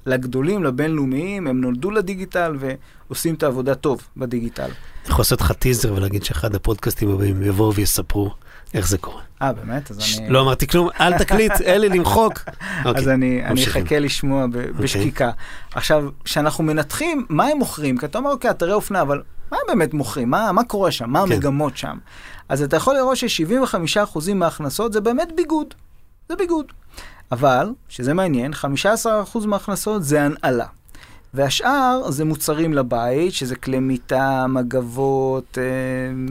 לגדולים, 0.05 0.63
לבינלאומיים, 0.63 1.47
הם 1.47 1.61
נולדו 1.61 1.91
ל 1.91 2.00
digital 2.00 2.57
ועושים 2.59 3.35
את 3.35 3.43
העבודה 3.43 3.75
טוב 3.75 4.01
ב 4.17 4.23
digital. 4.23 4.69
אני 5.05 5.11
יכול 5.11 5.21
לעשות 5.21 5.41
לך 5.41 5.51
טיזר 5.51 5.93
ולהגיד 5.93 6.23
שאחד 6.23 6.55
הפודקאסטים 6.55 7.11
הבאים 7.11 7.41
יבואו 7.43 7.73
ויספרו 7.73 8.31
איך 8.73 8.87
זה 8.87 8.97
קורה. 8.97 9.21
אה, 9.41 9.53
באמת? 9.53 9.91
אז 9.91 10.19
אני... 10.19 10.29
לא 10.29 10.41
אמרתי 10.41 10.67
כלום, 10.67 10.89
אל 10.99 11.17
תקליט, 11.23 11.51
אלי, 11.65 11.89
למחוק. 11.89 12.39
אז 12.85 13.07
אני, 13.07 13.45
אני 13.45 13.63
אחכה 13.63 13.99
לשמוע 13.99 14.47
ב- 14.47 14.57
בשקיקה. 14.57 15.31
עכשיו, 15.75 16.09
כשאנחנו 16.23 16.63
מנתחים 16.63 17.25
מה 17.29 17.45
הם 17.45 17.57
מוכרים, 17.57 17.97
כי 17.97 18.05
אתה 18.05 18.17
אומר, 18.17 18.31
אוקיי, 18.31 18.51
אתרי 18.51 18.73
אופנה, 18.73 19.01
אבל 19.01 19.21
מה 19.51 19.57
הם 19.57 19.67
באמת 19.67 19.93
מוכרים? 19.93 20.29
מה, 20.29 20.51
מה 20.51 20.63
קורה 20.63 20.91
שם? 20.91 21.09
מה 21.09 21.19
המגמות 21.21 21.77
שם? 21.77 21.97
אז 22.49 22.61
אתה 22.61 22.75
יכול 22.75 22.95
לראות 22.95 23.17
ש-75% 23.17 24.33
מההכנסות 24.35 24.93
זה 24.93 25.01
באמת 25.01 25.31
ביגוד. 25.35 25.73
זה 26.29 26.35
ביגוד. 26.35 26.65
אבל, 27.31 27.69
שזה 27.89 28.13
מעניין, 28.13 28.53
15% 28.53 29.47
מההכנסות 29.47 30.03
זה 30.03 30.21
הנעלה. 30.23 30.65
והשאר 31.35 32.11
זה 32.11 32.25
מוצרים 32.25 32.73
לבית, 32.73 33.33
שזה 33.33 33.55
כלי 33.55 33.79
מיטה, 33.79 34.45
מגבות, 34.49 35.57
אה, 35.57 35.63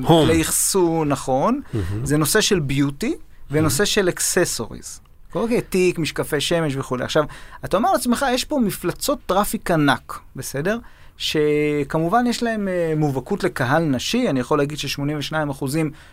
home. 0.07 0.26
כלי 0.26 0.42
אחסון, 0.42 1.08
נכון. 1.08 1.60
זה 2.04 2.16
נושא 2.16 2.40
של 2.40 2.60
beauty 2.61 3.14
ונושא 3.50 3.84
של 3.84 4.08
accessories. 4.09 5.00
אוקיי, 5.34 5.60
תיק, 5.60 5.98
משקפי 5.98 6.40
שמש 6.40 6.76
וכולי. 6.76 7.04
עכשיו, 7.04 7.24
אתה 7.64 7.76
אומר 7.76 7.92
לעצמך, 7.92 8.24
יש 8.32 8.44
פה 8.44 8.59
מפלצות 8.59 9.18
traffic 9.26 9.70
ענק, 9.70 10.20
בסדר? 10.36 10.78
שכמובן 11.16 12.24
יש 12.26 12.42
להם 12.42 12.68
uh, 12.68 12.98
מובהקות 12.98 13.44
לקהל 13.44 13.82
נשי, 13.84 14.28
אני 14.28 14.40
יכול 14.40 14.59
להגיד 14.59 14.78
ש-82% 14.78 15.64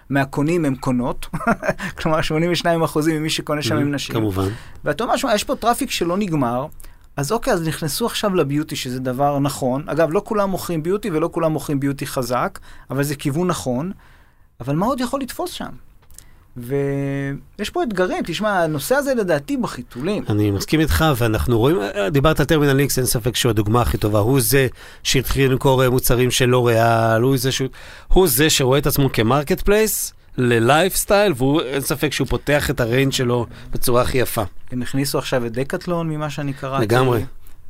מהקונים 0.09 0.65
הם 0.65 0.75
קונות, 0.75 1.27
כלומר 1.97 2.19
82% 2.63 2.65
ממי 3.07 3.29
שקונה 3.29 3.61
שם 3.61 3.77
הם 3.77 3.91
נשים. 3.91 4.15
כמובן. 4.15 4.47
ואתה 4.83 5.03
אומר, 5.03 5.15
יש 5.33 5.43
פה 5.43 5.55
traffic 5.55 5.91
שלא 5.91 6.17
נגמר, 6.17 6.65
אז 7.17 7.31
אוקיי, 7.31 7.53
אז 7.53 7.67
נכנסו 7.67 8.05
עכשיו 8.05 8.35
ל 8.35 8.40
beauty, 8.40 8.75
שזה 8.75 8.99
דבר 8.99 9.39
נכון. 9.39 9.89
אגב, 9.89 10.09
לא 10.11 10.21
כולם 10.25 10.49
מוכרים 10.49 10.83
beauty 10.83 11.09
ולא 11.09 11.29
כולם 11.31 11.51
מוכרים 11.51 11.79
beauty 11.79 12.07
חזק, 12.07 12.59
אבל 12.89 13.03
זה 13.03 13.15
כיוון 13.15 13.47
נכון. 13.47 13.91
אבל 14.59 14.75
מה 14.75 14.85
עוד 14.85 14.99
יכול 14.99 15.21
לתפוס 15.21 15.51
שם? 15.51 15.69
ויש 16.57 17.69
פה 17.69 17.83
אתגרים, 17.83 18.23
תשמע, 18.25 18.63
הנושא 18.63 18.95
הזה 18.95 19.13
לדעתי 19.13 19.57
בחיתולים. 19.57 20.23
אני 20.29 20.51
מסכים 20.51 20.79
איתך, 20.79 21.05
ואנחנו 21.17 21.59
רואים, 21.59 21.77
דיברת 22.11 22.39
על 22.39 22.45
טרמינל 22.45 22.79
איקס, 22.79 22.97
אין 22.97 23.05
ספק 23.05 23.35
שהוא 23.35 23.49
הדוגמה 23.49 23.81
הכי 23.81 23.97
טובה. 23.97 24.19
הוא 24.19 24.41
זה 24.41 24.67
שהתחיל 25.03 25.51
למכור 25.51 25.89
מוצרים 25.89 26.31
של 26.31 26.45
לוריאל, 26.45 27.21
הוא 27.21 27.37
זה, 27.37 27.51
שהוא, 27.51 27.67
הוא 28.07 28.27
זה 28.27 28.49
שרואה 28.49 28.79
את 28.79 28.87
עצמו 28.87 29.09
כ 29.13 29.21
marketplace 29.21 29.61
ל 29.61 30.13
lifestyle, 30.37 31.33
ואין 31.37 31.81
ספק 31.81 32.13
שהוא 32.13 32.27
פותח 32.27 32.69
את 32.69 32.79
ה 32.79 32.85
range 32.85 33.11
שלו 33.11 33.45
בצורה 33.71 34.01
הכי 34.01 34.17
יפה. 34.17 34.43
הם 34.71 34.81
הכניסו 34.81 35.17
עכשיו 35.17 35.45
את 35.45 35.51
דקטלון 35.51 36.09
ממה 36.09 36.29
שאני 36.29 36.53
קראתי. 36.53 36.83
לגמרי. 36.83 37.23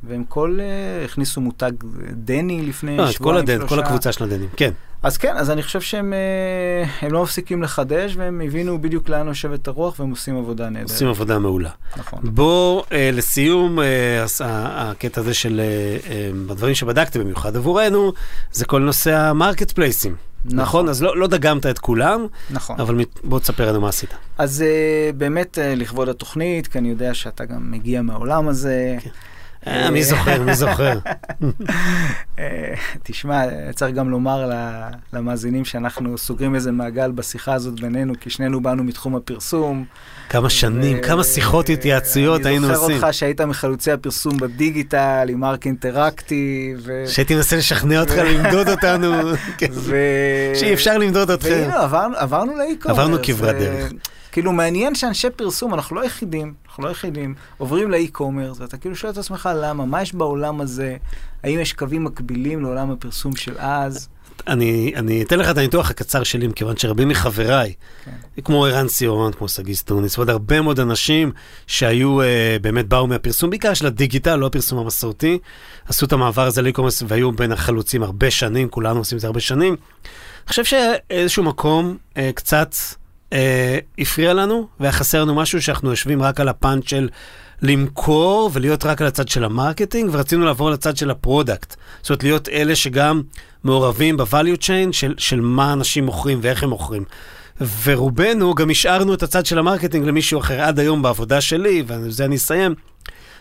והם 0.08 0.24
כל, 0.28 0.58
uh, 0.60 1.04
הכניסו 1.04 1.40
מותג 1.40 1.72
דני 2.12 2.62
לפני 2.62 2.96
לא, 2.96 3.10
שבועיים, 3.10 3.44
את 3.44 3.60
כל 3.60 3.68
שלושה. 3.68 3.82
הקבוצה 3.82 4.12
של 4.12 4.24
הדנים, 4.24 4.48
כן. 4.56 4.70
אז 5.02 5.16
כן, 5.16 5.36
אז 5.36 5.50
אני 5.50 5.62
חושב 5.62 5.80
שהם 5.80 6.12
uh, 6.12 7.04
הם 7.04 7.12
לא 7.12 7.22
מפסיקים 7.22 7.62
לחדש, 7.62 8.16
והם 8.16 8.40
הבינו 8.40 8.80
בדיוק 8.82 9.08
לאן 9.08 9.26
יושבת 9.26 9.68
הרוח, 9.68 10.00
והם 10.00 10.10
עושים 10.10 10.36
עבודה 10.36 10.68
נהדרת. 10.68 10.90
עושים 10.90 11.08
עבודה 11.08 11.38
מעולה. 11.38 11.70
נכון. 11.96 12.18
בוא, 12.22 12.82
אה, 12.92 13.10
לסיום, 13.12 13.78
הס- 14.24 14.40
ה- 14.40 14.90
הקטע 14.90 15.20
הזה 15.20 15.34
של 15.34 15.60
אה, 15.60 15.64
אה, 16.12 16.30
הדברים 16.50 16.74
שבדקתם 16.74 17.20
במיוחד 17.20 17.56
עבורנו, 17.56 18.12
זה 18.52 18.64
כל 18.64 18.80
נושא 18.80 19.16
המרקט 19.16 19.70
פלייסים. 19.70 20.16
נכון. 20.44 20.58
נכון? 20.58 20.88
אז 20.88 21.02
לא, 21.02 21.16
לא 21.16 21.26
דגמת 21.26 21.66
את 21.66 21.78
כולם, 21.78 22.26
נכון. 22.50 22.80
אבל 22.80 23.04
בוא 23.24 23.40
תספר 23.40 23.68
לנו 23.68 23.80
מה 23.80 23.88
עשית. 23.88 24.14
אז 24.38 24.64
uh, 24.64 25.16
באמת 25.16 25.58
uh, 25.58 25.78
לכבוד 25.78 26.08
התוכנית, 26.08 26.66
כי 26.66 26.78
אני 26.78 26.88
יודע 26.88 27.14
שאתה 27.14 27.44
גם 27.44 27.70
מגיע 27.70 28.02
מהעולם 28.02 28.48
הזה. 28.48 28.96
אה, 29.04 29.10
מי 29.92 30.04
זוכר, 30.04 30.42
מי 30.42 30.54
זוכר. 30.54 30.98
אה, 32.38 32.74
תשמע, 33.02 33.42
צריך 33.74 33.94
גם 33.94 34.10
לומר 34.10 34.50
למאזינים 35.12 35.64
שאנחנו 35.64 36.18
סוגרים 36.18 36.54
איזה 36.54 36.72
מעגל 36.72 37.10
בשיחה 37.10 37.54
הזאת 37.54 37.80
בינינו, 37.80 38.14
כי 38.20 38.30
שנינו 38.30 38.60
באנו 38.60 38.84
מתחום 38.84 39.16
הפרסום. 39.16 39.84
כמה 40.28 40.50
שנים, 40.50 41.00
כמה 41.00 41.24
שיחות 41.24 41.68
התייעצויות 41.68 42.46
היינו 42.46 42.66
אני 42.66 42.74
עושים. 42.74 42.94
זוכר 42.94 43.06
אותך 43.06 43.14
שהיית 43.14 43.40
מחלוצי 43.40 43.92
הפרסום 43.92 44.36
בדיגיטל, 44.36 45.26
עם 45.28 45.44
ארק 45.44 45.66
אינטראקטי. 45.66 46.74
שהייתי 47.06 47.34
מנסה 47.34 47.56
לשכנע 47.56 48.00
אותך 48.00 48.14
למדוד 48.16 48.68
אותנו. 48.68 49.12
שאי 50.60 50.74
אפשר 50.74 50.98
למדוד 50.98 51.30
אתכם. 51.30 51.68
עברנו, 52.16 52.56
לאי-קומרס. 52.56 52.98
עברנו 52.98 53.16
כברת 53.22 53.56
דרך. 53.56 53.92
כאילו, 54.32 54.52
מעניין 54.52 54.94
שאנשי 54.94 55.30
פרסום, 55.30 55.74
אנחנו 55.74 55.96
לא 55.96 56.00
היחידים, 56.00 56.54
אנחנו 56.66 56.82
לא 56.82 56.88
היחידים, 56.88 57.34
עוברים 57.58 57.90
לאי-קומרס, 57.90 58.60
ואתה 58.60 58.76
כאילו 58.76 58.96
שואל 58.96 59.12
את 59.12 59.18
עצמך 59.18 59.48
למה, 59.56 59.84
מה 59.84 60.02
יש 60.02 60.14
בעולם 60.14 60.60
הזה, 60.60 60.96
האם 61.42 61.58
יש 61.58 61.72
קווים 61.72 62.04
מקבילים 62.04 62.62
לעולם 62.62 62.90
הפרסום 62.90 63.36
של 63.36 63.54
אז? 63.58 64.08
אני, 64.46 64.92
אני 64.96 65.22
אתן 65.22 65.38
לך 65.38 65.50
את 65.50 65.58
הניתוח 65.58 65.90
הקצר 65.90 66.22
שלי, 66.22 66.46
מכיוון 66.46 66.76
שרבים 66.76 67.08
מחבריי, 67.08 67.72
כן. 68.04 68.42
כמו 68.42 68.66
ערן 68.66 68.88
סיורן, 68.88 69.32
כמו 69.32 69.48
שגיא 69.48 69.74
סטוניס, 69.74 70.18
ועוד 70.18 70.30
הרבה 70.30 70.60
מאוד 70.60 70.80
אנשים 70.80 71.32
שהיו, 71.66 72.22
אה, 72.22 72.56
באמת 72.60 72.88
באו 72.88 73.06
מהפרסום, 73.06 73.50
בעיקר 73.50 73.74
של 73.74 73.86
הדיגיטל, 73.86 74.36
לא 74.36 74.46
הפרסום 74.46 74.78
המסורתי, 74.78 75.38
עשו 75.88 76.06
את 76.06 76.12
המעבר 76.12 76.46
הזה 76.46 76.62
ל 76.62 76.66
e-commerce 76.66 77.02
והיו 77.08 77.32
בין 77.32 77.52
החלוצים 77.52 78.02
הרבה 78.02 78.30
שנים, 78.30 78.68
כולנו 78.68 78.98
עושים 78.98 79.16
את 79.16 79.20
זה 79.20 79.26
הרבה 79.26 79.40
שנים. 79.40 79.72
אני 79.72 80.48
חושב 80.48 80.64
שאיזשהו 80.64 81.42
מקום 81.44 81.96
אה, 82.16 82.30
קצת 82.34 82.74
אה, 83.32 83.78
הפריע 83.98 84.34
לנו, 84.34 84.66
והיה 84.80 84.92
חסר 84.92 85.22
לנו 85.22 85.34
משהו 85.34 85.62
שאנחנו 85.62 85.90
יושבים 85.90 86.22
רק 86.22 86.40
על 86.40 86.48
הפאנץ' 86.48 86.88
של 86.88 87.08
למכור 87.62 88.50
ולהיות 88.52 88.84
רק 88.84 89.00
על 89.00 89.06
הצד 89.06 89.28
של 89.28 89.44
ה 89.44 89.50
marketing, 89.50 90.10
ורצינו 90.12 90.44
לעבור 90.44 90.70
לצד 90.70 90.96
של 90.96 91.10
ה 91.10 91.17
product. 91.17 91.76
זאת 92.00 92.10
אומרת, 92.10 92.22
להיות 92.22 92.48
אלה 92.48 92.76
שגם 92.76 93.22
מעורבים 93.64 94.16
ב-value 94.16 94.58
chain 94.60 94.92
של, 94.92 95.14
של 95.18 95.40
מה 95.40 95.72
אנשים 95.72 96.06
מוכרים 96.06 96.38
ואיך 96.42 96.62
הם 96.62 96.68
מוכרים. 96.70 97.04
ורובנו 97.84 98.54
גם 98.54 98.70
השארנו 98.70 99.14
את 99.14 99.22
הצד 99.22 99.46
של 99.46 99.58
ה 99.58 99.63
marketing 99.63 100.06
למישהו 100.06 100.40
אחר 100.40 100.60
עד 100.60 100.78
היום 100.78 101.02
בעבודה 101.02 101.40
שלי, 101.40 101.84
ובזה 101.86 102.24
אני 102.24 102.36
אסיים. 102.36 102.74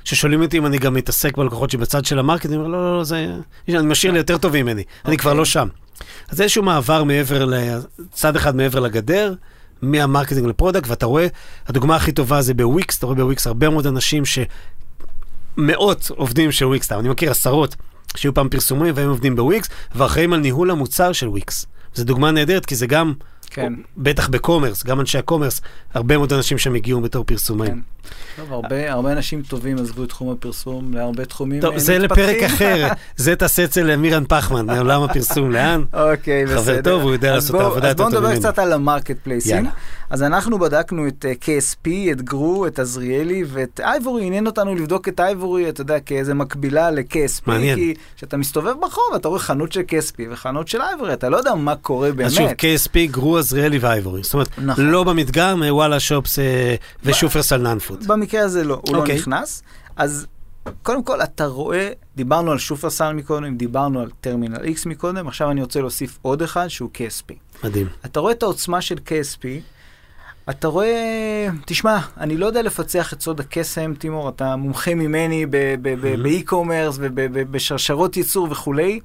ששואלים 0.03 0.41
אותי 0.41 0.57
אם 0.57 0.65
אני 0.65 0.77
גם 0.77 0.93
מתעסק 0.93 1.37
בלקוחות 1.37 1.69
שבצד 1.69 2.05
של 2.05 2.19
ה 2.19 2.22
marketing, 2.22 2.53
אני 2.53 2.63
אומר, 2.63 2.77
לא, 2.77 2.91
לא, 2.91 2.97
לא, 2.97 3.03
זה... 3.03 3.27
אני 3.69 3.77
משאיר 3.81 4.11
לי 4.11 4.17
יותר 4.17 4.37
טובים 4.37 4.65
ממני, 4.65 4.83
אני 5.05 5.17
כבר 5.17 5.33
לא 5.33 5.45
שם. 5.45 5.67
אז 6.29 6.41
איזשהו 6.41 6.63
מעבר 6.63 7.03
מעבר, 7.03 7.45
ל- 7.45 7.79
צד 8.11 8.35
אחד 8.35 8.55
מעבר 8.55 8.79
לגדר, 8.79 9.33
מה 9.81 9.93
marketing 9.93 10.47
ל 10.47 10.52
product, 10.52 10.89
ואתה 10.89 11.05
רואה, 11.05 11.27
הדוגמה 11.67 11.95
הכי 11.95 12.11
טובה 12.11 12.41
זה 12.41 12.53
בוויקס, 12.53 12.97
אתה 12.97 13.05
רואה 13.05 13.15
בוויקס 13.15 13.47
הרבה 13.47 13.69
מאוד 13.69 13.87
אנשים 13.87 14.23
שמאות 14.25 16.11
עובדים 16.15 16.51
של 16.51 16.65
וויקס, 16.65 16.91
אני 16.91 17.09
מכיר 17.09 17.31
עשרות 17.31 17.75
שהיו 18.15 18.33
פעם 18.33 18.49
פרסומים 18.49 18.93
והם 18.95 19.09
עובדים 19.09 19.35
בוויקס, 19.35 19.69
ואחראים 19.95 20.33
על 20.33 20.39
ניהול 20.39 20.71
המוצר 20.71 21.11
של 21.11 21.27
וויקס. 21.27 21.65
זו 21.95 22.03
דוגמה 22.03 22.31
נהדרת, 22.31 22.65
כי 22.65 22.75
זה 22.75 22.87
גם, 22.87 23.13
כן. 23.53 23.73
בטח 23.97 24.27
ב 24.27 24.33
commerce, 24.33 24.83
גם 24.83 24.99
אנשי 24.99 25.17
ה 25.17 25.22
commerce, 25.22 25.61
הרבה 25.93 26.17
מאוד 26.17 26.33
אנשים 26.33 26.57
שם 26.57 26.75
הגיעו 26.75 27.01
בתור 27.01 27.23
פרסומאים. 27.23 27.71
כן. 27.71 27.79
טוב, 28.35 28.53
הרבה, 28.53 28.91
הרבה 28.91 29.11
אנשים 29.11 29.41
טובים 29.41 29.77
עזבו 29.77 30.03
את 30.03 30.09
תחום 30.09 30.31
הפרסום 30.31 30.93
להרבה 30.93 31.25
תחומים 31.25 31.61
טוב, 31.61 31.73
אה, 31.73 31.79
זה 31.79 31.99
מתפתחים. 31.99 32.25
לפרק 32.25 32.43
אחר, 32.43 32.87
זה 33.15 33.35
תעשה 33.35 33.63
אצל 33.63 33.95
מירן 33.95 34.23
פחמן, 34.27 34.65
מעולם 34.65 35.03
הפרסום, 35.03 35.51
לאן? 35.51 35.83
אוקיי, 35.93 36.45
בסדר. 36.45 36.61
חבר 36.61 36.81
טוב, 36.81 37.01
הוא 37.01 37.11
יודע 37.11 37.29
אז 37.29 37.35
לעשות 37.35 37.55
את 37.55 37.61
העבודה 37.61 37.87
יותר 37.87 38.03
אז 38.03 38.11
טוב 38.11 38.21
בואו 38.21 38.31
נדבר. 38.31 38.49
קצת 38.49 38.59
על 38.59 38.73
המרקט 38.73 39.17
פלייסים. 39.23 39.65
אז 40.11 40.23
אנחנו 40.23 40.59
בדקנו 40.59 41.07
את 41.07 41.25
אה, 41.25 41.33
KSP, 41.41 41.89
את 42.11 42.21
גרו, 42.21 42.67
את 42.67 42.79
עזריאלי 42.79 43.43
ואת 43.47 43.79
אייבורי, 43.79 44.25
עניין 44.25 44.47
אותנו 44.47 44.75
לבדוק 44.75 45.07
את 45.07 45.19
אייבורי, 45.19 45.69
אתה 45.69 45.81
יודע, 45.81 45.99
כאיזה 45.99 46.33
מקבילה 46.33 46.91
ל-KSP, 46.91 47.41
מעניין. 47.45 47.75
כי 47.75 47.93
כשאתה 48.17 48.37
מסתובב 48.37 48.73
ברחוב, 48.79 49.03
אתה 49.15 49.27
רואה 49.27 49.39
חנות 49.39 49.71
של 49.71 49.81
KSP 49.81 50.21
וחנות 50.31 50.67
של 50.67 50.81
אייבורי, 50.81 51.13
אתה 51.13 51.29
לא 51.29 51.37
יודע 51.37 51.55
מה 51.55 51.75
קורה 51.75 52.11
באמת. 52.11 52.27
אז 52.27 52.33
שוב, 52.33 52.47
KSP, 52.49 53.11
גרו, 53.11 53.37
עזריאלי 53.37 53.77
ואייבורי. 53.77 54.23
זאת 54.23 54.33
אומרת, 54.33 54.49
נכון. 54.57 54.85
לא 54.85 55.03
במדגם, 55.03 55.63
אה, 55.63 55.75
וואלה 55.75 55.99
שופס 55.99 56.39
אה, 56.39 56.75
ושופרסל 57.03 57.57
non-food. 57.57 58.07
במקרה 58.07 58.41
הזה 58.41 58.63
לא, 58.63 58.81
הוא 58.87 58.95
לא 58.95 59.01
אוקיי. 59.01 59.15
נכנס. 59.15 59.63
אז 59.95 60.27
קודם 60.83 61.03
כל, 61.03 61.21
אתה 61.21 61.45
רואה, 61.45 61.89
דיברנו 62.15 62.51
על 62.51 62.57
שופרסל 62.57 63.13
מקודם, 63.13 63.57
דיברנו 63.57 63.99
על 64.01 64.09
טרמינל 64.21 64.55
X 64.55 64.89
מקודם, 64.89 65.27
עכשיו 65.27 65.51
אני 65.51 65.61
רוצה 65.61 65.79
להוסיף 65.79 66.19
עוד 66.21 66.41
אחד 66.41 66.67
שהוא 66.67 66.89
KSP. 66.95 67.33
מדהים. 67.63 67.87
אתה 68.05 68.19
רואה 68.19 68.31
את 68.31 68.43
העוצמה 68.43 68.81
של 68.81 68.95
KSP, 68.95 69.45
אתה 70.49 70.67
רואה, 70.67 71.47
תשמע, 71.65 71.99
אני 72.17 72.37
לא 72.37 72.45
יודע 72.45 72.61
לפצח 72.61 73.13
את 73.13 73.21
סוד 73.21 73.39
הקסם, 73.39 73.93
תימור, 73.93 74.29
אתה 74.29 74.55
מומחה 74.55 74.95
ממני 74.95 75.45
ב 76.21 76.28
e-commerce 76.28 76.97
ובשרשרות 76.99 78.17
ייצור 78.17 78.47
וכולי, 78.51 78.99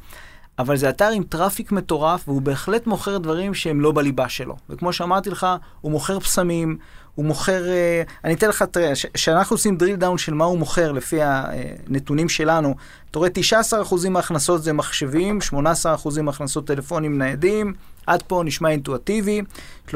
אבל 0.58 0.76
זה 0.76 0.88
אתר 0.88 1.08
עם 1.08 1.22
traffic 1.22 1.72
מטורף, 1.72 2.28
והוא 2.28 2.42
בהחלט 2.42 2.86
מוכר 2.86 3.18
דברים 3.18 3.54
שהם 3.54 3.80
לא 3.80 3.92
בליבה 3.92 4.28
שלו. 4.28 4.56
וכמו 4.70 4.92
שאמרתי 4.92 5.30
לך, 5.30 5.46
הוא 5.80 5.92
מוכר 5.92 6.20
פסמים, 6.20 6.78
הוא 7.16 7.24
מוכר, 7.24 7.68
אה, 7.68 8.02
אני 8.24 8.34
אתן 8.34 8.48
לך, 8.48 8.62
תראה, 8.62 8.92
כשאנחנו 9.14 9.54
עושים 9.54 9.78
drill 9.80 10.02
down 10.02 10.18
של 10.18 10.34
מה 10.34 10.44
הוא 10.44 10.58
מוכר 10.58 10.92
לפי 10.92 11.18
הנתונים 11.22 12.28
שלנו, 12.28 12.74
אתה 13.10 13.18
רואה 13.18 13.30
19% 13.30 14.08
מההכנסות 14.10 14.62
זה 14.62 14.72
מחשבים, 14.72 15.38
18% 15.50 16.22
מהכנסות 16.22 16.66
טלפונים 16.66 17.18
ניידים, 17.18 17.74
עד 18.06 18.22
פה 18.22 18.42
נשמע 18.44 18.70
אינטואטיבי, 18.70 19.42
13% 19.88 19.92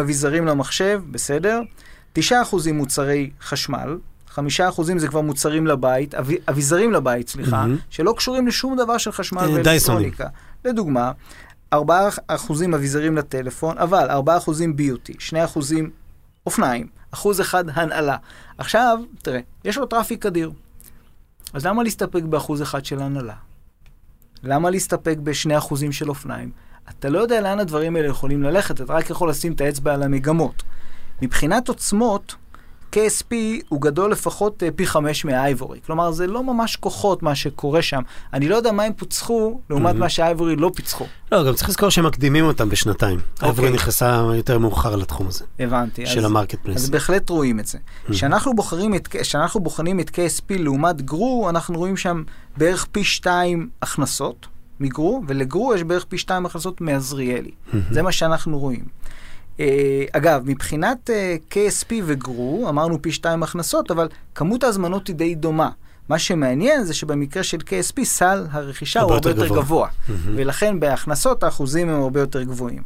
אביזרים 0.00 0.46
למחשב, 0.46 1.02
בסדר, 1.10 1.60
9% 2.18 2.22
מוצרי 2.72 3.30
חשמל, 3.40 3.96
5% 4.34 4.40
זה 4.96 5.08
כבר 5.08 5.20
מוצרים 5.20 5.66
לבית, 5.66 6.14
אב, 6.14 6.30
אביזרים 6.48 6.92
לבית, 6.92 7.28
סליחה, 7.28 7.56
מהמם. 7.56 7.76
שלא 7.90 8.14
קשורים 8.16 8.46
לשום 8.46 8.76
דבר 8.76 8.98
של 8.98 9.12
חשמל 9.12 9.42
אה, 9.42 9.54
ואלקטרוניקה. 9.54 10.26
לדוגמה, 10.64 11.12
4% 11.74 11.76
אביזרים 12.74 13.16
לטלפון, 13.16 13.78
אבל 13.78 14.10
4% 14.10 14.50
beauty, 14.74 15.12
2% 15.18 15.34
אופניים, 16.48 16.86
1% 17.14 17.18
הנעלה. 17.72 18.16
עכשיו, 18.58 18.98
תראה, 19.22 19.40
יש 19.64 19.78
לו 19.78 19.86
traffic 19.86 20.26
אדיר. 20.26 20.50
אז 21.52 21.66
למה 21.66 21.82
להסתפק 21.82 22.22
באחוז 22.22 22.62
אחד 22.62 22.84
של 22.84 23.02
הנעלה? 23.02 23.34
למה 24.42 24.70
להסתפק 24.70 25.16
בשני 25.22 25.58
אחוזים 25.58 25.92
של 25.92 26.08
אופניים? 26.08 26.50
אתה 26.90 27.08
לא 27.08 27.18
יודע 27.18 27.40
לאן 27.40 27.60
הדברים 27.60 27.96
האלה 27.96 28.08
יכולים 28.08 28.42
ללכת, 28.42 28.80
אתה 28.80 28.92
רק 28.92 29.10
יכול 29.10 29.30
לשים 29.30 29.52
את 29.52 29.60
האצבע 29.60 29.94
על 29.94 30.02
המגמות. 30.02 30.62
מבחינת 31.22 31.68
עוצמות, 31.68 32.34
KSP 32.92 33.34
הוא 33.68 33.80
גדול 33.80 34.10
לפחות 34.12 34.62
אה, 34.62 34.68
פי 34.76 34.86
חמש 34.86 35.24
מהאייבורי. 35.24 35.78
כלומר, 35.86 36.10
זה 36.10 36.26
לא 36.26 36.44
ממש 36.44 36.76
כוחות 36.76 37.22
מה 37.22 37.34
שקורה 37.34 37.82
שם. 37.82 38.02
אני 38.32 38.48
לא 38.48 38.56
יודע 38.56 38.72
מה 38.72 38.82
הם 38.82 38.92
פוצחו 38.92 39.60
לעומת 39.70 39.94
Mhm. 39.94 39.98
מה 39.98 40.08
שהאייבורי 40.08 40.56
לא 40.56 40.70
פיצחו. 40.74 41.04
לא, 41.32 41.44
גם 41.46 41.54
צריך 41.54 41.68
לזכור 41.68 41.88
שהם 41.88 42.06
מקדימים 42.06 42.44
אותם 42.44 42.68
בשנתיים. 42.68 43.18
אייבורי 43.42 43.70
נכנסה 43.70 44.06
יותר 44.36 44.58
מאוחר 44.58 44.96
לתחום 44.96 45.26
הזה, 45.28 45.44
הבנתי. 45.58 46.06
של 46.06 46.18
אז- 46.18 46.24
ה 46.24 46.28
market 46.28 46.54
אז 46.54 46.60
place. 46.64 46.88
בהחלט 46.88 47.30
רואים 47.30 47.60
את 47.60 47.66
זה. 47.66 47.78
כשאנחנו 48.10 48.52
את, 48.94 49.08
כשאנחנו 49.08 49.60
בוחנים 49.60 50.00
את 50.00 50.08
KSP 50.10 50.44
לעומת 50.58 51.02
גרו, 51.02 51.46
אנחנו 51.50 51.78
רואים 51.78 51.96
שם 51.96 52.22
בערך 52.56 52.86
פי 52.92 53.04
שתיים 53.04 53.68
הכנסות 53.82 54.46
מגרו, 54.80 55.22
ולגרו 55.28 55.74
יש 55.74 55.82
בערך 55.82 56.04
פי 56.04 56.18
שתיים 56.18 56.46
הכנסות 56.46 56.80
מעזריאלי. 56.80 57.50
זה 57.90 58.02
מה 58.02 58.12
שאנחנו 58.12 58.58
רואים. 58.58 58.84
Uh, 59.58 59.60
אגב, 60.12 60.42
מבחינת 60.44 61.10
uh, 61.10 61.54
KSP 61.54 61.92
וגרו, 62.04 62.66
אמרנו 62.68 63.02
פי 63.02 63.12
שתיים 63.12 63.42
הכנסות, 63.42 63.90
אבל 63.90 64.08
כמות 64.34 64.64
ההזמנות 64.64 65.08
היא 65.08 65.16
די 65.16 65.34
דומה. 65.34 65.70
מה 66.08 66.18
שמעניין 66.18 66.84
זה 66.84 66.94
שבמקרה 66.94 67.42
של 67.42 67.56
KSP 67.56 68.04
סל 68.04 68.46
הרכישה 68.50 69.00
הוא 69.00 69.12
הרבה 69.12 69.30
יותר 69.30 69.46
גבוה. 69.46 69.62
גבוה, 69.62 69.88
ולכן 70.36 70.80
בהכנסות 70.80 71.42
האחוזים 71.42 71.88
הם 71.88 72.00
הרבה 72.00 72.20
יותר 72.20 72.42
גבוהים. 72.42 72.82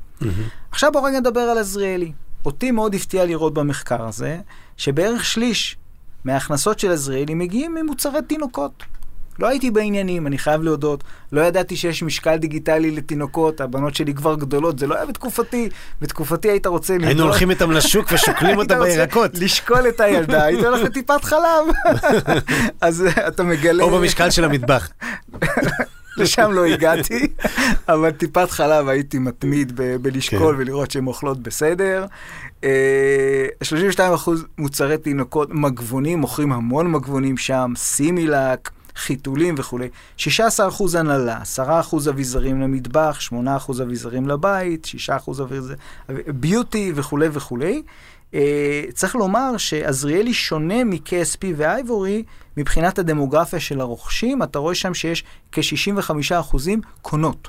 עכשיו 0.70 0.93
בואו 0.93 1.05
רגע 1.05 1.20
נדבר 1.20 1.41
על 1.41 1.59
עזריאלי. 1.59 2.12
אותי 2.45 2.70
מאוד 2.70 2.95
הפתיע 2.95 3.25
לראות 3.25 3.55
במחקר 3.55 4.07
הזה, 4.07 4.39
שבערך 4.77 5.25
שליש 5.25 5.77
מההכנסות 6.25 6.79
של 6.79 6.93
עזריאלי 6.93 7.35
מגיעים 7.35 7.75
ממוצרי 7.75 8.23
תינוקות. 8.27 8.83
לא 9.39 9.49
הייתי 9.49 9.70
בעניינים, 9.70 10.26
אני 10.26 10.39
חייב 10.39 10.62
להודות. 10.62 11.05
לא 11.33 11.41
ידעתי 11.41 11.76
שיש 11.76 12.03
משקל 12.03 12.37
דיגיטלי 12.37 12.91
לתינוקות, 12.91 13.61
הבנות 13.61 13.95
שלי 13.95 14.14
כבר 14.14 14.35
גדולות, 14.35 14.78
זה 14.78 14.87
לא 14.87 14.95
היה 14.97 15.07
בתקופתי. 15.07 15.68
בתקופתי 16.01 16.49
היית 16.51 16.66
רוצה... 16.66 16.93
היינו 16.93 17.07
לבדוק- 17.09 17.20
הולכים 17.26 17.51
איתם 17.51 17.70
לשוק 17.70 18.07
ושוקלים 18.12 18.57
רוצה 18.57 18.78
בירקות. 18.80 19.30
לשקול 19.35 19.89
את 19.89 20.01
הילדה, 20.01 20.45
היית 20.47 20.64
הולך 20.64 20.80
לטיפת 20.83 21.24
חלב. 21.24 21.64
אז 22.80 23.07
אה, 23.07 23.28
אתה 23.28 23.43
מגלה... 23.43 23.85
או 23.85 23.91
במשקל 23.91 24.30
של 24.30 24.45
המטבח. 24.45 24.89
לשם 26.16 26.53
לא 26.53 26.64
הגעתי, 26.66 27.26
אבל 27.89 28.11
טיפת 28.11 28.51
חלב 28.51 28.89
הייתי 28.89 29.18
מתמיד 29.18 29.72
ב- 29.74 29.97
בלשקול 29.97 30.55
כן. 30.55 30.61
ולראות 30.62 30.91
שהן 30.91 31.07
אוכלות 31.07 31.39
בסדר. 31.43 32.07
אה, 32.64 33.47
32% 33.97 34.30
מוצרי 34.59 34.99
תינוקות, 34.99 35.49
מגבונים, 35.53 36.18
מוכרים 36.18 36.53
המון 36.53 36.91
מגבונים 36.93 37.37
שם, 37.37 37.72
סימילק, 37.76 38.70
חיתולים 38.97 39.55
וכולי. 39.59 39.88
16% 40.18 40.22
הנהלה, 40.99 41.38
10% 41.57 41.61
אביזרים 42.11 42.61
למטבח, 42.61 43.18
8% 43.20 43.34
אביזרים 43.82 44.28
לבית, 44.28 44.86
6% 44.86 45.11
אביזרים, 45.43 45.78
ביוטי 46.26 46.93
וכולי 46.95 47.28
וכולי. 47.32 47.82
אה, 48.34 48.40
צריך 48.95 49.14
לומר 49.16 49.57
שעזריאלי 49.57 50.34
שונה 50.34 50.84
מ-KSP 50.84 51.45
ואייבורי 51.57 52.22
מבחינת 52.57 52.99
הדמוגרפיה 52.99 53.61
של 53.61 53.80
הרוכשים, 53.80 54.43
אתה 54.43 54.59
רואה 54.59 54.74
שם 54.74 54.95
שיש 54.95 55.24
כ-65% 55.53 56.57
קונות. 57.03 57.49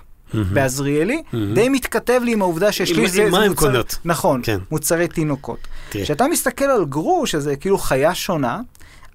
בעזריאלי, 0.54 1.22
די 1.54 1.70
מתכתב 1.70 2.22
לי 2.24 2.34
עם 2.34 2.41
העובדה 2.41 2.72
ששליש 2.72 2.98
עם- 2.98 3.08
זה... 3.08 3.24
עם 3.24 3.32
זה 3.32 3.38
מה 3.39 3.48
מוצר- 3.48 3.60
קונות? 3.60 3.98
נכון, 4.06 4.41
כן. 4.44 4.58
מוצרי 4.72 5.08
תינוקות. 5.08 5.58
כשאתה 5.91 6.28
מסתכל 6.28 6.66
על 6.66 6.86
גרוש, 6.86 7.32
שזה 7.32 7.56
כאילו 7.56 7.78
חיה 7.78 8.16
שונה, 8.16 8.60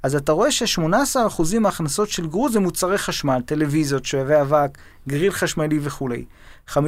אז 0.03 0.15
אתה 0.17 0.33
רואה 0.33 0.51
ש-18% 0.51 1.59
מההכנסות 1.61 2.09
של 2.09 2.27
גרו 2.27 2.53
זה 2.53 2.61
מוצרי 2.61 2.99
חשמל, 2.99 3.43
טלוויזיות, 3.47 4.05
שואבי 4.05 4.41
אבק, 4.41 4.79
גריל 5.09 5.33
חשמלי 5.33 5.79
וכולי. 5.83 6.25
15% 6.69 6.79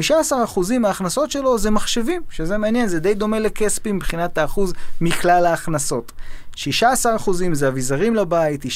מההכנסות 0.81 1.31
שלו 1.31 1.59
זה 1.59 1.71
מחשבים, 1.71 2.23
שזה 2.31 2.59
מעניין, 2.59 2.89
זה 2.89 3.01
די 3.01 3.15
דומה 3.15 3.39
ל-KSP 3.39 3.93
מבחינת 3.93 4.39
האחוז 4.39 4.73
מכלל 5.01 5.47
ההכנסות. 5.47 6.13
16% 6.57 6.59
זה 7.53 7.69
אביזרים 7.69 8.15
לבית, 8.15 8.65
9% 8.65 8.69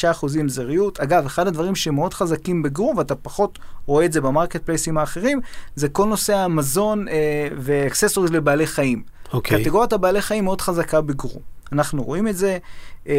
זה 0.47 0.63
ריהוט. 0.63 1.01
אגב, 1.01 1.27
אחד 1.27 1.47
הדברים 1.47 1.75
שמאוד 1.75 2.15
חזקים 2.15 2.63
בגרו, 2.63 2.99
ואתה 2.99 3.15
פחות 3.15 3.59
רואה 3.87 4.05
את 4.05 4.13
זה 4.13 4.21
ב 4.21 4.63
marketplaceים 4.63 4.99
האחרים, 4.99 5.41
זה 5.77 5.89
כל 5.89 6.05
נושא 6.05 6.37
המזון 6.37 7.09
אה, 7.09 7.49
ו 7.57 7.63
accessories 7.63 8.31
לבעלי 8.31 8.67
חיים. 8.67 9.03
אוקיי. 9.33 9.65
קטגוריית 9.65 9.93
הבעלי 9.93 10.23
חיים 10.23 10.45
מאוד 10.45 10.61
חזקה 10.61 11.01
בגרו. 11.01 11.43
אנחנו 11.73 12.03
רואים 12.03 12.29
את 12.29 12.37
זה, 12.37 12.59
אה, 13.09 13.15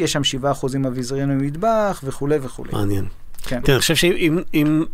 יש 0.00 0.12
שם 0.12 0.22
7% 0.42 0.86
אביזרים 0.86 1.30
למטבח 1.30 2.00
וכולי 2.04 2.38
וכולי. 2.42 2.70
מעניין. 2.72 3.04
כן. 3.42 3.60
תראה, 3.60 3.76
אני 3.76 3.80
חושב 3.80 3.94
שאם 3.94 4.38
אם 4.54 4.84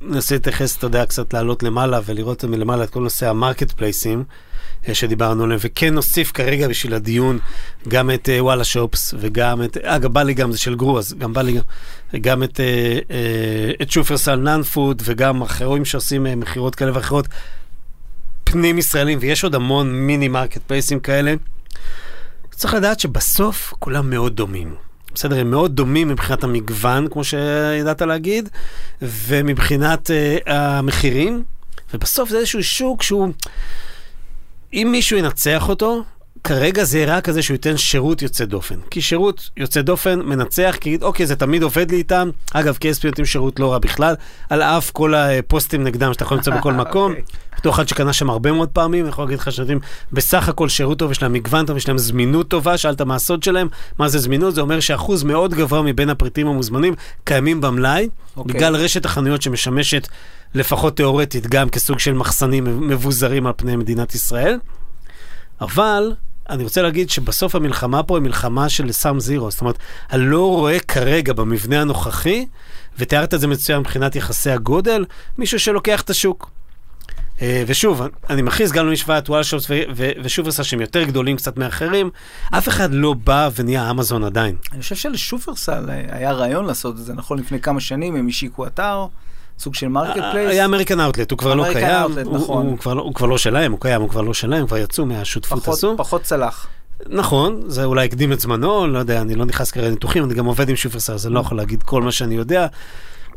ננסה 0.00 0.34
להתייחס, 0.34 0.76
אתה 0.76 0.86
יודע, 0.86 1.06
קצת 1.06 1.34
לעלות 1.34 1.62
למעלה 1.62 2.00
ולראות 2.06 2.44
מלמעלה 2.44 2.84
את 2.84 2.90
כל 2.90 3.00
נושא 3.00 3.28
ה 3.28 3.72
marketplaceים 3.72 4.24
אה, 4.88 4.94
שדיברנו 4.94 5.44
עליהם, 5.44 5.60
וכן 5.62 5.94
נוסיף 5.94 6.32
כרגע 6.32 6.68
בשביל 6.68 6.94
הדיון 6.94 7.38
גם 7.88 8.10
את 8.10 8.28
אה, 8.28 8.44
וואלה 8.44 8.64
שופס 8.64 9.14
וגם 9.20 9.62
את, 9.62 9.76
אגב, 9.76 10.12
בא 10.12 10.22
לי 10.22 10.34
גם, 10.34 10.52
זה 10.52 10.58
של 10.58 10.74
גרו, 10.74 10.98
אז 10.98 11.14
גם 11.18 11.32
בא 11.32 11.42
לי 11.42 11.52
גם, 11.52 11.62
גם 12.20 12.42
את, 12.42 12.60
אה, 12.60 12.98
אה, 13.10 13.72
את 13.82 13.90
שופרסל 13.90 14.36
non-food 14.36 15.02
וגם 15.04 15.42
אחרים 15.42 15.84
שעושים 15.84 16.26
אה, 16.26 16.36
מכירות 16.36 16.74
כאלה 16.74 16.90
ואחרות 16.94 17.28
פנים 18.44 18.78
ישראלים, 18.78 19.18
ויש 19.20 19.44
עוד 19.44 19.54
המון 19.54 19.92
מיני 19.94 20.28
marketplaceים 20.28 21.00
כאלה. 21.00 21.34
צריך 22.62 22.74
לדעת 22.74 23.00
שבסוף 23.00 23.74
כולם 23.78 24.10
מאוד 24.10 24.36
דומים. 24.36 24.74
בסדר, 25.14 25.40
הם 25.40 25.50
מאוד 25.50 25.76
דומים 25.76 26.08
מבחינת 26.08 26.44
המגוון, 26.44 27.08
כמו 27.08 27.24
שידעת 27.24 28.02
להגיד, 28.02 28.48
ומבחינת 29.02 30.10
uh, 30.10 30.50
המחירים, 30.50 31.42
ובסוף 31.94 32.30
זה 32.30 32.38
איזשהו 32.38 32.62
שוק 32.62 33.02
שהוא, 33.02 33.28
אם 34.72 34.88
מישהו 34.92 35.18
ינצח 35.18 35.68
אותו, 35.68 36.02
כרגע 36.44 36.84
זה 36.84 36.98
יראה 36.98 37.20
כזה 37.20 37.42
שהוא 37.42 37.54
ייתן 37.54 37.76
שירות 37.76 38.22
יוצא 38.22 38.44
דופן. 38.44 38.74
כי 38.90 39.00
שירות 39.00 39.50
יוצא 39.56 39.82
דופן 39.82 40.20
מנצח, 40.20 40.76
כי 40.80 40.98
אוקיי, 41.02 41.26
זה 41.26 41.36
תמיד 41.36 41.62
עובד 41.62 41.90
לי 41.90 41.96
איתם. 41.96 42.30
אגב, 42.52 42.76
KSP 42.76 43.04
נותנים 43.04 43.26
שירות 43.26 43.60
לא 43.60 43.72
רע 43.72 43.78
בכלל, 43.78 44.14
על 44.50 44.62
אף 44.62 44.90
כל 44.90 45.14
הפוסטים 45.14 45.84
נגדם 45.84 46.12
שאתה 46.12 46.24
יכול 46.24 46.36
למצוא 46.36 46.54
בכל 46.54 46.72
מקום. 46.82 47.10
אוקיי. 47.10 47.24
בתור 47.58 47.72
אחד 47.74 47.88
שקנה 47.88 48.12
שם 48.12 48.30
הרבה 48.30 48.52
מאוד 48.52 48.68
פעמים, 48.68 49.04
אני 49.04 49.08
יכול 49.08 49.24
להגיד 49.24 49.38
לך 49.38 49.52
שנותנים 49.52 49.80
בסך 50.12 50.48
הכל 50.48 50.68
שירות 50.68 50.98
טוב, 50.98 51.10
יש 51.10 51.22
להם 51.22 51.32
מגוון 51.32 51.66
טוב, 51.66 51.76
יש 51.76 51.88
להם 51.88 51.98
זמינות 51.98 52.48
טובה, 52.48 52.78
שאלת 52.78 53.00
מה 53.00 53.14
הסוד 53.14 53.42
שלהם, 53.42 53.68
מה 53.98 54.08
זה 54.08 54.18
זמינות? 54.18 54.54
זה 54.54 54.60
אומר 54.60 54.80
שאחוז 54.80 55.22
מאוד 55.22 55.54
גבוה 55.54 55.82
מבין 55.82 56.10
הפריטים 56.10 56.46
המוזמנים 56.46 56.94
קיימים 57.24 57.60
במלאי, 57.60 58.08
אוקיי. 58.36 58.54
בגלל 58.54 58.76
רשת 58.76 59.04
החנויות 59.04 59.42
שמשמשת 59.42 60.08
לפחות 60.54 60.96
תיאורטית 60.96 61.46
גם 61.46 61.68
כסוג 61.68 61.98
של 61.98 62.12
מחסנים 62.12 62.88
מבוזרים 62.88 63.46
על 63.46 63.52
פני 63.56 63.76
מדינת 63.76 64.14
ישראל. 64.14 64.58
אבל 65.60 66.12
אני 66.52 66.64
רוצה 66.64 66.82
להגיד 66.82 67.10
שבסוף 67.10 67.54
המלחמה 67.54 68.02
פה 68.02 68.16
היא 68.16 68.22
מלחמה 68.22 68.68
של 68.68 68.92
סאם 68.92 69.20
זירו, 69.20 69.50
זאת 69.50 69.60
אומרת, 69.60 69.78
אני 70.12 70.26
לא 70.26 70.48
רואה 70.48 70.80
כרגע 70.80 71.32
במבנה 71.32 71.80
הנוכחי, 71.80 72.46
ותיארת 72.98 73.34
את 73.34 73.40
זה 73.40 73.46
מצוין 73.46 73.78
מבחינת 73.78 74.16
יחסי 74.16 74.50
הגודל, 74.50 75.04
מישהו 75.38 75.58
שלוקח 75.58 76.00
את 76.02 76.10
השוק. 76.10 76.50
אה, 77.42 77.64
ושוב, 77.66 78.02
אני 78.30 78.42
מכניס 78.42 78.72
גם 78.72 78.86
למשוואת 78.86 79.30
וואלה 79.30 79.48
שופס 79.48 79.66
ושופרסל 80.22 80.62
שהם 80.62 80.80
יותר 80.80 81.02
גדולים 81.02 81.36
קצת 81.36 81.56
מאחרים, 81.56 82.10
אף 82.50 82.68
אחד 82.68 82.88
לא 82.92 83.14
בא 83.14 83.50
ונהיה 83.56 83.90
אמזון 83.90 84.24
עדיין. 84.24 84.56
אני 84.72 84.82
חושב 84.82 84.94
שלשופרסל 84.94 85.90
היה 85.90 86.32
רעיון 86.32 86.64
לעשות 86.64 86.94
את 86.94 87.04
זה, 87.04 87.14
נכון? 87.14 87.38
לפני 87.38 87.60
כמה 87.60 87.80
שנים 87.80 88.16
הם 88.16 88.28
השיקו 88.28 88.66
אתר, 88.66 89.06
סוג 89.62 89.74
של 89.74 89.88
marketplace. 89.88 90.50
היה 90.50 90.64
אמריקן 90.64 91.00
אאוטלט, 91.00 91.30
הוא 91.30 91.38
כבר 91.38 91.54
לא 91.54 91.64
קיים, 91.72 92.06
Outlet, 92.12 92.24
הוא- 92.24 92.36
נכון. 92.38 92.66
הוא 92.66 92.78
כבר 92.78 92.94
לא- 92.94 93.02
הוא 93.02 93.14
כבר 93.14 93.26
לא 93.26 93.38
שלהם, 93.38 93.72
הוא 93.72 93.80
קיים, 93.80 94.00
הוא 94.00 94.08
כבר 94.10 94.20
לא 94.22 94.34
שלהם, 94.34 94.66
כבר 94.66 94.76
יצאו 94.78 95.06
מהשותפות 95.06 95.68
הזו. 95.68 95.94
פחות 95.96 96.22
צלח. 96.22 96.66
נכון, 97.08 97.60
זה 97.66 97.84
אולי 97.84 98.04
הקדים 98.04 98.32
את 98.32 98.40
זמנו, 98.40 98.86
לא 98.86 98.98
יודע, 98.98 99.20
אני 99.20 99.34
לא 99.34 99.44
נכנס 99.44 99.70
כרגע 99.70 99.86
לניתוחים, 99.86 100.24
אני 100.24 100.34
גם 100.34 100.44
עובד 100.46 100.68
עם 100.68 100.76
שופרסל, 100.76 101.12
אז 101.12 101.26
אני 101.26 101.34
לא 101.34 101.40
יכול 101.40 101.56
להגיד 101.58 101.82
כל 101.82 102.02
מה 102.02 102.12
שאני 102.12 102.34
יודע. 102.34 102.66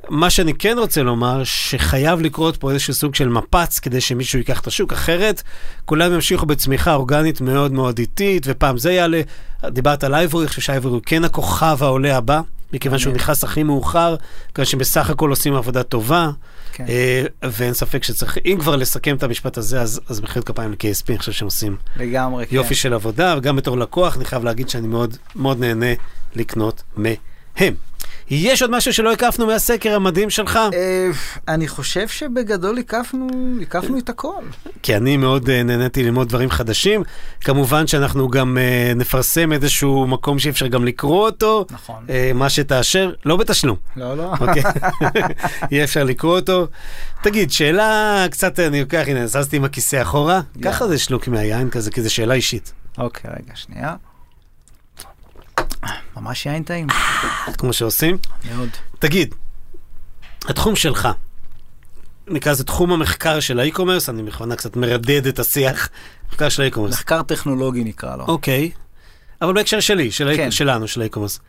מה 0.10 0.30
שאני 0.30 0.54
כן 0.54 0.76
רוצה 0.80 1.04
לומר, 1.04 1.42
שחייב 1.44 2.22
לקרות 2.22 2.58
פה 2.58 2.72
איזשהו 2.72 2.94
סוג 2.94 3.16
של 3.16 3.30
מפץ 3.30 3.80
כדי 3.80 4.02
שמישהו 4.02 4.40
ייקח 4.40 4.60
את 4.60 4.68
השוק, 4.68 4.94
אחרת 4.94 5.44
כולם 5.86 6.14
ימשיכו 6.14 6.46
בצמיחה 6.46 6.94
אורגנית 6.96 7.42
מאוד 7.42 7.72
מאוד 7.72 8.00
איטית, 8.00 8.44
ופעם 8.50 8.78
זה 8.78 8.92
יעלה, 8.92 9.22
דיברת 9.66 10.04
על 10.04 10.16
אייבורי, 10.16 10.44
אני 10.44 10.50
חושב 10.50 10.62
שאייבורי 10.62 10.94
הוא 10.96 11.02
כן 11.06 11.24
הכוכב 11.24 11.78
העולה 11.82 12.18
הבא, 12.18 12.42
מכיוון 12.76 13.00
שהוא. 13.00 13.14
נכנס 13.14 13.44
הכי 13.44 13.64
מאוחר, 13.64 14.16
כיוון 14.54 14.66
שבסך 14.66 15.10
הכל 15.10 15.30
עושים 15.30 15.56
עבודה 15.56 15.84
טובה, 15.84 16.30
כן. 16.74 16.86
אה, 16.90 17.24
ואין 17.44 17.74
ספק 17.74 18.04
שצריך, 18.04 18.38
אם 18.46 18.58
כבר 18.60 18.76
לסכם 18.76 19.16
את 19.16 19.24
המשפט 19.24 19.58
הזה, 19.58 19.82
אז, 19.82 20.02
אז 20.10 20.22
מחיאות 20.22 20.48
כפיים 20.48 20.72
ל-KSP, 20.72 21.10
אני 21.10 21.18
חושב 21.18 21.32
שהם 21.32 21.46
עושים 21.46 21.78
לגמרי, 21.96 22.46
כן. 22.46 22.56
יופי 22.56 22.76
של 22.76 22.94
עבודה, 22.94 23.36
וגם 23.38 23.56
בתור 23.56 23.78
לקוח, 23.78 24.18
אני 24.18 24.26
חייב 24.26 24.44
להגיד 24.44 24.70
שאני 24.70 24.88
מאוד 24.88 25.18
מאוד 25.36 25.60
נהנה 25.60 25.94
לקנות 26.36 26.84
מהם. 26.98 27.74
יש 28.30 28.62
עוד 28.62 28.72
משהו 28.72 28.94
שלא 28.94 29.14
הקפנו 29.14 29.48
מהסקר 29.48 29.96
המדהים 29.96 30.30
שלך? 30.30 30.60
אה, 30.74 31.10
אני 31.48 31.68
חושב 31.68 32.08
שבגדול 32.08 32.78
הקפנו, 32.78 33.28
הקפנו 33.62 33.98
את 33.98 34.10
הכל. 34.10 34.44
כי 34.84 34.96
אני 34.96 35.18
מאוד 35.18 35.50
אה, 35.50 35.64
נהניתי 35.64 36.04
ללמוד 36.04 36.30
דברים 36.30 36.50
חדשים. 36.50 37.04
כמובן 37.42 37.88
שאנחנו 37.88 38.28
גם 38.28 38.58
אה, 38.58 38.94
נפרסם 38.96 39.52
איזשהו 39.52 40.08
מקום 40.08 40.40
שאי 40.40 40.50
אפשר 40.50 40.68
גם 40.68 40.86
לקרוא 40.86 41.26
אותו. 41.26 41.66
נכון. 41.72 42.06
מה 42.36 42.50
שתאשר, 42.50 43.12
לא 43.26 43.38
בתשלום, 43.38 43.78
לא, 43.96 44.18
לא. 44.18 44.32
אוקיי? 44.40 44.64
יהיה 45.72 45.84
אפשר 45.84 46.04
לקרוא 46.04 46.40
אותו. 46.40 46.68
תגיד, 47.22 47.52
שאלה 47.52 48.26
קצת, 48.32 48.60
אני 48.60 48.82
לוקח, 48.82 49.04
הנה, 49.08 49.28
זזתי 49.28 49.58
עם 49.58 49.64
הכיסא 49.64 50.02
אחורה. 50.02 50.42
ככה 50.62 50.88
זה 50.88 50.98
שלוק 50.98 51.28
מהיין 51.28 51.70
כזה, 51.70 51.92
כי 51.92 52.02
זו 52.02 52.14
שאלה 52.14 52.34
אישית. 52.34 52.74
אוקיי, 52.98 53.32
רגע, 53.32 53.56
שנייה. 53.56 53.96
ממש 56.18 56.46
יין 56.46 56.64
טעים. 56.64 56.88
כמו 57.58 57.74
שעושים. 57.74 58.18
מאוד. 58.56 58.70
תגיד, 59.00 59.36
התחום 60.48 60.76
שלך, 60.76 61.08
נקרא 62.28 62.52
לזה 62.52 62.64
תחום 62.64 62.92
המחקר 62.92 63.40
של 63.40 63.60
ה 63.60 63.64
e-commerce, 63.64 64.10
אני 64.10 64.24
בכוונה 64.24 64.56
קצת 64.56 64.76
מרדד 64.76 65.28
את 65.28 65.40
השיח, 65.40 65.90
מחקר 66.30 66.50
של 66.50 66.62
ה 66.62 66.65
e-commerce. 66.65 66.94
מחקר 66.94 67.22
טכנולוגי 67.22 67.84
נקרא 67.84 68.16
לו. 68.16 68.26
אוקיי, 68.26 68.72
אבל 69.42 69.54
בהקשר 69.54 69.80
שלי, 69.80 70.12
של 70.12 70.34
כן. 70.36 70.52
שלנו, 70.52 70.88
של 70.88 71.02
ה 71.02 71.05
e-commerce. 71.05 71.40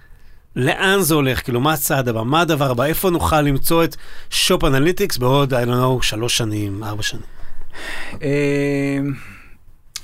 לאן 0.57 1.01
זה 1.01 1.15
הולך? 1.15 1.43
כאילו, 1.43 1.61
מה 1.61 1.73
הצעד 1.73 2.09
הבא? 2.09 2.23
מה 2.23 2.41
הדבר 2.41 2.71
הבא? 2.71 2.85
איפה 2.85 3.11
נוכל 3.11 3.41
למצוא 3.41 3.85
את 3.85 3.97
שופ 4.31 4.65
אנליטיקס 4.65 5.17
בעוד, 5.17 5.55
I 5.55 5.57
don't 5.57 5.69
know, 5.69 6.03
שלוש 6.03 6.37
שנים, 6.37 6.85
ארבע 6.85 7.03
שנים? 7.03 7.23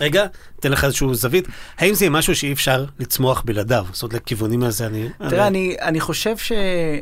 רגע, 0.03 0.27
אתן 0.61 0.73
לך 0.73 0.85
איזשהו 0.85 1.15
זווית. 1.15 1.49
האם 1.79 1.95
זה 1.95 2.11
משהו 2.11 2.37
שאי 2.37 2.53
אפשר 2.53 2.85
לצמוח 2.99 3.43
בלעדיו? 3.47 3.87
זאת 3.93 4.03
אומרת, 4.03 4.15
לכיוונים 4.15 4.63
הזה 4.63 4.87
אני... 4.87 5.09
תראה, 5.29 5.47
אני, 5.47 5.77
אני, 5.81 6.01
חושב 6.01 6.37
ש... 6.37 6.53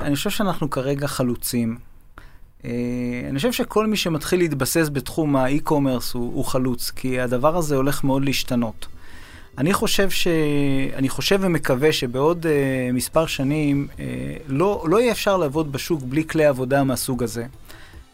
אני 0.01 0.17
חושב 0.17 0.31
שאנחנו 0.31 0.71
כרגע 0.71 1.07
חלוצים. 1.07 1.79
אה, 2.65 2.71
אני 3.29 3.37
חושב 3.37 3.53
שכל 3.53 3.87
מי 3.87 3.97
שמתחיל 3.97 4.41
להתבסס 4.41 4.89
בתחום 4.93 5.37
ה 5.37 5.44
e-commerce 5.44 6.13
הוא, 6.13 6.35
הוא 6.35 6.45
חלוץ, 6.45 6.91
כי 6.97 7.21
הדבר 7.21 7.57
הזה 7.57 7.77
הולך 7.77 8.05
מאוד 8.05 8.25
להשתנות. 8.25 8.87
אני 9.59 9.73
חושב, 9.73 10.11
ש... 10.11 10.27
אני 10.97 11.09
חושב 11.09 11.39
ומקווה 11.41 11.93
שבעוד 11.93 12.47
uh, 12.47 12.93
מספר 12.93 13.27
שנים 13.27 13.89
uh, 13.97 14.01
לא, 14.49 14.85
לא 14.89 15.01
יהיה 15.01 15.13
אפשר 15.13 15.37
לעבוד 15.37 15.73
בשוק 15.73 16.03
בלי 16.03 16.25
כלי 16.25 16.47
עבודה 16.47 16.85
מהסוג 16.85 17.23
הזה. 17.23 17.47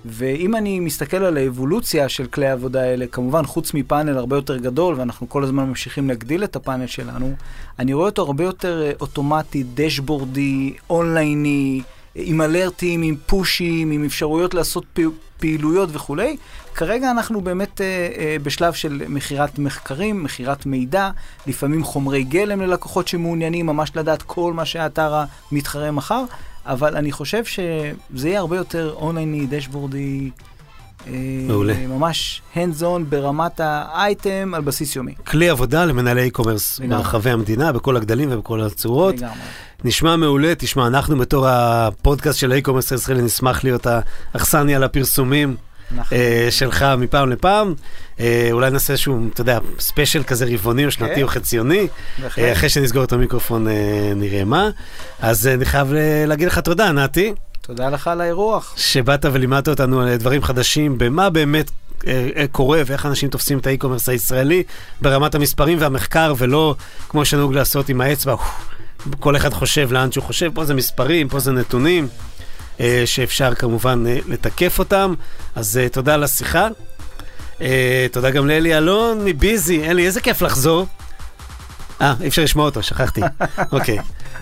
ואם 0.04 0.56
אני 0.56 0.80
מסתכל 0.80 1.16
על 1.16 1.36
האבולוציה 1.36 2.08
של 2.08 2.26
כלי 2.26 2.46
העבודה 2.46 2.82
האלה, 2.82 3.06
כמובן 3.06 3.46
חוץ 3.46 3.74
מפאנל 3.74 4.18
הרבה 4.18 4.36
יותר 4.36 4.56
גדול, 4.56 4.94
ואנחנו 4.98 5.28
כל 5.28 5.44
הזמן 5.44 5.68
ממשיכים 5.68 6.08
להגדיל 6.08 6.44
את 6.44 6.56
הפאנל 6.56 6.86
שלנו, 6.86 7.34
אני 7.78 7.92
רואה 7.92 8.06
אותו 8.06 8.22
הרבה 8.22 8.44
יותר 8.44 8.90
uh, 8.92 9.00
אוטומטי, 9.00 9.64
דשבורדי, 9.74 10.74
אונלייני, 10.90 11.82
עם 12.14 12.42
אלרטים, 12.42 13.02
עם 13.02 13.16
פושים, 13.26 13.90
עם 13.90 14.04
אפשרויות 14.04 14.54
לעשות 14.54 14.84
פעילויות 15.38 15.88
וכולי. 15.92 16.36
כרגע 16.74 17.10
אנחנו 17.10 17.40
באמת 17.40 17.80
אה, 17.80 17.86
אה, 18.18 18.36
בשלב 18.42 18.72
של 18.72 19.02
מכירת 19.08 19.58
מחקרים, 19.58 20.24
מכירת 20.24 20.66
מידע, 20.66 21.10
לפעמים 21.46 21.84
חומרי 21.84 22.24
גלם 22.24 22.60
ללקוחות 22.60 23.08
שמעוניינים 23.08 23.66
ממש 23.66 23.92
לדעת 23.94 24.22
כל 24.22 24.52
מה 24.52 24.64
שהאתר 24.64 25.24
המתחרה 25.52 25.90
מכר, 25.90 26.24
אבל 26.66 26.96
אני 26.96 27.12
חושב 27.12 27.44
שזה 27.44 28.28
יהיה 28.28 28.40
הרבה 28.40 28.56
יותר 28.56 28.94
אונלייני, 28.96 29.46
דשבורדי. 29.46 30.30
אה, 31.06 31.12
מעולה. 31.46 31.86
ממש 31.86 32.42
hands 32.54 32.80
on 32.80 33.04
ברמת 33.08 33.60
האייטם 33.60 34.52
על 34.54 34.62
בסיס 34.62 34.96
יומי. 34.96 35.14
כלי 35.26 35.48
עבודה 35.48 35.84
למנהלי 35.84 36.30
e-commerce 36.32 36.88
ברחבי 36.88 37.30
המדינה, 37.30 37.72
בכל 37.72 37.96
הגדלים 37.96 38.28
ובכל 38.32 38.60
הצורות. 38.60 39.14
לגמרי. 39.14 39.34
נשמע 39.84 40.16
מעולה, 40.16 40.54
תשמע, 40.58 40.86
אנחנו 40.86 41.18
בתור 41.18 41.48
הפודקאסט 41.48 42.38
של 42.38 42.52
האי-קומרס 42.52 42.92
הישראלי 42.92 43.22
נשמח 43.22 43.64
להיות 43.64 43.86
האכסניה 44.34 44.78
לפרסומים. 44.78 45.56
אה, 46.12 46.46
שלך 46.50 46.86
מפעם 46.98 47.30
לפעם. 47.30 47.74
אה, 48.20 48.48
אולי 48.52 48.70
נעשה 48.70 48.92
איזשהו, 48.92 49.28
אתה 49.32 49.40
יודע, 49.40 49.58
special 49.78 50.22
כזה 50.22 50.46
רבעוני 50.50 50.86
או 50.86 50.90
שנתי 50.90 51.22
או 51.22 51.28
כן. 51.28 51.34
חציוני. 51.34 51.86
אה, 52.38 52.52
אחרי 52.52 52.68
שנסגור 52.68 53.04
את 53.04 53.12
המיקרופון 53.12 53.66
נראה 54.16 54.44
מה. 54.44 54.70
אז 55.20 55.46
אני 55.46 55.64
חייב 55.64 55.88
להגיד 56.26 56.48
לך 56.48 56.58
תודה, 56.58 56.92
נתי. 56.92 57.34
תודה 57.60 57.88
לך 57.88 58.08
על 58.08 58.20
האירוח. 58.20 58.74
שבאת 58.76 59.24
ולימדת 59.32 59.68
אותנו 59.68 60.00
על 60.00 60.16
דברים 60.16 60.42
חדשים, 60.42 60.98
במה 60.98 61.30
באמת 61.30 61.70
קורה 62.52 62.82
ואיך 62.86 63.06
אנשים 63.06 63.28
תופסים 63.28 63.58
את 63.58 63.66
ה 63.66 63.70
e-commerce 63.70 64.08
הישראלי 64.08 64.62
ברמת 65.00 65.34
המספרים 65.34 65.78
והמחקר, 65.80 66.34
ולא 66.38 66.74
כמו 67.08 67.24
שנהוג 67.24 67.54
לעשות 67.54 67.88
עם 67.88 68.00
האצבע, 68.00 68.34
כל 69.20 69.36
אחד 69.36 69.52
חושב 69.52 69.92
לאן 69.92 70.12
שהוא 70.12 70.24
חושב, 70.24 70.50
פה 70.54 70.64
זה 70.64 70.74
מספרים, 70.74 71.28
פה 71.28 71.38
זה 71.38 71.52
נתונים. 71.52 72.08
אה, 72.80 73.02
שאפשר 73.06 73.54
כמובן 73.54 74.04
אה, 74.06 74.18
לתקף 74.26 74.78
אותם. 74.78 75.14
אז 75.54 75.78
אה, 75.78 75.88
תודה 75.88 76.14
על 76.14 76.24
השיחה. 76.24 76.68
תודה 78.12 78.30
גם 78.30 78.46
לאלי 78.46 78.78
אלון 78.78 79.24
מביזי. 79.24 79.90
אלי, 79.90 80.06
איזה 80.06 80.20
כיף 80.20 80.42
לחזור. 80.42 80.86
אה, 82.00 82.14
אי 82.20 82.28
אפשר 82.28 82.42
לשמוע 82.42 82.64
אותו, 82.64 82.82
שכחתי. 82.82 83.20
אוקיי. 83.72 83.98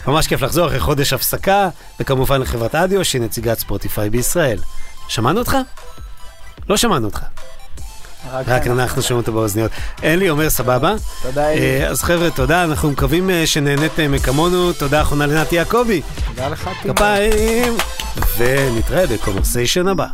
ממש 0.07 0.27
כיף 0.27 0.43
לחזור 0.43 0.67
אחרי 0.67 0.81
חודש 0.81 1.13
הפסקה, 1.13 1.69
וכמובן 2.01 2.41
לחברת 2.41 2.75
אדיו 2.75 3.05
שהיא 3.05 3.23
נציגת 3.23 3.59
ספוטיפיי 3.59 4.11
בישראל. 4.11 4.59
שמענו 5.09 5.39
אותך? 5.39 5.57
לא 6.69 6.77
שמענו 6.77 7.07
אותך. 7.07 7.21
רק 8.33 8.67
אנחנו 8.67 9.03
שומעים 9.03 9.21
אותו 9.21 9.33
באוזניות. 9.33 9.71
אלי 10.05 10.31
אומר 10.31 10.51
סבבה. 10.51 10.95
תודה 11.23 11.49
אלי. 11.51 11.87
אז 11.87 12.03
חבר'ה, 12.03 12.31
תודה, 12.31 12.65
אנחנו 12.65 12.91
מקווים 12.91 13.31
שנהניתם 13.45 14.19
כמונו. 14.23 14.73
תודה 14.73 15.03
אחרונה 15.03 15.27
לנתי 15.27 15.57
יעקבי. 15.57 16.03
תודה 16.29 16.49
לך, 16.49 16.71
תימור. 16.83 16.97
כפיים. 16.97 17.77
ונתראה 18.39 19.07
בקומרסיישן 19.07 19.89
הבא. 19.89 20.07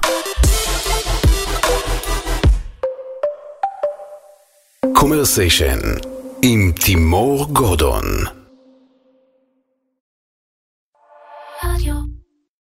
קומרסיישן 4.94 5.78
עם 6.42 6.72
תימור 6.80 7.46
גורדון 7.52 8.04